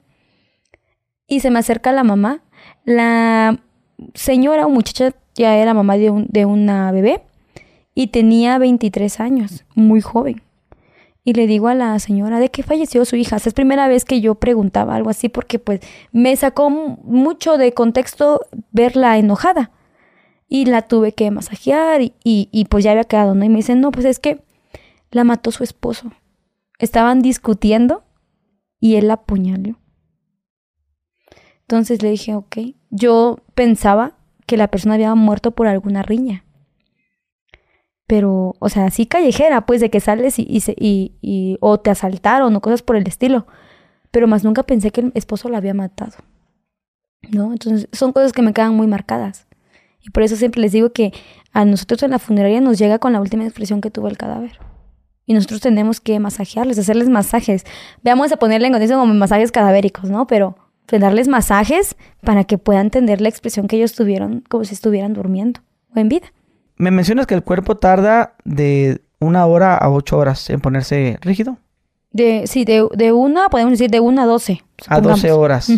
[1.27, 2.43] Y se me acerca la mamá.
[2.85, 3.61] La
[4.13, 7.23] señora o muchacha ya era mamá de, un, de una bebé
[7.95, 10.43] y tenía 23 años, muy joven.
[11.25, 13.37] Y le digo a la señora de que falleció su hija.
[13.37, 15.81] es primera vez que yo preguntaba algo así porque pues
[16.13, 19.71] me sacó mucho de contexto verla enojada.
[20.47, 23.47] Y la tuve que masajear y, y, pues ya había quedado, ¿no?
[23.47, 24.43] Y me dice, no, pues es que
[25.11, 26.13] la mató su esposo.
[26.79, 28.05] Estaban discutiendo
[28.81, 29.79] y él la apuñaló.
[31.63, 32.57] Entonces le dije, ok,
[32.91, 36.45] yo pensaba que la persona había muerto por alguna riña.
[38.07, 42.83] Pero, o sea, así callejera, pues de que sales y, o te asaltaron o cosas
[42.83, 43.47] por el estilo.
[44.11, 46.17] Pero más nunca pensé que el esposo la había matado.
[47.31, 47.53] ¿No?
[47.53, 49.47] Entonces, son cosas que me quedan muy marcadas.
[50.01, 51.13] Y por eso siempre les digo que
[51.53, 54.59] a nosotros en la funeraria nos llega con la última expresión que tuvo el cadáver.
[55.29, 57.65] Y nosotros tenemos que masajearles, hacerles masajes.
[58.03, 60.27] Veamos a ponerle en contexto como masajes cadavéricos, ¿no?
[60.27, 60.57] Pero
[60.99, 65.61] darles masajes para que puedan entender la expresión que ellos tuvieron como si estuvieran durmiendo
[65.95, 66.33] o en vida.
[66.77, 71.59] Me mencionas que el cuerpo tarda de una hora a ocho horas en ponerse rígido.
[72.11, 74.65] De, sí, de, de una, podemos decir de una a doce.
[74.87, 75.71] A doce horas.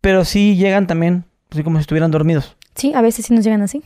[0.00, 2.56] Pero sí llegan también, así como si estuvieran dormidos.
[2.76, 3.82] Sí, a veces sí nos llegan así.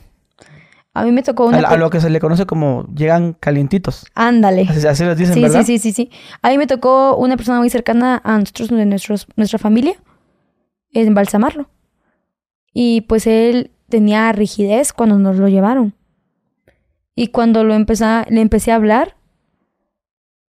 [0.93, 1.59] A mí me tocó una...
[1.59, 4.07] A, lo que se le conoce como llegan calientitos.
[4.15, 4.63] Ándale.
[4.69, 5.65] Así, lo dicen, sí, ¿verdad?
[5.65, 6.11] Sí, sí, sí, sí.
[6.43, 9.95] A mí me tocó una persona muy cercana a nosotros, de nuestros, nuestra familia,
[10.93, 11.71] embalsamarlo.
[12.73, 15.95] Y pues él tenía rigidez cuando nos lo llevaron.
[17.15, 19.17] Y cuando lo empecé, le empecé a hablar,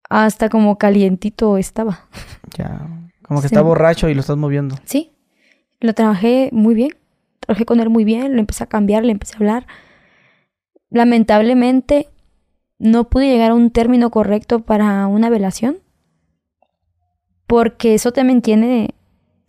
[0.09, 2.07] hasta como calientito estaba.
[2.59, 2.89] Ya,
[3.23, 4.75] como que está borracho y lo estás moviendo.
[4.85, 5.13] Sí,
[5.79, 6.97] lo trabajé muy bien.
[7.39, 9.67] Trabajé con él muy bien, lo empecé a cambiar, le empecé a hablar.
[10.91, 12.09] Lamentablemente,
[12.79, 15.79] no pude llegar a un término correcto para una velación.
[17.47, 18.95] Porque eso también tiene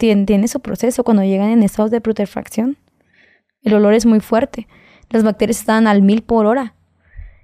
[0.01, 2.77] tiene, su proceso cuando llegan en estados de putrefacción.
[3.61, 4.68] El olor es muy fuerte.
[5.09, 6.73] Las bacterias están al mil por hora.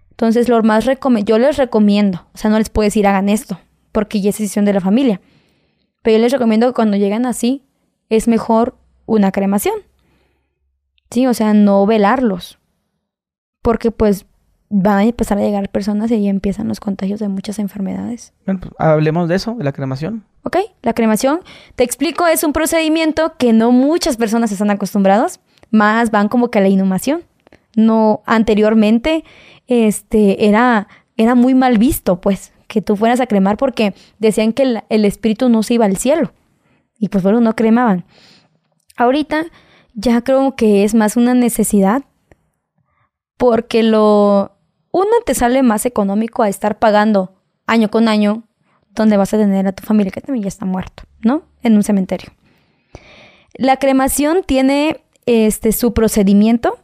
[0.09, 0.87] Entonces, lo más
[1.25, 3.59] yo les recomiendo, o sea, no les puedo decir hagan esto,
[3.91, 5.21] porque ya es decisión de la familia.
[6.01, 7.63] Pero yo les recomiendo que cuando llegan así,
[8.09, 8.75] es mejor
[9.05, 9.75] una cremación.
[11.11, 12.56] Sí, o sea, no velarlos.
[13.67, 14.25] Porque pues
[14.69, 18.31] van a empezar a llegar personas y ahí empiezan los contagios de muchas enfermedades.
[18.45, 20.23] Bueno, pues hablemos de eso, de la cremación.
[20.43, 20.55] ¿Ok?
[20.83, 21.41] La cremación,
[21.75, 26.59] te explico, es un procedimiento que no muchas personas están acostumbrados, más van como que
[26.59, 27.23] a la inhumación.
[27.75, 29.25] No, anteriormente,
[29.67, 30.87] este, era,
[31.17, 35.03] era muy mal visto, pues, que tú fueras a cremar porque decían que el, el
[35.03, 36.31] espíritu no se iba al cielo.
[36.99, 38.05] Y pues bueno, no cremaban.
[38.95, 39.47] Ahorita
[39.93, 42.03] ya creo que es más una necesidad
[43.37, 44.51] porque lo
[44.91, 47.33] uno te sale más económico a estar pagando
[47.67, 48.43] año con año
[48.89, 51.43] donde vas a tener a tu familia que también ya está muerto, ¿no?
[51.61, 52.31] En un cementerio.
[53.53, 56.79] La cremación tiene este su procedimiento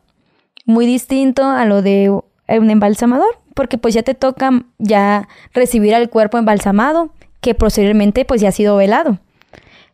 [0.65, 6.09] muy distinto a lo de un embalsamador, porque pues ya te toca ya recibir al
[6.09, 7.11] cuerpo embalsamado,
[7.41, 9.19] que posteriormente pues ya ha sido velado.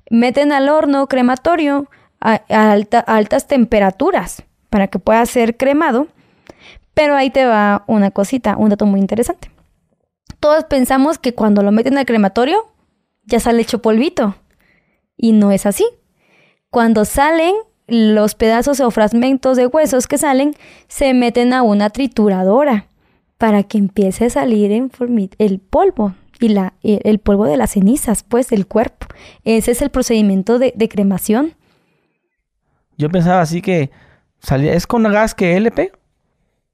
[0.10, 2.42] Meten al horno crematorio a,
[3.08, 6.08] altas temperaturas para que pueda ser cremado,
[7.00, 9.50] pero ahí te va una cosita, un dato muy interesante
[10.40, 12.68] todos pensamos que cuando lo meten al crematorio
[13.26, 14.36] ya sale hecho polvito.
[15.18, 15.86] Y no es así.
[16.70, 17.54] Cuando salen
[17.88, 20.56] los pedazos o fragmentos de huesos que salen,
[20.88, 22.86] se meten a una trituradora
[23.38, 24.92] para que empiece a salir en
[25.38, 29.08] el polvo y la, el polvo de las cenizas, pues, del cuerpo.
[29.44, 31.54] Ese es el procedimiento de, cremación.
[32.98, 33.92] Yo pensaba así que
[34.40, 35.92] salía, ¿es con gas que LP?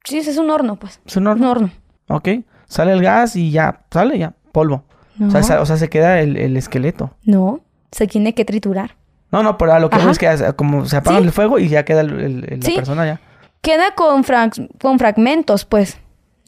[0.06, 1.02] Sí, es un horno, pues.
[1.06, 1.44] Es un horno.
[1.44, 1.72] Un horno.
[2.07, 2.30] Ok
[2.68, 4.84] sale el gas y ya, sale ya, polvo.
[5.22, 7.15] O, sea, se queda el, esqueleto.
[7.23, 7.61] No,
[7.91, 8.95] se tiene que triturar.
[9.32, 12.02] No, no, pero lo que es que como se apaga el fuego y ya queda
[12.02, 13.22] el, la persona ya.
[13.61, 14.23] Queda con,
[14.82, 15.98] con fragmentos, pues.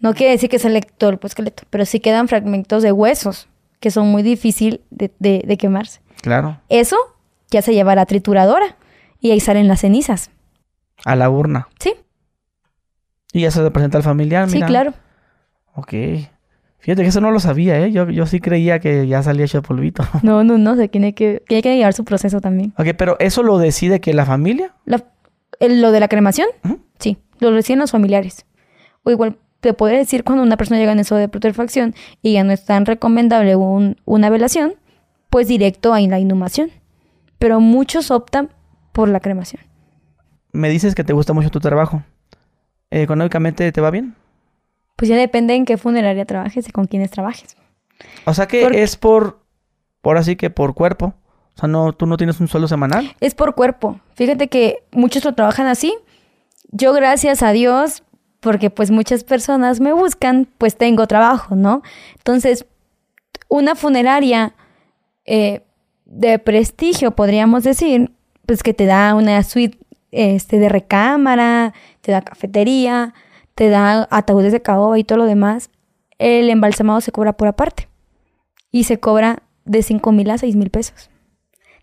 [0.02, 3.48] No quiere decir que sale todo el esqueleto, pero sí quedan fragmentos de huesos
[3.80, 6.02] que son muy difíciles de, de, quemarse.
[6.22, 6.60] Claro.
[6.70, 6.98] Eso
[7.50, 8.76] ya se lleva a la trituradora
[9.20, 10.30] y ahí salen las cenizas.
[11.04, 11.68] A la urna.
[11.80, 11.96] Sí.
[13.38, 14.66] Y ya se presenta al familiar, mira.
[14.66, 14.94] Sí, claro.
[15.76, 15.94] Ok.
[16.80, 17.92] Fíjate que eso no lo sabía, ¿eh?
[17.92, 20.04] Yo, yo sí creía que ya salía hecho polvito.
[20.24, 20.76] No, no, no.
[20.76, 22.74] Se tiene que, tiene que llevar su proceso también.
[22.80, 24.74] Ok, pero ¿eso lo decide que la familia?
[24.86, 26.48] ¿Lo de la cremación?
[26.98, 28.48] Sí, lo deciden los familiares.
[29.04, 31.94] O igual te puede decir cuando una persona llega en eso de putrefacción
[32.24, 34.74] y ya no es tan recomendable una velación,
[35.30, 36.72] pues directo a la inhumación.
[37.38, 38.50] Pero muchos optan
[38.94, 39.62] por la cremación.
[40.54, 42.02] Me dices que te gusta mucho tu trabajo.
[42.92, 44.16] ¿Económicamente te va bien?
[44.96, 47.56] Pues ya depende en qué funeraria trabajes y con quiénes trabajes.
[48.26, 49.40] O sea que Porque- es por,
[50.02, 51.14] por así que por cuerpo.
[51.56, 53.16] O sea, no, tú no tienes un sueldo semanal.
[53.20, 54.00] Es por cuerpo.
[54.16, 55.94] Fíjate que muchos lo trabajan así.
[56.72, 58.04] Yo, gracias a Dios,
[58.40, 61.82] porque pues muchas personas me buscan, pues tengo trabajo, ¿no?
[62.18, 62.66] Entonces,
[63.50, 64.54] una funeraria
[65.26, 65.64] eh,
[66.06, 68.12] de prestigio, podríamos decir,
[68.46, 69.78] pues que te da una suite
[70.18, 73.14] este, de recámara, te da cafetería,
[73.56, 75.70] te da ataúdes de caoba y todo lo demás.
[76.18, 77.88] El embalsamado se cobra por aparte.
[78.72, 81.10] Y se cobra de 5 mil a 6 mil pesos.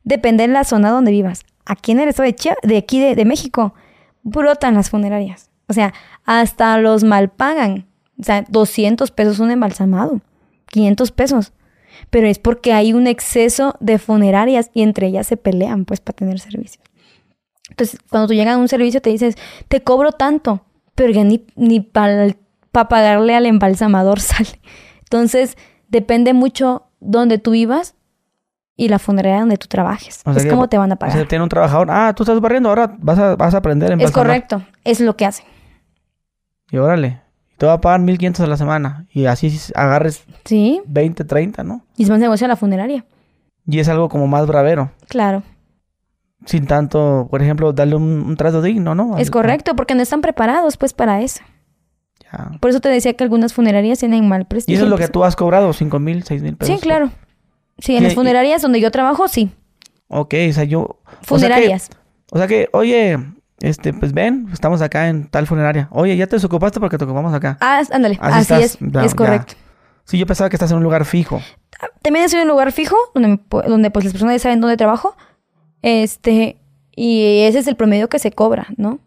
[0.03, 1.45] Depende de la zona donde vivas.
[1.65, 3.75] Aquí en el estado de, Chia- de aquí de, México,
[4.23, 5.51] brotan las funerarias.
[5.69, 5.95] O sea,
[6.25, 7.87] hasta los mal pagan.
[8.21, 10.21] O sea, 200 pesos un embalsamado,
[10.67, 11.53] 500 pesos.
[12.11, 16.17] Pero es porque hay un exceso de funerarias y entre ellas se pelean, pues, para
[16.17, 16.85] tener servicios.
[17.71, 19.37] Entonces, cuando tú llegas a un servicio, te dices,
[19.69, 20.65] te cobro tanto,
[20.95, 22.35] pero ya ni, ni para
[22.73, 24.61] pagarle al embalsamador sale.
[25.05, 25.57] Entonces,
[25.89, 27.95] depende mucho donde tú vivas
[28.77, 30.21] y la funeraria donde tú trabajes.
[30.25, 31.17] O sea es que- como te van a O pagar.
[31.17, 31.89] sea, tiene un trabajador.
[31.91, 35.17] Ah, tú estás barriendo, ahora vas a, vas a aprender en es correcto, es lo
[35.17, 35.47] que hacen.
[36.71, 37.21] Y órale.
[37.57, 39.07] Te va a pagar 1500 a la semana.
[39.13, 41.85] Y así agarres Sí, 20, 30, ¿no?
[41.97, 43.05] y es más negocio la funeraria.
[43.67, 44.91] Y es algo como más bravero.
[45.09, 45.43] Claro,
[46.47, 49.17] Sin tanto, por ejemplo, darle un, un trato digno, ¿no?
[49.19, 51.43] es correcto, porque no están preparados pues para eso.
[52.33, 52.51] Ya.
[52.61, 54.77] Por eso te decía que algunas funerarias tienen mal Y prestigio.
[54.77, 56.75] eso es lo que tú has cobrado, 5 mil, 6 mil pesos.
[56.75, 57.11] Sí, claro.
[57.79, 59.51] Sí, en las funerarias donde yo trabajo, sí.
[60.09, 60.81] Ok, o sea, yo...
[60.83, 61.91] o sea que- Funerarias.
[62.31, 63.19] O sea que, oye,
[63.61, 65.89] este, pues ven, estamos acá en tal funeraria.
[65.93, 67.57] Oye, ya te desocupaste porque te ocupamos acá.
[67.61, 69.17] Ah, ándale, Así es, ya, es ya.
[69.17, 69.55] correcto.
[70.05, 71.41] Sí, yo pensaba que estás en un lugar fijo.
[72.03, 75.17] También estoy en un lugar fijo donde, donde pues las personas ya saben dónde trabajo.
[75.85, 76.57] Este,
[76.97, 79.01] y ese es el promedio que se cobra, ¿no?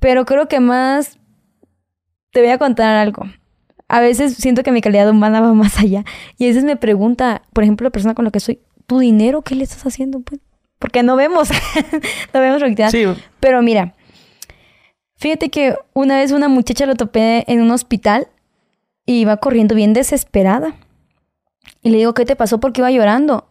[0.00, 1.18] Pero creo que más
[2.32, 3.24] te voy a contar algo.
[3.88, 6.02] A veces siento que mi calidad humana va más allá.
[6.38, 9.42] Y a veces me pregunta, por ejemplo, la persona con la que soy, ¿tu dinero
[9.42, 10.20] qué le estás haciendo?
[10.20, 10.40] Pues?
[10.78, 11.50] Porque no vemos,
[12.32, 12.88] no vemos realidad.
[12.88, 13.04] Sí,
[13.38, 13.94] Pero mira,
[15.16, 18.28] fíjate que una vez una muchacha lo topé en un hospital
[19.04, 20.74] y iba corriendo bien desesperada.
[21.82, 22.60] Y le digo, ¿qué te pasó?
[22.60, 23.46] Porque iba llorando.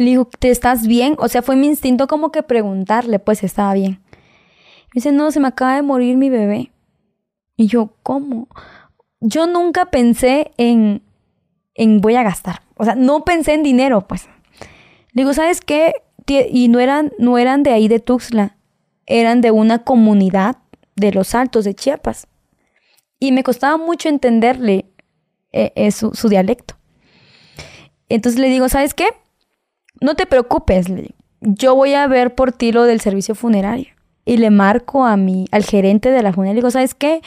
[0.00, 1.14] Le digo, ¿te estás bien?
[1.18, 4.00] O sea, fue mi instinto como que preguntarle, pues, estaba bien.
[4.02, 6.72] Me dice, no, se me acaba de morir mi bebé.
[7.54, 8.48] Y yo, ¿cómo?
[9.20, 11.02] Yo nunca pensé en,
[11.74, 12.62] en voy a gastar.
[12.76, 14.26] O sea, no pensé en dinero, pues.
[15.12, 15.92] Le digo, ¿sabes qué?
[16.26, 18.56] Y no eran, no eran de ahí de Tuxtla,
[19.04, 20.56] eran de una comunidad
[20.96, 22.26] de los Altos de Chiapas.
[23.18, 24.86] Y me costaba mucho entenderle
[25.52, 26.76] eh, eh, su, su dialecto.
[28.08, 29.08] Entonces le digo, ¿sabes qué?
[30.00, 31.14] No te preocupes, le.
[31.42, 33.88] Yo voy a ver por ti lo del servicio funerario.
[34.26, 36.54] Y le marco a mi, al gerente de la funeraria.
[36.54, 37.22] Le digo, ¿sabes qué?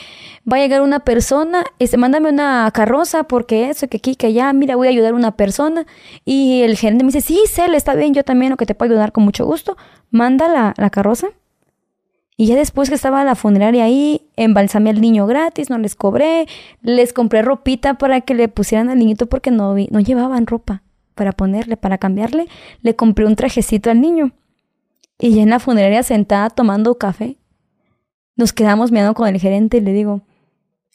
[0.51, 4.53] Va a llegar una persona, este, mándame una carroza porque eso, que aquí, que allá,
[4.53, 5.85] mira, voy a ayudar a una persona.
[6.25, 8.91] Y el gerente me dice, sí, Cel, está bien, yo también, lo que te puedo
[8.91, 9.75] ayudar con mucho gusto.
[10.11, 11.27] Manda la, la carroza.
[12.37, 16.47] Y ya después que estaba la funeraria ahí, embalsamé al niño gratis, no les cobré,
[16.81, 20.83] les compré ropita para que le pusieran al niñito porque no, no llevaban ropa
[21.13, 22.47] para ponerle, para cambiarle.
[22.81, 24.31] Le compré un trajecito al niño.
[25.19, 27.37] Y ya en la funeraria sentada tomando café,
[28.35, 30.21] nos quedamos mirando con el gerente y le digo,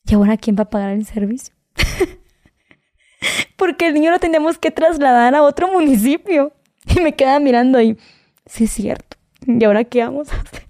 [0.04, 1.54] ¿y ahora quién va a pagar el servicio?
[3.56, 6.52] porque el niño lo teníamos que trasladar a otro municipio.
[6.96, 7.98] Y me queda mirando ahí,
[8.46, 9.18] sí es cierto.
[9.46, 10.66] ¿Y ahora qué vamos a hacer?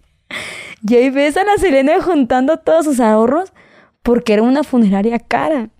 [0.86, 3.52] Y ahí ves a la Selena juntando todos sus ahorros
[4.02, 5.70] porque era una funeraria cara.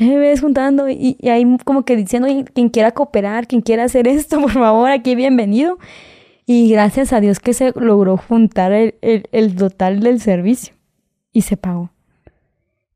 [0.00, 3.84] Ahí ves juntando y, y ahí como que diciendo, "Oye, quien quiera cooperar, quien quiera
[3.84, 5.78] hacer esto, por favor, aquí bienvenido.
[6.46, 10.74] Y gracias a Dios que se logró juntar el, el- el total del servicio
[11.32, 11.90] y se pagó.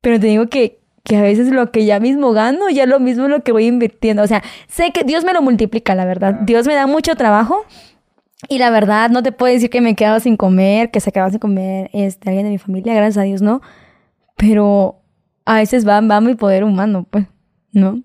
[0.00, 3.24] Pero te digo que, que a veces lo que ya mismo gano, ya lo mismo
[3.24, 4.22] es lo que voy invirtiendo.
[4.22, 6.34] O sea, sé que Dios me lo multiplica, la verdad.
[6.42, 7.64] Dios me da mucho trabajo
[8.48, 11.12] y la verdad, no te puedo decir que me he quedado sin comer, que se
[11.12, 13.60] quedaba sin comer este, alguien de mi familia, gracias a Dios, no.
[14.36, 15.00] Pero
[15.44, 17.26] a veces va, va mi poder humano, pues,
[17.72, 18.00] ¿no?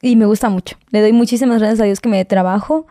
[0.00, 0.76] Y me gusta mucho.
[0.90, 2.86] Le doy muchísimas gracias a Dios que me dé trabajo,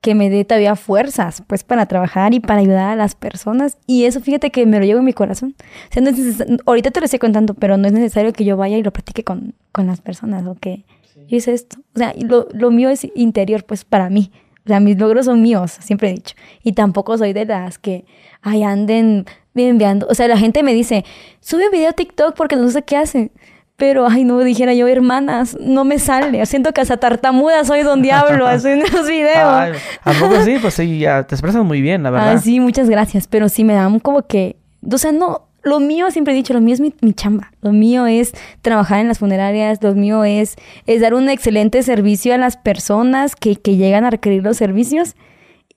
[0.00, 3.78] que me dé todavía fuerzas, pues, para trabajar y para ayudar a las personas.
[3.86, 5.54] Y eso, fíjate que me lo llevo en mi corazón.
[5.58, 8.44] O sea, no es neces- ahorita te lo estoy contando, pero no es necesario que
[8.44, 10.84] yo vaya y lo practique con, con las personas o que
[11.28, 11.76] yo hice esto.
[11.94, 14.30] O sea, lo, lo mío es interior, pues, para mí.
[14.64, 16.34] O sea, mis logros son míos, siempre he dicho.
[16.62, 18.04] Y tampoco soy de las que,
[18.42, 20.06] ay, anden enviando.
[20.08, 21.04] O sea, la gente me dice,
[21.40, 23.32] sube un video a TikTok porque no sé qué hace.
[23.76, 26.44] Pero, ay, no dijera yo, hermanas, no me sale.
[26.46, 29.48] Siento que hasta tartamuda soy donde hablo haciendo los videos.
[29.48, 29.72] Ay,
[30.04, 30.56] ¿A poco sí?
[30.60, 32.32] Pues sí, ya te expresas muy bien, la verdad.
[32.34, 33.26] Ah, sí, muchas gracias.
[33.26, 34.56] Pero sí me dan como que.
[34.88, 35.48] O sea, no.
[35.62, 37.52] Lo mío, siempre he dicho, lo mío es mi, chamba.
[37.60, 38.32] Lo mío es
[38.62, 40.56] trabajar en las funerarias, lo mío es,
[40.86, 45.14] es dar un excelente servicio a las personas que, que llegan a requerir los servicios.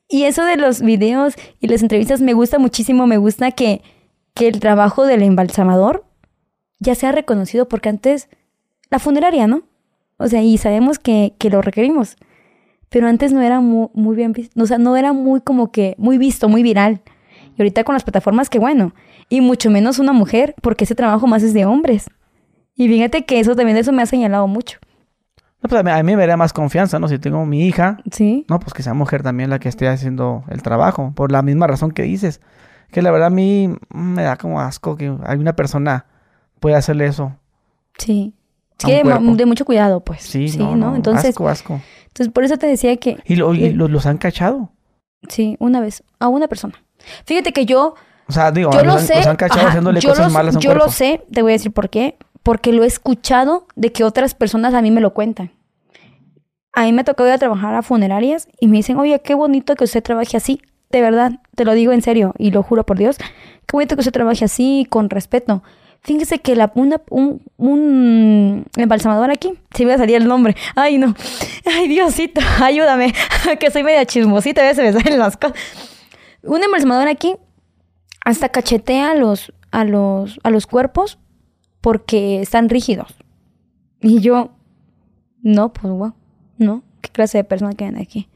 [0.07, 3.82] Y eso de los videos y las entrevistas me gusta muchísimo, me gusta que,
[4.34, 6.06] que el trabajo del embalsamador
[6.80, 8.30] ya sea reconocido, porque antes
[8.90, 9.64] la funeraria, ¿no?
[10.18, 12.18] O sea, y sabemos que, que lo requerimos.
[12.90, 15.95] Pero antes no era muy, muy bien visto, o sea, no era muy como que,
[15.98, 17.02] muy visto, muy viral.
[17.57, 18.94] Y ahorita con las plataformas, qué bueno.
[19.30, 22.06] Y mucho menos una mujer, porque ese trabajo más es de hombres.
[22.76, 24.80] Y fíjate que eso también, eso me ha señalado mucho.
[25.61, 27.07] No, pues a mí, a mí me daría más confianza, ¿no?
[27.07, 28.45] Si tengo mi hija, Sí.
[28.49, 31.65] no, pues que sea mujer también la que esté haciendo el trabajo, por la misma
[31.68, 32.41] razón que dices.
[32.91, 36.06] Que la verdad a mí mm, me da como asco que hay una persona
[36.60, 37.35] pueda hacerle eso.
[37.97, 38.34] Sí.
[38.77, 40.22] Sí, de, mucho cuidado, pues.
[40.22, 40.95] Sí, Sí, no, ¿no?
[40.97, 41.81] Entonces, asco, asco.
[42.07, 44.69] entonces, por eso te decía que, Y, lo- y lo- los han cachado.
[45.30, 46.73] sí, una vez, a una persona.
[47.26, 47.95] Fíjate que yo,
[48.27, 49.14] O sea, digo, yo lo han, sé.
[49.15, 50.85] han cachado ajá, haciéndole yo cosas lo- malas a un Yo cuerpo.
[50.85, 52.18] lo sé, te voy a decir por qué.
[52.43, 55.52] Porque lo he escuchado de que otras personas a mí me lo cuentan.
[56.73, 59.76] A mí me tocado ir a trabajar a funerarias y me dicen, oye, qué bonito
[59.76, 60.61] que usted trabaje así.
[60.91, 63.18] De verdad, te lo digo en serio y lo juro por Dios.
[63.18, 65.64] Qué bonito que usted trabaje así, con respeto.
[66.02, 70.56] Fíjese que la, una- un, un embalsamador aquí, se me va a salir el nombre.
[70.76, 71.15] Ay, no.
[71.65, 73.14] Ay, Diosito, ayúdame.
[73.60, 75.57] que soy media chismosita, a veces me salen las cosas.
[76.43, 77.35] Un embalsamador aquí
[78.26, 81.18] hasta cachetea a los, a los, a los cuerpos
[81.80, 83.15] porque están rígidos.
[84.02, 84.52] Y yo,
[85.41, 86.14] no, pues wow,
[86.57, 88.27] no, qué clase de persona que hay aquí.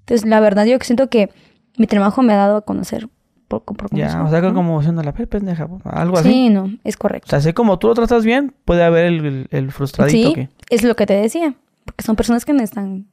[0.00, 1.30] Entonces, la verdad, yo siento que
[1.76, 3.08] mi trabajo me ha dado a conocer
[3.46, 4.54] poco por Ya, o sea, que ¿no?
[4.54, 6.30] como diciendo la pendeja, algo así.
[6.30, 7.28] Sí, no, es O correcto.
[7.28, 10.48] sea, así como tú lo tratas bien, puede haber el, el, el frustradito Sí, que...
[10.70, 13.06] es lo que te decía, porque son personas que no están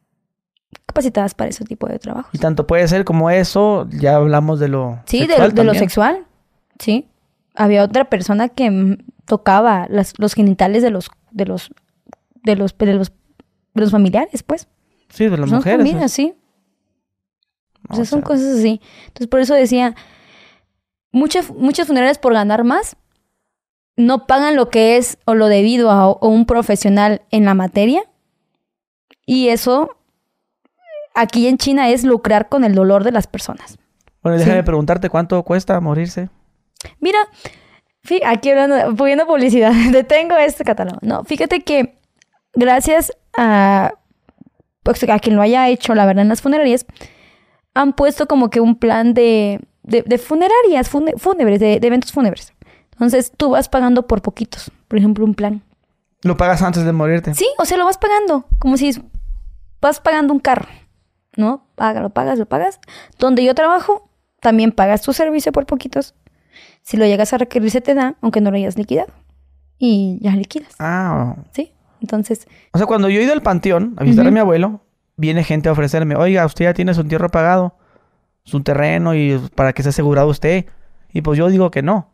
[0.85, 2.29] capacitadas para ese tipo de trabajo.
[2.33, 5.71] Y tanto puede ser como eso, ya hablamos de lo Sí, de, sexual de lo
[5.71, 5.79] también.
[5.83, 6.25] sexual.
[6.79, 7.07] Sí.
[7.55, 11.71] Había otra persona que tocaba las, los genitales de los, de los,
[12.43, 13.11] de los, de los,
[13.73, 14.67] de los familiares, pues.
[15.09, 16.11] Sí, de las son mujeres.
[16.11, 16.33] sí.
[17.89, 18.81] O sea, son cosas así.
[19.07, 19.95] Entonces, por eso decía,
[21.11, 22.95] muchas, muchas funerarias por ganar más
[23.95, 28.01] no pagan lo que es o lo debido a, a un profesional en la materia.
[29.25, 29.94] Y eso
[31.15, 33.77] aquí en China es lucrar con el dolor de las personas.
[34.21, 34.45] Bueno, sí.
[34.45, 36.29] déjame preguntarte cuánto cuesta morirse.
[36.99, 37.19] Mira,
[38.25, 40.97] aquí hablando, poniendo publicidad, detengo este catálogo.
[41.01, 41.95] No, fíjate que
[42.53, 43.93] gracias a,
[44.83, 46.85] pues, a quien lo haya hecho, la verdad, en las funerarias,
[47.73, 52.11] han puesto como que un plan de, de, de funerarias, fune- fúnebres, de, de eventos
[52.11, 52.53] fúnebres.
[52.93, 55.61] Entonces tú vas pagando por poquitos, por ejemplo, un plan.
[56.23, 57.33] Lo pagas antes de morirte.
[57.33, 58.91] Sí, o sea, lo vas pagando, como si
[59.81, 60.67] vas pagando un carro,
[61.37, 61.65] ¿no?
[61.75, 62.79] Paga, lo pagas, lo pagas.
[63.19, 64.09] Donde yo trabajo,
[64.39, 66.15] también pagas tu servicio por poquitos.
[66.81, 69.11] Si lo llegas a requerir, se te da, aunque no lo hayas liquidado.
[69.77, 71.71] Y ya liquidas, Ah, ¿sí?
[72.01, 74.81] Entonces, o sea, cuando yo he ido al panteón a visitar a mi abuelo,
[75.17, 77.75] viene gente a ofrecerme, oiga, usted ya tiene su entierro pagado,
[78.43, 80.65] su terreno y para que esté asegurado usted.
[81.11, 82.09] Y pues yo digo que no.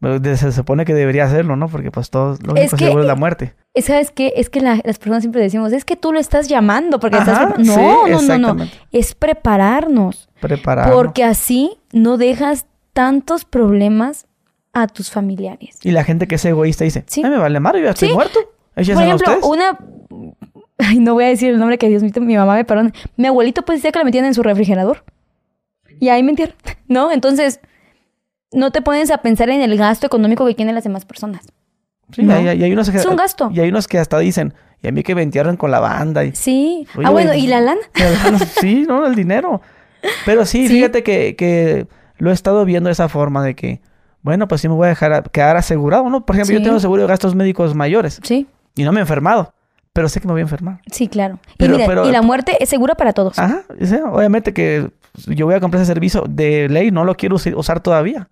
[0.00, 1.68] Pero de- Se supone que debería hacerlo, ¿no?
[1.68, 3.54] Porque pues todo lo único que- seguro es la muerte.
[3.82, 4.32] ¿Sabes qué?
[4.36, 7.54] Es que la- las personas siempre decimos, es que tú lo estás llamando porque estás...
[7.56, 8.68] Sí, No, no, no, no.
[8.92, 10.28] Es prepararnos.
[10.40, 10.94] Prepararlo.
[10.94, 14.26] Porque así no dejas tantos problemas
[14.72, 15.78] a tus familiares.
[15.82, 17.22] Y la gente que es egoísta dice, Sí.
[17.24, 18.14] ay, me vale madre, yo ya estoy Sí.
[18.14, 18.38] muerto.
[18.74, 19.44] Por ejemplo, ustedes.
[19.44, 19.78] una...
[20.78, 22.92] Ay, no voy a decir el nombre que Dios mío, mi mamá me perdone.
[23.16, 25.04] Mi abuelito pues decía que lo metían en su refrigerador.
[25.98, 27.10] Y ahí me entierran, ¿no?
[27.10, 27.60] Entonces,
[28.52, 31.46] no te pones a pensar en el gasto económico que tienen las demás personas.
[32.12, 32.40] Sí, ¿no?
[32.40, 33.50] y hay, y hay unos que, Es un gasto.
[33.52, 36.24] Y hay unos que hasta dicen, y a mí que me entierran con la banda.
[36.24, 36.86] Y, Sí.
[36.96, 37.80] Oye, ah, bueno, ¿y la lana?
[38.60, 39.06] sí, ¿no?
[39.06, 39.60] El dinero.
[40.24, 40.74] Pero sí, Sí.
[40.74, 41.88] fíjate que, que
[42.18, 43.80] lo he estado viendo de esa forma de que,
[44.22, 46.24] bueno, pues sí me voy a dejar a- quedar asegurado, ¿no?
[46.24, 48.46] Por ejemplo, yo tengo seguro de gastos médicos mayores Sí,
[48.76, 49.52] y no me he enfermado,
[49.92, 50.80] pero sé que me voy a enfermar.
[50.90, 51.38] sí, claro.
[51.58, 53.38] Pero- y mira, pero- y la muerte es segura para todos.
[53.38, 54.90] Ajá, sí, obviamente que
[55.26, 58.28] yo voy a comprar ese servicio de ley, no lo quiero usar todavía.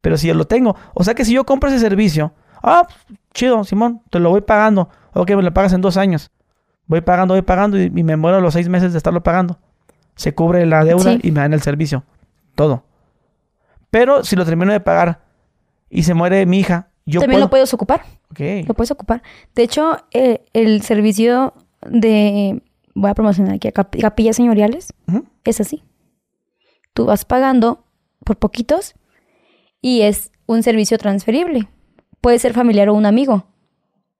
[0.00, 2.32] Pero si yo lo tengo, o sea que si yo compro ese servicio,
[2.68, 4.88] ah, pues, chido, Simón, te lo voy pagando.
[5.14, 6.30] Ok, me lo pagas en dos años.
[6.86, 9.58] Voy pagando, voy pagando y, y me muero los seis meses de estarlo pagando.
[10.14, 11.20] Se cubre la deuda Sí.
[11.22, 12.04] y me dan el servicio.
[12.54, 12.84] Todo.
[13.90, 15.20] Pero si lo termino de pagar
[15.90, 17.46] y se muere mi hija, yo También puedo...
[17.46, 18.02] lo puedes ocupar.
[18.30, 18.40] Ok.
[18.66, 19.22] Lo puedes ocupar.
[19.54, 21.54] De hecho, eh, el servicio
[21.86, 22.62] de...
[22.94, 24.92] Voy a promocionar aquí a cap- capillas señoriales.
[25.44, 25.84] Es así.
[26.94, 27.84] Tú vas pagando
[28.24, 28.94] por poquitos
[29.80, 31.68] y es un servicio transferible.
[32.20, 33.46] Puede ser familiar o un amigo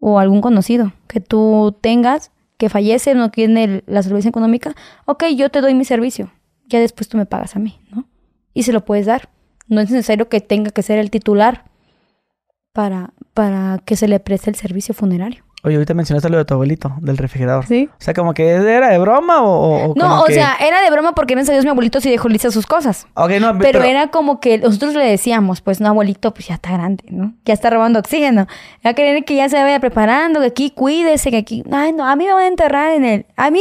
[0.00, 4.74] o algún conocido que tú tengas que fallece, no tiene la solvencia económica.
[5.06, 6.32] Ok, yo te doy mi servicio.
[6.66, 8.08] Ya después tú me pagas a mí, ¿no?
[8.52, 9.30] Y se lo puedes dar.
[9.68, 11.64] No es necesario que tenga que ser el titular
[12.72, 15.44] para, para que se le preste el servicio funerario.
[15.68, 17.66] Oye, ahorita mencionaste lo de tu abuelito, del refrigerador.
[17.66, 17.88] Sí.
[17.92, 19.94] O sea, como que era de broma o...
[19.94, 22.10] No, como o que- sea, era de broma porque gracias a Dios mi abuelito sí
[22.10, 23.06] dejó listas sus cosas.
[23.14, 26.72] Ok, no, Pero, era como que nosotros le decíamos, pues no, abuelito, pues ya está
[26.72, 27.34] grande, ¿no?
[27.44, 28.46] Ya está robando oxígeno.
[28.82, 31.62] Ya querer que ya se vaya preparando, que aquí cuídese, que aquí...
[31.70, 33.26] Ay, no, a mí me van a enterrar en el...
[33.36, 33.60] A mí,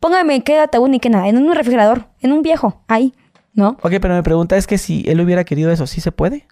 [0.00, 3.14] póngame qué ataúd ni qué nada, en un refrigerador, en un viejo, ahí,
[3.52, 3.76] ¿no?
[3.82, 6.46] Ok, pero mi pregunta es que si él hubiera querido eso, ¿sí se puede?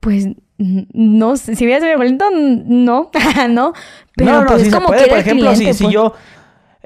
[0.00, 2.02] Pues no sé, si hubiera sido
[2.32, 3.10] n- no,
[3.50, 3.72] no.
[4.16, 5.04] Pero no, no, pues sí es se como puede.
[5.04, 5.94] que Por ejemplo, si, cliente, si pues.
[5.94, 6.14] yo...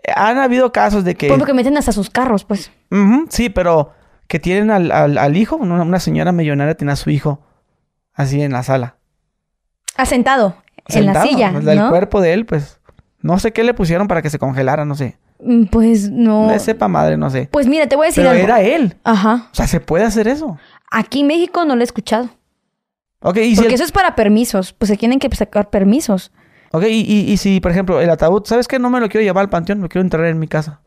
[0.03, 1.29] eh, Han habido casos de que...
[1.29, 2.71] Pues porque meten hasta sus carros, pues.
[2.91, 3.93] Ujú, sí, pero
[4.27, 7.41] que tienen al, al, al hijo, una, una señora millonaria tiene a su hijo
[8.15, 8.97] así en la sala.
[9.97, 10.57] Asentado,
[10.89, 11.91] en la silla, pues, El ¿no?
[11.91, 12.79] cuerpo de él, pues...
[13.23, 15.19] No sé qué le pusieron para que se congelara, no sé.
[15.41, 16.47] Mm, Pues no.
[16.51, 17.49] No sepa madre, no sé.
[17.53, 18.45] Pues mira, te voy a decir Pero algo.
[18.45, 18.97] era él.
[19.05, 19.49] Ajá.
[19.53, 20.57] O sea, ¿se puede hacer eso?
[20.91, 22.31] Aquí en México no lo he escuchado.
[23.23, 24.73] Ok, y si, Porque el- eso es para permisos.
[24.73, 26.33] Pues se tienen que sacar permisos.
[26.73, 28.79] ok, y, y- y si, por ejemplo, el ataúd, ¿sabes qué?
[28.79, 30.81] No me lo quiero llevar al panteón, lo quiero enterrar en mi casa.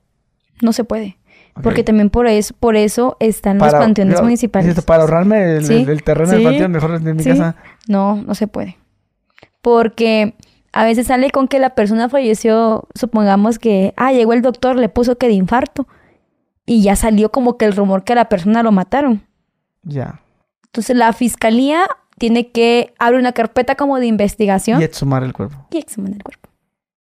[0.61, 1.17] No se puede.
[1.61, 4.81] Porque también por eso, por eso están Para- los panteones yo- municipales.
[4.81, 7.29] Para ahorrarme el, Sí, el- terreno del sí, panteón, mejor en mi sí.
[7.29, 7.55] casa.
[7.87, 8.77] No, no se puede.
[9.61, 10.35] Porque
[10.71, 14.89] a veces sale con que la persona falleció, supongamos que, ah, llegó el doctor, le
[14.89, 15.87] puso que de infarto.
[16.65, 19.23] Y ya salió como que el rumor que a la persona lo mataron.
[19.83, 20.21] Ya.
[20.65, 21.85] Entonces la fiscalía
[22.23, 25.67] tiene que abrir una carpeta como de investigación Y exhumar el cuerpo.
[25.71, 26.47] y examinar el cuerpo.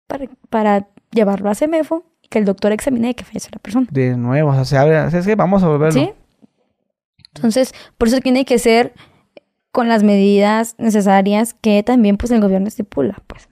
[0.06, 3.88] Para, para llevarlo a CEMEFO y que el doctor examine que falleció la persona.
[3.90, 5.04] De nuevo, o sea, se abre.
[5.08, 6.00] Es que vamos a volverlo.
[6.00, 6.12] ¿Sí?
[7.34, 8.94] Entonces, por eso tiene que ser
[9.72, 13.48] con las medidas necesarias que también pues el gobierno estipula, pues.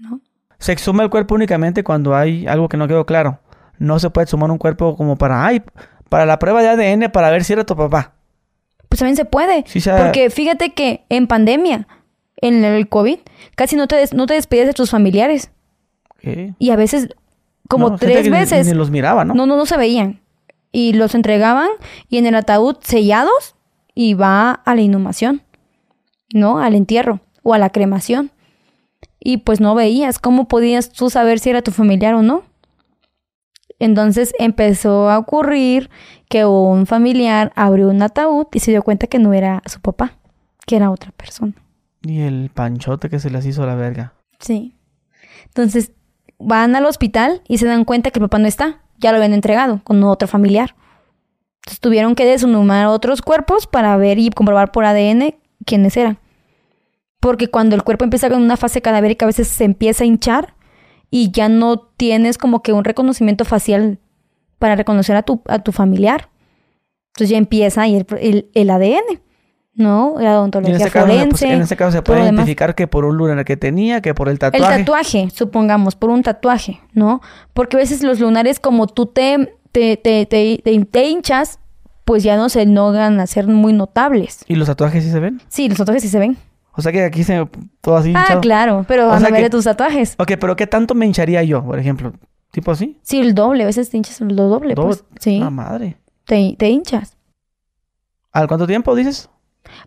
[0.00, 0.20] ¿No?
[0.58, 3.38] Se exhuma el cuerpo únicamente cuando hay algo que no quedó claro.
[3.78, 5.62] No se puede exhumar un cuerpo como para, ay,
[6.08, 8.14] para la prueba de ADN para ver si era tu papá.
[8.88, 9.64] Pues también se puede.
[9.66, 11.86] Sí, Porque fíjate que en pandemia,
[12.40, 13.18] en el COVID,
[13.54, 15.50] casi no te, des- no te despedías de tus familiares.
[16.20, 16.54] ¿Qué?
[16.58, 17.08] Y a veces,
[17.68, 19.34] como No, tres que ni- veces, Ni, los miraba, ¿no?
[19.34, 20.20] no, no, no se veían.
[20.72, 21.68] Y los entregaban
[22.08, 23.54] y en el ataúd sellados
[23.94, 25.42] y va a la inhumación,
[26.32, 26.58] ¿no?
[26.58, 28.30] Al entierro o a la cremación.
[29.20, 30.18] Y pues no veías.
[30.18, 32.42] ¿Cómo podías tú saber si era tu familiar o no?
[33.78, 35.90] Entonces empezó a ocurrir
[36.28, 40.18] que un familiar abrió un ataúd y se dio cuenta que no era su papá,
[40.66, 41.54] que era otra persona.
[42.02, 44.14] Y el panchote que se les hizo a la verga.
[44.40, 44.74] Sí.
[45.46, 45.92] Entonces
[46.38, 48.82] van al hospital y se dan cuenta que el papá no está.
[48.98, 50.74] Ya lo habían entregado con otro familiar.
[51.62, 55.34] Entonces tuvieron que deshumar otros cuerpos para ver y comprobar por ADN
[55.64, 56.18] quiénes eran.
[57.20, 60.54] Porque cuando el cuerpo empieza con una fase cadavérica, a veces se empieza a hinchar
[61.10, 63.98] y ya no tienes como que un reconocimiento facial
[64.58, 66.28] para reconocer a tu, a tu familiar.
[67.14, 69.20] Entonces ya empieza ahí el, el- el ADN,
[69.74, 70.14] ¿no?
[70.16, 71.52] La Y en odontología ese, caso, pues, forense.
[71.52, 72.32] en ese caso se puede demás.
[72.34, 74.78] identificar que por un lunar que tenía, que por el El tatuaje.
[74.78, 77.20] tatuaje, supongamos, por un tatuaje, ¿no?
[77.54, 81.60] Porque a veces los lunares, como tú te, te, te, te, te- hinchas,
[82.04, 84.44] pues ya no se logran hacer muy notables.
[84.48, 85.40] ¿Y los tatuajes sí se ven?
[85.48, 86.36] Sí, los tatuajes sí se ven.
[86.78, 87.44] O sea que aquí se
[87.80, 88.40] todo así Ah, hinchado.
[88.40, 90.14] claro, pero O a ver que- de tus tatuajes.
[90.18, 92.12] Ok, pero ¿qué tanto me hincharía yo, por ejemplo?
[92.52, 92.98] ¿Tipo así?
[93.02, 94.96] Sí, el doble, a veces te hinchas lo doble, Doble.
[94.96, 95.04] pues.
[95.20, 95.96] Sí, Ah, madre.
[96.24, 97.16] te, te hinchas.
[98.32, 99.28] ¿Al cuánto tiempo dices?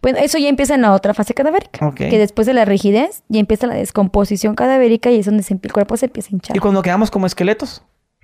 [0.01, 1.87] Bueno, eso ya empieza en la otra fase cadavérica.
[1.87, 1.95] Ok.
[1.95, 5.73] Que después de la rigidez ya empieza la descomposición cadavérica y es donde se- el
[5.73, 6.57] cuerpo se empieza a hinchar.
[6.57, 7.83] ¿Y cuando quedamos como esqueletos?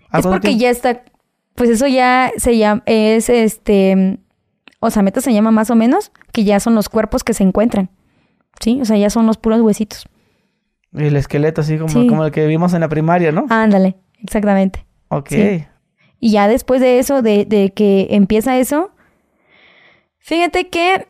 [0.09, 0.61] ¿Al Es porque tiempo?
[0.61, 1.03] ya está,
[1.55, 4.19] pues eso ya se llama, es este,
[4.79, 7.43] o sea, meta se llama más o menos, que ya son los cuerpos que se
[7.43, 7.89] encuentran.
[8.61, 8.79] ¿Sí?
[8.81, 10.07] O sea, ya son los puros huesitos.
[10.93, 12.07] El esqueleto así como, Sí.
[12.07, 13.45] como el que vimos en la primaria, ¿no?
[13.49, 14.85] Ándale, exactamente.
[15.09, 15.29] ok.
[15.29, 15.65] sí.
[16.19, 18.89] Y ya después de eso, de, de que empieza eso,
[20.19, 21.07] fíjate que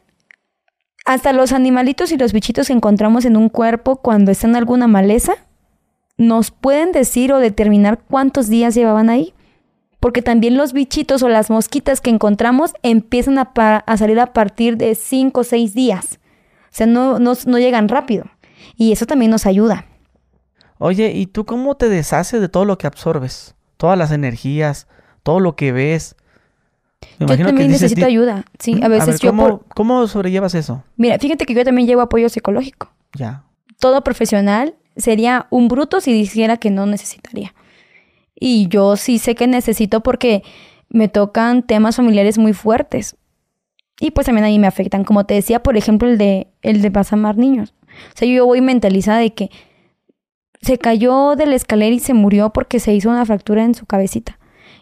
[1.06, 4.88] hasta los animalitos y los bichitos que encontramos en un cuerpo cuando están en alguna
[4.88, 5.34] maleza,
[6.18, 9.34] nos pueden decir o determinar cuántos días llevaban ahí.
[10.02, 14.76] Porque también los bichitos o las mosquitas que encontramos empiezan a, a salir a partir
[14.78, 16.20] de 5 o 6 días.
[16.78, 18.26] O sea, no, no, no llegan rápido.
[18.76, 19.88] Y eso también nos ayuda.
[20.78, 23.56] Oye, ¿y tú cómo te deshaces de todo lo que absorbes?
[23.78, 24.86] Todas las energías,
[25.24, 26.16] todo lo que ves.
[27.18, 28.46] Me Yo también dices, necesito "Di- ayuda.
[28.60, 30.84] Sí, a veces ver, yo ¿cómo, por- ¿Cómo sobrellevas eso?
[30.98, 32.92] Mira, fíjate que yo también llevo apoyo psicológico.
[33.16, 33.44] Ya.
[33.80, 37.56] Todo profesional sería un bruto si dijera que no necesitaría.
[38.40, 40.44] Y yo sí sé que necesito porque
[40.90, 43.16] me tocan temas familiares muy fuertes.
[44.00, 45.04] Y pues también a mí me afectan.
[45.04, 47.74] Como te decía, por ejemplo, el de, el de Pasamar Niños.
[48.14, 49.50] O sea, yo voy mentalizada de que
[50.62, 53.86] se cayó de la escalera y se murió porque se hizo una fractura en su
[53.86, 54.40] cabecita.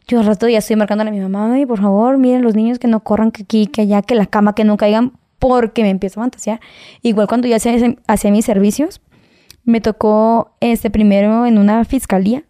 [0.07, 2.77] Yo al rato ya estoy marcándole a mi mamá, ay, por favor, miren los niños
[2.77, 5.89] que no corran, que aquí, que allá, que la cama, que no caigan, porque me
[5.89, 6.59] empiezo a fantasear.
[7.01, 7.75] Igual cuando yo hacía,
[8.07, 9.01] hacía mis servicios,
[9.63, 12.43] me tocó este primero en una fiscalía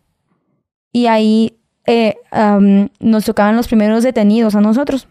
[0.92, 1.58] y ahí
[2.32, 5.08] am, nos tocaban los primeros detenidos a nosotros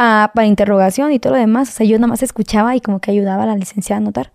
[0.00, 1.68] ah, para interrogación y todo lo demás.
[1.68, 4.32] O sea, yo nada más escuchaba y como que ayudaba a la licenciada a anotar.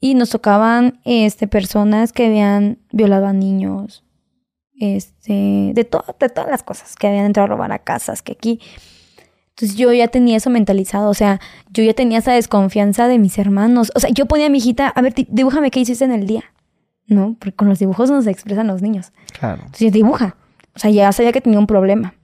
[0.00, 4.04] Y nos tocaban este, personas que habían violado a niños,
[4.78, 8.32] este, de, to- de todas las cosas, que habían entrado a robar a casas, que
[8.32, 8.60] aquí.
[9.50, 13.38] Entonces yo ya tenía eso mentalizado, o sea, yo ya tenía esa desconfianza de mis
[13.38, 13.90] hermanos.
[13.96, 16.28] O sea, yo ponía a mi hijita, a ver, di- dibújame qué hiciste en el
[16.28, 16.44] día,
[17.08, 17.34] ¿no?
[17.40, 19.12] Porque con los dibujos nos expresan los niños.
[19.38, 19.62] Claro.
[19.64, 20.36] Entonces dibuja.
[20.76, 22.14] O sea, ya sabía que tenía un problema.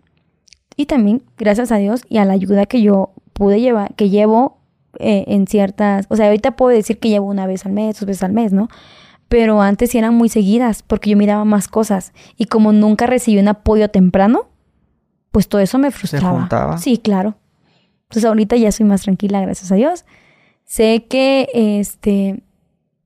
[0.76, 4.58] Y también, gracias a Dios y a la ayuda que yo pude llevar, que llevo
[4.98, 6.06] eh, en ciertas...
[6.08, 8.52] O sea, ahorita puedo decir que llevo una vez al mes, dos veces al mes,
[8.52, 8.68] ¿no?
[9.28, 12.12] Pero antes sí eran muy seguidas porque yo miraba más cosas.
[12.36, 14.48] Y como nunca recibí un apoyo temprano,
[15.30, 16.40] pues todo eso me frustraba.
[16.40, 16.78] juntaba.
[16.78, 17.34] Sí, claro.
[18.04, 20.04] Entonces ahorita ya soy más tranquila, gracias a Dios.
[20.64, 22.42] Sé que este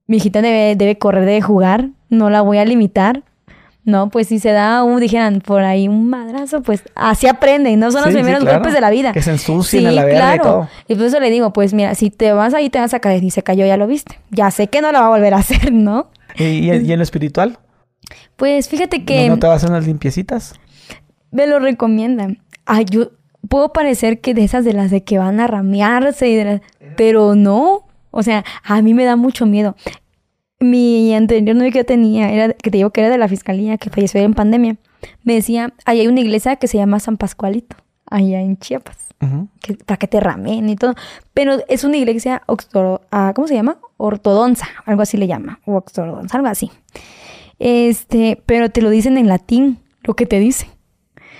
[0.06, 3.22] mi hijita debe, debe correr, debe jugar, no la voy a limitar.
[3.88, 7.90] No, pues si se da un, dijeran por ahí un madrazo, pues así aprenden, no
[7.90, 8.58] son los Sí, sí, primeros claro.
[8.58, 9.12] golpes de la vida.
[9.12, 10.68] Que se ensucien a la verga y todo.
[10.88, 13.24] Y por eso le digo, pues mira, si te vas ahí te vas a caer
[13.24, 14.18] y se cayó, ya lo viste.
[14.30, 16.10] Ya sé que no lo va a volver a hacer, ¿no?
[16.36, 17.58] ¿Y, y, y en lo espiritual?
[18.36, 20.54] Pues fíjate que ¿No, no te vas a hacer unas limpiecitas?
[21.30, 22.42] me lo recomiendan.
[22.66, 23.10] Ay, yo
[23.48, 26.60] puedo parecer que de esas de las de que van a ramearse y de las-
[26.96, 27.86] pero no.
[28.10, 29.76] O sea, a mí me da mucho miedo.
[30.60, 33.78] Mi anterior novio que yo tenía, era, que te digo que era de la fiscalía,
[33.78, 34.76] que falleció en pandemia,
[35.22, 37.76] me decía, ahí hay una iglesia que se llama San Pascualito,
[38.06, 39.46] allá en Chiapas, Ujú.
[39.60, 40.94] que, para que te ramen y todo.
[41.32, 43.78] Pero es una iglesia, oxtoro- ah, ¿cómo se llama?
[43.98, 46.72] Ortodoxa, algo así le llama, o ortodoxa, algo así.
[47.60, 50.70] Este, pero te lo dicen en latín, lo que te dicen.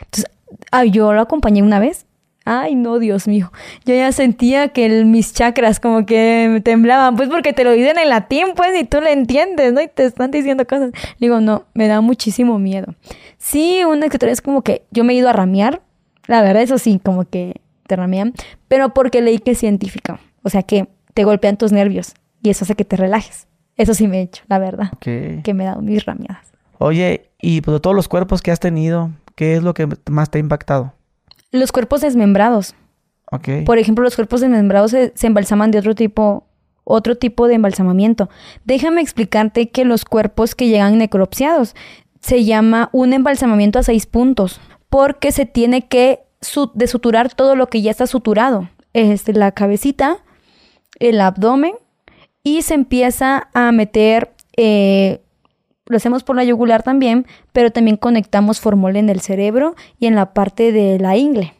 [0.02, 0.26] Entonces,
[0.70, 2.06] ah, yo lo acompañé una vez.
[2.50, 3.52] Ay, no, Dios mío.
[3.84, 7.72] Yo ya sentía que el- mis chakras como que me temblaban, pues porque te lo
[7.72, 9.80] dicen en latín, pues, y tú lo entiendes, ¿no?
[9.82, 10.92] Y te están diciendo cosas.
[11.20, 12.94] Digo, no, me da muchísimo miedo.
[13.36, 15.82] Sí, una escritora es como que yo me he ido a ramear,
[16.26, 18.32] la verdad, eso sí, como que te ramean,
[18.68, 20.18] pero porque leí que es científico.
[20.42, 23.46] O sea, que te golpean tus nervios y eso hace que te relajes.
[23.76, 24.90] Eso sí me he hecho, la verdad,
[25.44, 26.52] que me he dado mis rameadas.
[26.78, 30.30] Oye, y pues, de todos los cuerpos que has tenido, ¿qué es lo que más
[30.30, 30.94] te ha impactado?
[31.52, 32.74] Los cuerpos desmembrados.
[33.64, 36.46] Por ejemplo, los cuerpos desmembrados se, se embalsaman de otro tipo,
[36.84, 38.30] otro tipo de embalsamamiento.
[38.64, 41.74] Déjame explicarte que los cuerpos que llegan necropsiados
[42.20, 47.66] se llama un embalsamamiento a seis puntos, porque se tiene que su- desuturar todo lo
[47.68, 48.68] que ya está suturado.
[48.94, 50.18] Este, la cabecita,
[50.98, 51.74] el abdomen,
[52.42, 55.20] y se empieza a meter, eh,
[55.88, 60.14] lo hacemos por la yugular también, pero también conectamos formol en el cerebro y en
[60.14, 61.54] la parte de la ingle.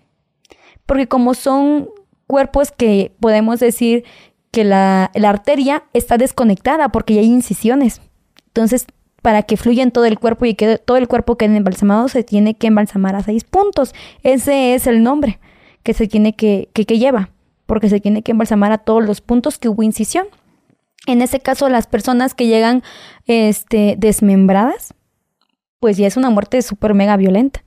[0.86, 1.88] Porque como son
[2.26, 4.04] cuerpos que podemos decir
[4.50, 8.00] que la, arteria está desconectada porque ya hay incisiones.
[8.48, 8.86] Entonces,
[9.22, 12.22] para que fluya en todo el cuerpo y que todo el cuerpo quede embalsamado, se
[12.22, 13.94] tiene que embalsamar a seis puntos.
[14.22, 15.38] Ese es el nombre
[15.82, 17.30] que se tiene que, que lleva,
[17.66, 20.26] porque se tiene que embalsamar a todos los puntos que hubo incisión.
[21.06, 22.82] En ese caso, las personas que llegan
[23.26, 24.94] este, desmembradas,
[25.80, 27.60] pues ya es una muerte súper mega violenta.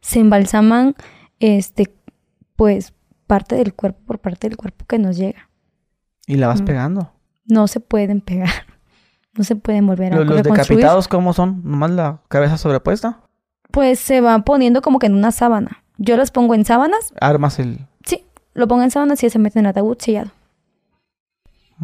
[0.00, 0.94] Se embalsaman,
[1.40, 1.94] este,
[2.54, 2.94] pues,
[3.26, 5.50] parte del cuerpo por parte del cuerpo que nos llega.
[6.26, 6.64] Y la vas Mm.
[6.64, 7.12] pegando.
[7.44, 8.48] No se pueden pegar.
[9.36, 11.60] No se pueden volver a ¿Los, los decapitados cómo son?
[11.62, 13.20] ¿Nomás la cabeza sobrepuesta?
[13.70, 15.84] Pues se van poniendo como que en una sábana.
[15.98, 17.12] Yo los pongo en sábanas.
[17.20, 17.80] Armas el...
[18.06, 20.30] Sí, lo pongo en sábanas y se meten en ataúd sellado.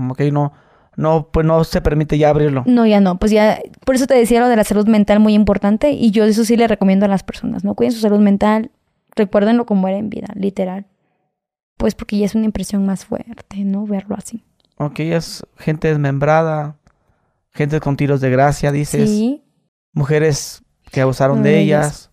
[0.09, 0.55] Ok, no...
[0.97, 2.65] No, pues no se permite ya abrirlo.
[2.67, 3.19] No, ya no.
[3.19, 5.93] Pues ya, por eso te decía lo de la salud mental muy importante.
[5.93, 7.75] Y yo eso sí le recomiendo a las personas, ¿no?
[7.75, 8.71] Cuiden su salud mental.
[9.17, 10.87] Recuérdenlo como era en vida, literal.
[11.79, 13.87] Pues porque ya es una impresión más fuerte, ¿no?
[13.87, 14.45] Verlo así.
[14.77, 16.77] Ok, es gente desmembrada,
[17.53, 19.09] gente con tiros de gracia, dices.
[19.09, 19.43] Sí.
[19.93, 21.87] Mujeres que abusaron de De ellas.
[21.87, 22.11] ellas.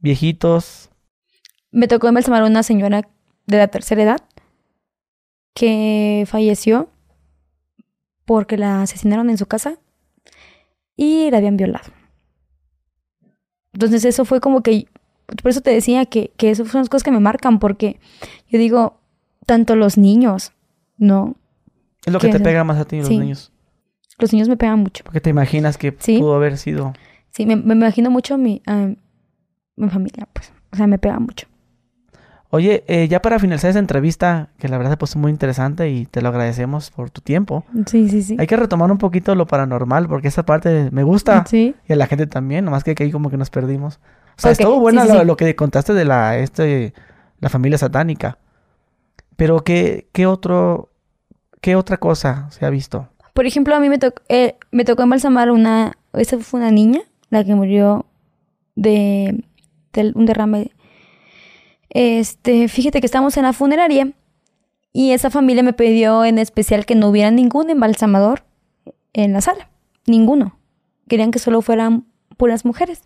[0.00, 0.90] Viejitos.
[1.70, 3.02] Me tocó embalsamar a una señora
[3.46, 4.20] de la tercera edad
[5.54, 6.88] que falleció
[8.28, 9.78] porque la asesinaron en su casa
[10.96, 11.90] y la habían violado.
[13.72, 14.86] Entonces eso fue como que,
[15.42, 17.98] por eso te decía que, que eso son las cosas que me marcan, porque
[18.50, 19.00] yo digo,
[19.46, 20.52] tanto los niños,
[20.98, 21.36] ¿no?
[22.04, 23.18] Es lo que ¿Qué te pega más a ti, los Sí.
[23.18, 23.50] niños.
[24.18, 25.04] Los niños me pegan mucho.
[25.04, 26.18] Porque te imaginas que Sí.
[26.18, 26.92] pudo haber sido...
[27.30, 28.90] Sí, me, me imagino mucho a mi, a
[29.76, 30.52] mi familia, pues.
[30.70, 31.46] O sea, me pega mucho.
[32.50, 36.06] Oye, eh, ya para finalizar esa entrevista, que la verdad se puso muy interesante y
[36.06, 37.64] te lo agradecemos por tu tiempo.
[37.86, 38.36] Sí, sí, sí.
[38.38, 41.74] Hay que retomar un poquito lo paranormal porque esa parte me gusta Sí.
[41.86, 44.00] y a la gente también, nomás que ahí como que nos perdimos.
[44.38, 45.26] O sea, estuvo sí, sí, lo, sí.
[45.26, 46.94] lo que contaste de la este
[47.40, 48.38] la familia satánica.
[49.36, 50.90] Pero ¿qué, qué otro,
[51.60, 53.08] qué otra cosa se ha visto?
[53.34, 57.00] Por ejemplo, a mí me, tocó eh, me tocó embalsamar una, esa fue una niña,
[57.30, 58.06] la que murió
[58.74, 59.44] de,
[59.92, 60.72] de un derrame.
[61.90, 64.12] Este, fíjate que estamos en la funeraria
[64.92, 68.44] y esa familia me pidió en especial que no hubiera ningún embalsamador
[69.12, 69.70] en la sala,
[70.06, 70.58] ninguno.
[71.08, 72.06] Querían que solo fueran
[72.36, 73.02] puras mujeres.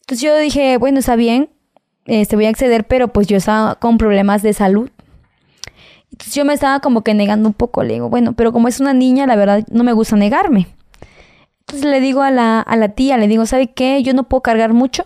[0.00, 1.50] Entonces yo dije, bueno, está bien,
[2.04, 4.90] este, voy a acceder, pero pues yo estaba con problemas de salud.
[6.12, 8.80] Entonces yo me estaba como que negando un poco, le digo, bueno, pero como es
[8.80, 10.68] una niña, la verdad no me gusta negarme.
[11.60, 14.02] Entonces le digo a la, a la tía, le digo, ¿sabe qué?
[14.04, 15.04] Yo no puedo cargar mucho,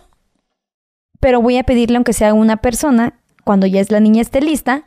[1.21, 3.13] pero voy a pedirle, aunque sea una persona,
[3.45, 4.83] cuando ya es la niña esté lista,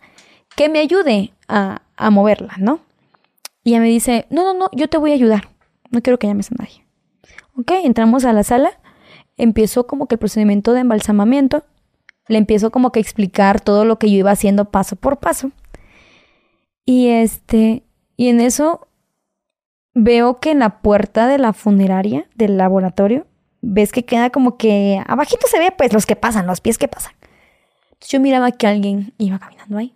[0.56, 2.80] que me ayude a, a moverla, ¿no?
[3.62, 5.48] Y ella me dice, no, no, no, yo te voy a ayudar.
[5.90, 6.84] No quiero que llames a nadie.
[7.56, 8.72] Ok, entramos a la sala.
[9.36, 11.64] Empiezo como que el procedimiento de embalsamamiento.
[12.28, 15.52] Le empiezo como que a explicar todo lo que yo iba haciendo paso por paso.
[16.84, 17.84] Y este,
[18.16, 18.88] y en eso
[19.94, 23.26] veo que en la puerta de la funeraria, del laboratorio,
[23.64, 26.88] ves que queda como que abajito se ve pues los que pasan, los pies que
[26.88, 27.12] pasan.
[27.92, 29.94] Entonces yo miraba que alguien iba caminando ahí.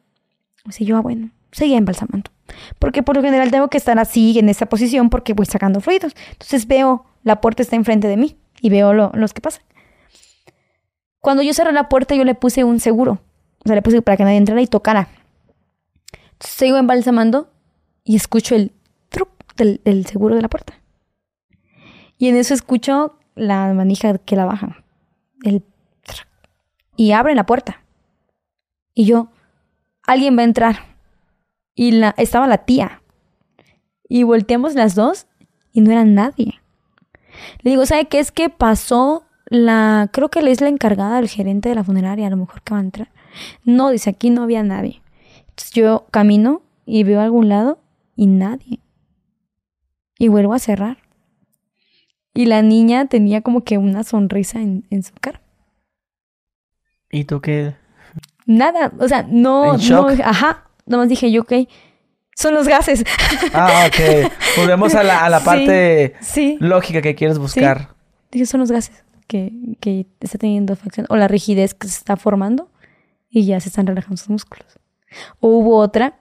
[0.65, 2.31] Así yo, ah, bueno, seguía embalsamando.
[2.79, 6.15] Porque por lo general tengo que estar así en esa posición porque voy sacando fluidos.
[6.33, 9.63] Entonces veo, la puerta está enfrente de mí y veo los que pasan.
[11.21, 13.21] Cuando yo cerré la puerta yo le puse un seguro.
[13.65, 15.09] O sea, le puse para que nadie entrara y tocara.
[16.33, 17.51] Entonces sigo embalsamando
[18.05, 18.73] y escucho el
[19.09, 20.75] truc del, seguro de la puerta.
[22.17, 24.85] Y en eso escucho la manija que la baja.
[25.43, 25.63] El
[26.97, 27.83] y abren la puerta.
[28.93, 29.31] Y yo,
[30.03, 30.77] alguien va a entrar.
[31.77, 33.03] Y la, estaba la tía.
[34.09, 35.29] Y volteamos las dos
[35.73, 36.61] y no era nadie.
[37.63, 40.11] Le digo, ¿sabe qué es que pasó la...
[40.13, 42.81] Creo que es la encargada del gerente de la funeraria, a lo mejor que va
[42.81, 43.13] a entrar.
[43.65, 45.01] No, dice, aquí no había nadie
[45.73, 47.81] yo camino y veo a algún lado
[48.17, 48.81] y nadie.
[50.19, 50.99] Y vuelvo a cerrar.
[52.39, 55.41] Y la niña tenía como que una sonrisa en, su cara.
[57.11, 57.75] ¿Y tú qué?
[58.47, 61.53] Nada, o sea, no, no, ajá, nomás dije yo, ok,
[62.37, 63.05] son los gases.
[63.53, 64.31] Ah, ok.
[64.57, 66.15] Volvemos a la, a la parte
[66.61, 67.95] lógica que quieres buscar.
[68.31, 72.17] Dije, son los gases que, que está teniendo facción o la rigidez que se está
[72.17, 72.71] formando
[73.29, 74.79] y ya se están relajando sus músculos
[75.41, 76.19] hubo otra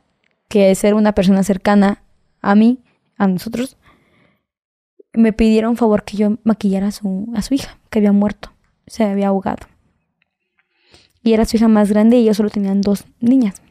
[0.48, 2.04] que es ser una persona cercana
[2.42, 2.80] a mí,
[3.18, 3.78] a nosotros,
[5.14, 8.52] me pidieron favor que yo maquillara a su, a su hija, que había muerto,
[8.86, 9.68] se había ahogado.
[11.24, 13.62] Y era su hija más grande y ellos solo tenían dos niñas.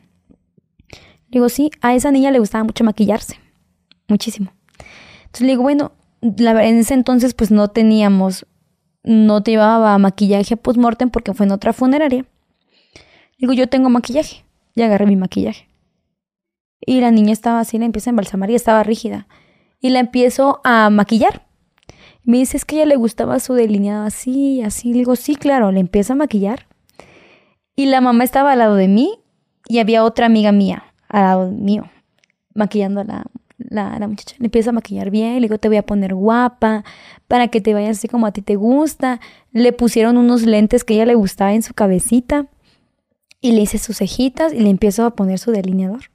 [1.29, 3.39] digo, sí, a esa niña le gustaba mucho maquillarse,
[4.09, 4.53] muchísimo.
[5.25, 8.47] Entonces le digo, bueno, la, en ese entonces pues no teníamos,
[9.03, 12.25] no te llevaba maquillaje post-mortem porque fue en otra funeraria.
[13.39, 14.45] Digo, yo tengo maquillaje
[14.75, 15.69] y agarré mi maquillaje.
[16.81, 19.27] Y la niña estaba así, la empiezo a embalsamar y estaba rígida.
[19.81, 21.47] Y la empiezo a maquillar.
[22.25, 24.93] Me dice, es que a ella le gustaba su delineado así, así.
[24.93, 26.67] Le digo, sí, claro, le empiezo a maquillar.
[27.77, 29.21] Y la mamá estaba al lado de mí
[29.69, 31.85] y había otra amiga mía al lado mío,
[32.55, 33.27] maquillando a la,
[33.99, 34.37] la, muchacha.
[34.39, 36.85] Le empiezo a maquillar bien, le digo, te voy a poner guapa
[37.29, 39.21] para que te vayas así como a ti te gusta.
[39.53, 42.47] Le pusieron unos lentes que a ella le gustaba en su cabecita
[43.41, 46.11] y le hice sus cejitas y le empiezo a poner su delineador.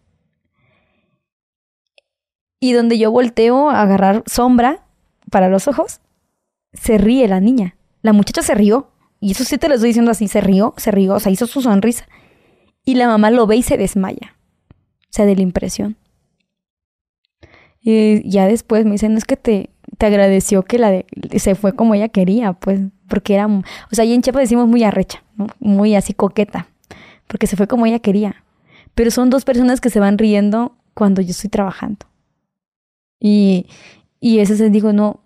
[2.61, 4.85] Y donde yo volteo a agarrar sombra
[5.29, 5.99] para los ojos,
[6.71, 7.75] se ríe la niña.
[8.01, 8.87] La muchacha se rió.
[9.19, 11.45] Y eso sí te lo estoy diciendo así, se rió, se rió, o sea, hizo
[11.45, 12.07] su sonrisa.
[12.85, 14.37] Y la mamá lo ve y se desmaya.
[14.69, 15.97] O sea, de la impresión.
[17.81, 21.03] Y ya después me dicen, es que te, te agradeció que la
[21.35, 22.79] se fue como ella quería, pues,
[23.09, 23.61] porque era, o
[23.91, 25.23] sea, ahí en Chiapas decimos muy arrecha,
[25.59, 26.67] muy así coqueta
[27.31, 28.43] porque se fue como ella quería.
[28.93, 32.05] Pero son dos personas que se van riendo cuando yo estoy trabajando.
[33.21, 33.67] Y,
[34.19, 35.21] y ese se digo, no,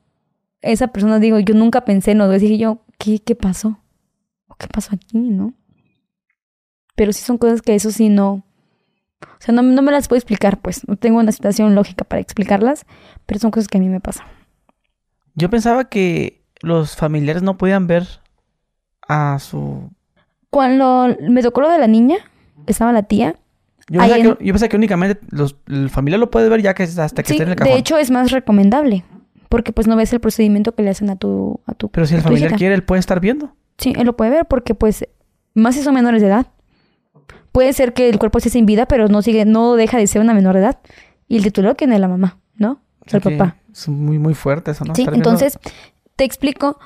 [0.62, 3.80] esa persona digo, yo nunca pensé, no, dije yo, ¿qué, qué pasó?
[4.60, 5.56] ¿Qué pasó aquí, no?
[6.96, 8.44] Pero sí son cosas que eso sí no,
[9.22, 12.22] o sea, no, no me las puedo explicar, pues, no tengo una situación lógica para
[12.22, 12.86] explicarlas,
[13.26, 14.28] pero son cosas que a mí me pasan.
[15.34, 18.08] Yo pensaba que los familiares no podían ver
[19.08, 19.90] a su
[20.56, 22.16] cuando me tocó lo de la niña,
[22.66, 23.36] estaba la tía.
[23.88, 27.44] Yo pensaba, que, únicamente los, el familiar lo puede ver ya que hasta que esté
[27.44, 27.74] en el cajón.
[27.74, 29.06] De hecho, es más recomendable.
[29.48, 32.16] Porque pues no ves el procedimiento que le hacen a tu a tu Pero si
[32.16, 33.56] el familiar quiere, él puede estar viendo.
[33.78, 35.08] Sí, él lo puede ver porque pues
[35.54, 36.48] más si son menores de edad.
[37.52, 40.22] Puede ser que el cuerpo esté sin vida, pero no sigue, no deja de ser
[40.22, 40.80] una menor de edad.
[41.28, 42.82] Y el titular tiene la mamá, ¿no?
[43.06, 43.56] el papá.
[43.72, 44.96] Es muy, muy fuerte eso, ¿no?
[44.96, 45.60] Sí, entonces,
[46.16, 46.80] te explico.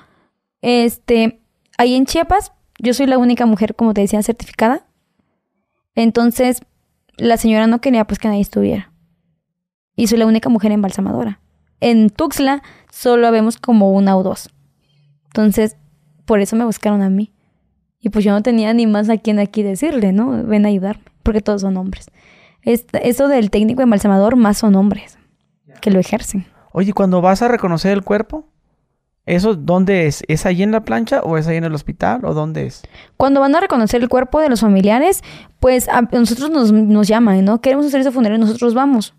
[0.62, 1.42] Este,
[1.78, 4.86] ahí en Chiapas yo soy la única mujer, como te decía, certificada.
[5.96, 6.62] Entonces,
[7.20, 8.92] la señora no quería pues que nadie estuviera.
[9.96, 11.40] Y soy la única mujer embalsamadora.
[11.82, 14.50] En Tuxtla solo vemos como una o dos.
[15.28, 15.78] Entonces,
[16.26, 17.32] por eso me buscaron a mí.
[18.00, 20.44] Y pues yo no tenía ni más a quien aquí decirle, ¿no?
[20.44, 22.10] Ven a ayudarme, porque todos son hombres.
[22.64, 25.18] eso del técnico embalsamador, más son hombres
[25.82, 26.46] que lo ejercen.
[26.72, 28.46] Oye, cuando vas a reconocer el cuerpo,
[29.30, 30.24] ¿eso dónde es?
[30.28, 32.82] ¿Es ahí en la plancha o es ahí en el hospital o dónde es?
[33.18, 35.24] Cuando van a reconocer el cuerpo de los familiares,
[35.60, 37.62] pues a nosotros nos, nos llaman, ¿no?
[37.62, 39.14] Queremos un servicio funerario, nosotros vamos.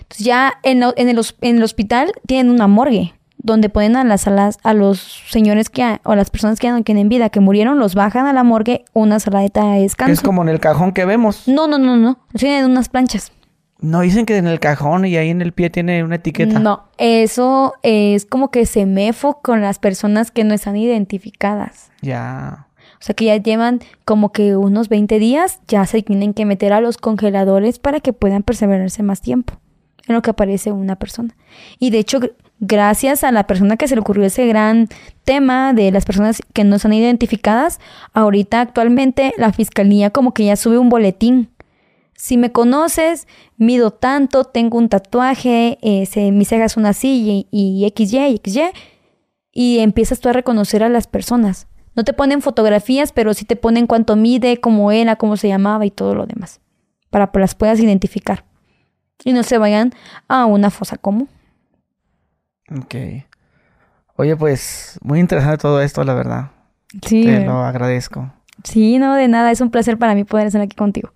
[0.00, 4.22] Entonces ya en, en, el, en el hospital tienen una morgue donde ponen a las
[4.22, 7.94] salas a los señores que o a las personas que en vida que murieron los
[7.94, 10.12] bajan a la morgue una saladita de descanso.
[10.12, 11.46] Es como en el cajón que vemos.
[11.46, 12.18] No, no, no, no.
[12.34, 13.32] Tienen unas planchas.
[13.78, 16.58] No dicen que en el cajón y ahí en el pie tiene una etiqueta.
[16.58, 21.90] No, eso es como que se mefo con las personas que no están identificadas.
[22.00, 22.68] Ya.
[22.98, 26.72] O sea que ya llevan como que unos 20 días, ya se tienen que meter
[26.72, 29.54] a los congeladores para que puedan perseverarse más tiempo
[30.08, 31.36] en lo que aparece una persona.
[31.78, 32.20] Y de hecho,
[32.60, 34.88] gracias a la persona que se le ocurrió ese gran
[35.24, 37.80] tema de las personas que no están identificadas,
[38.12, 41.50] ahorita actualmente la fiscalía como que ya sube un boletín
[42.16, 43.26] si me conoces,
[43.56, 48.70] mido tanto, tengo un tatuaje, eh, se, mis cejas son así y, y XY, XY,
[49.52, 51.68] y empiezas tú a reconocer a las personas.
[51.94, 55.86] No te ponen fotografías, pero sí te ponen cuánto mide, cómo era, cómo se llamaba
[55.86, 56.60] y todo lo demás,
[57.10, 58.44] para que las puedas identificar
[59.24, 59.92] y no se vayan
[60.28, 61.28] a una fosa común.
[62.70, 62.94] Ok.
[64.16, 66.50] Oye, pues muy interesante todo esto, la verdad.
[67.06, 67.24] Sí.
[67.24, 68.32] Te lo agradezco.
[68.64, 69.50] Sí, no, de nada.
[69.50, 71.12] Es un placer para mí poder estar aquí contigo.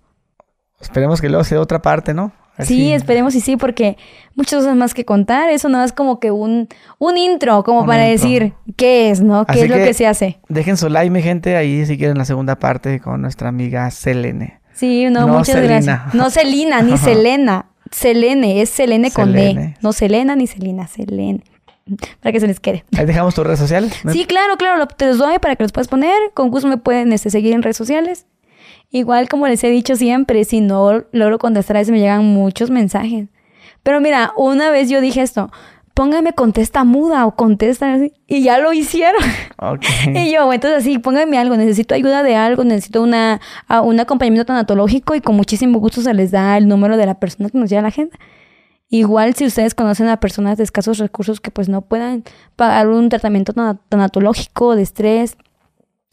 [0.81, 2.31] Esperemos que luego sea otra parte, ¿no?
[2.59, 3.97] Sí, esperemos y sí, porque
[4.35, 5.49] muchas cosas más que contar.
[5.49, 6.67] Eso no es como que un,
[6.99, 9.45] un intro, como para decir qué es, ¿no?
[9.45, 10.39] ¿Qué es lo que, se hace?
[10.49, 14.59] Dejen su like, mi gente, ahí si quieren la segunda parte con nuestra amiga Selene.
[14.73, 16.13] Sí, no, muchas gracias.
[16.13, 17.67] No Selena, ni Selena.
[17.91, 19.75] Selene, es Selene con D.
[19.81, 21.43] No Selena ni Selena, Selene.
[22.21, 22.85] Para que se les quede.
[22.97, 23.93] Ahí dejamos tus redes sociales.
[24.11, 24.87] Sí, claro, claro.
[24.87, 26.15] te los doy para que los puedas poner.
[26.33, 28.27] Con gusto me pueden este, seguir en redes sociales.
[28.91, 32.69] Igual como les he dicho siempre, si no logro contestar a veces me llegan muchos
[32.69, 33.29] mensajes.
[33.83, 35.49] Pero mira, una vez yo dije esto,
[35.93, 38.11] póngame contesta muda o contesta así.
[38.27, 39.21] Y ya lo hicieron.
[40.13, 43.39] y yo, entonces así, póngame algo, necesito ayuda de algo, necesito una,
[43.83, 47.49] un acompañamiento tanatológico y con muchísimo gusto se les da el número de la persona
[47.49, 48.17] que nos lleva la agenda.
[48.89, 52.25] Igual si ustedes conocen a personas de escasos recursos que pues no puedan
[52.57, 53.53] pagar un tratamiento
[53.87, 55.37] tanatológico de estrés,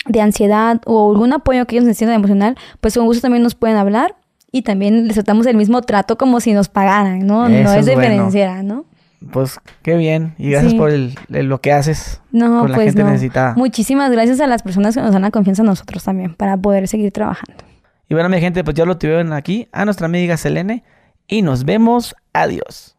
[0.09, 3.77] de ansiedad o algún apoyo que ellos necesitan emocional, pues con gusto también nos pueden
[3.77, 4.17] hablar
[4.51, 7.49] y también les tratamos el mismo trato como si nos pagaran, ¿no?
[7.49, 8.85] no es, diferenciar, ¿no?
[9.33, 13.05] Pues qué bien y gracias por el, lo que haces no, con la pues gente
[13.05, 13.55] necesitada.
[13.57, 16.87] Muchísimas gracias a las personas que nos dan la confianza a nosotros también para poder
[16.87, 17.65] seguir trabajando.
[18.09, 20.85] Y bueno, mi gente, pues ya lo tuvieron aquí a nuestra amiga Selene
[21.27, 22.15] y nos vemos.
[22.33, 22.98] Adiós.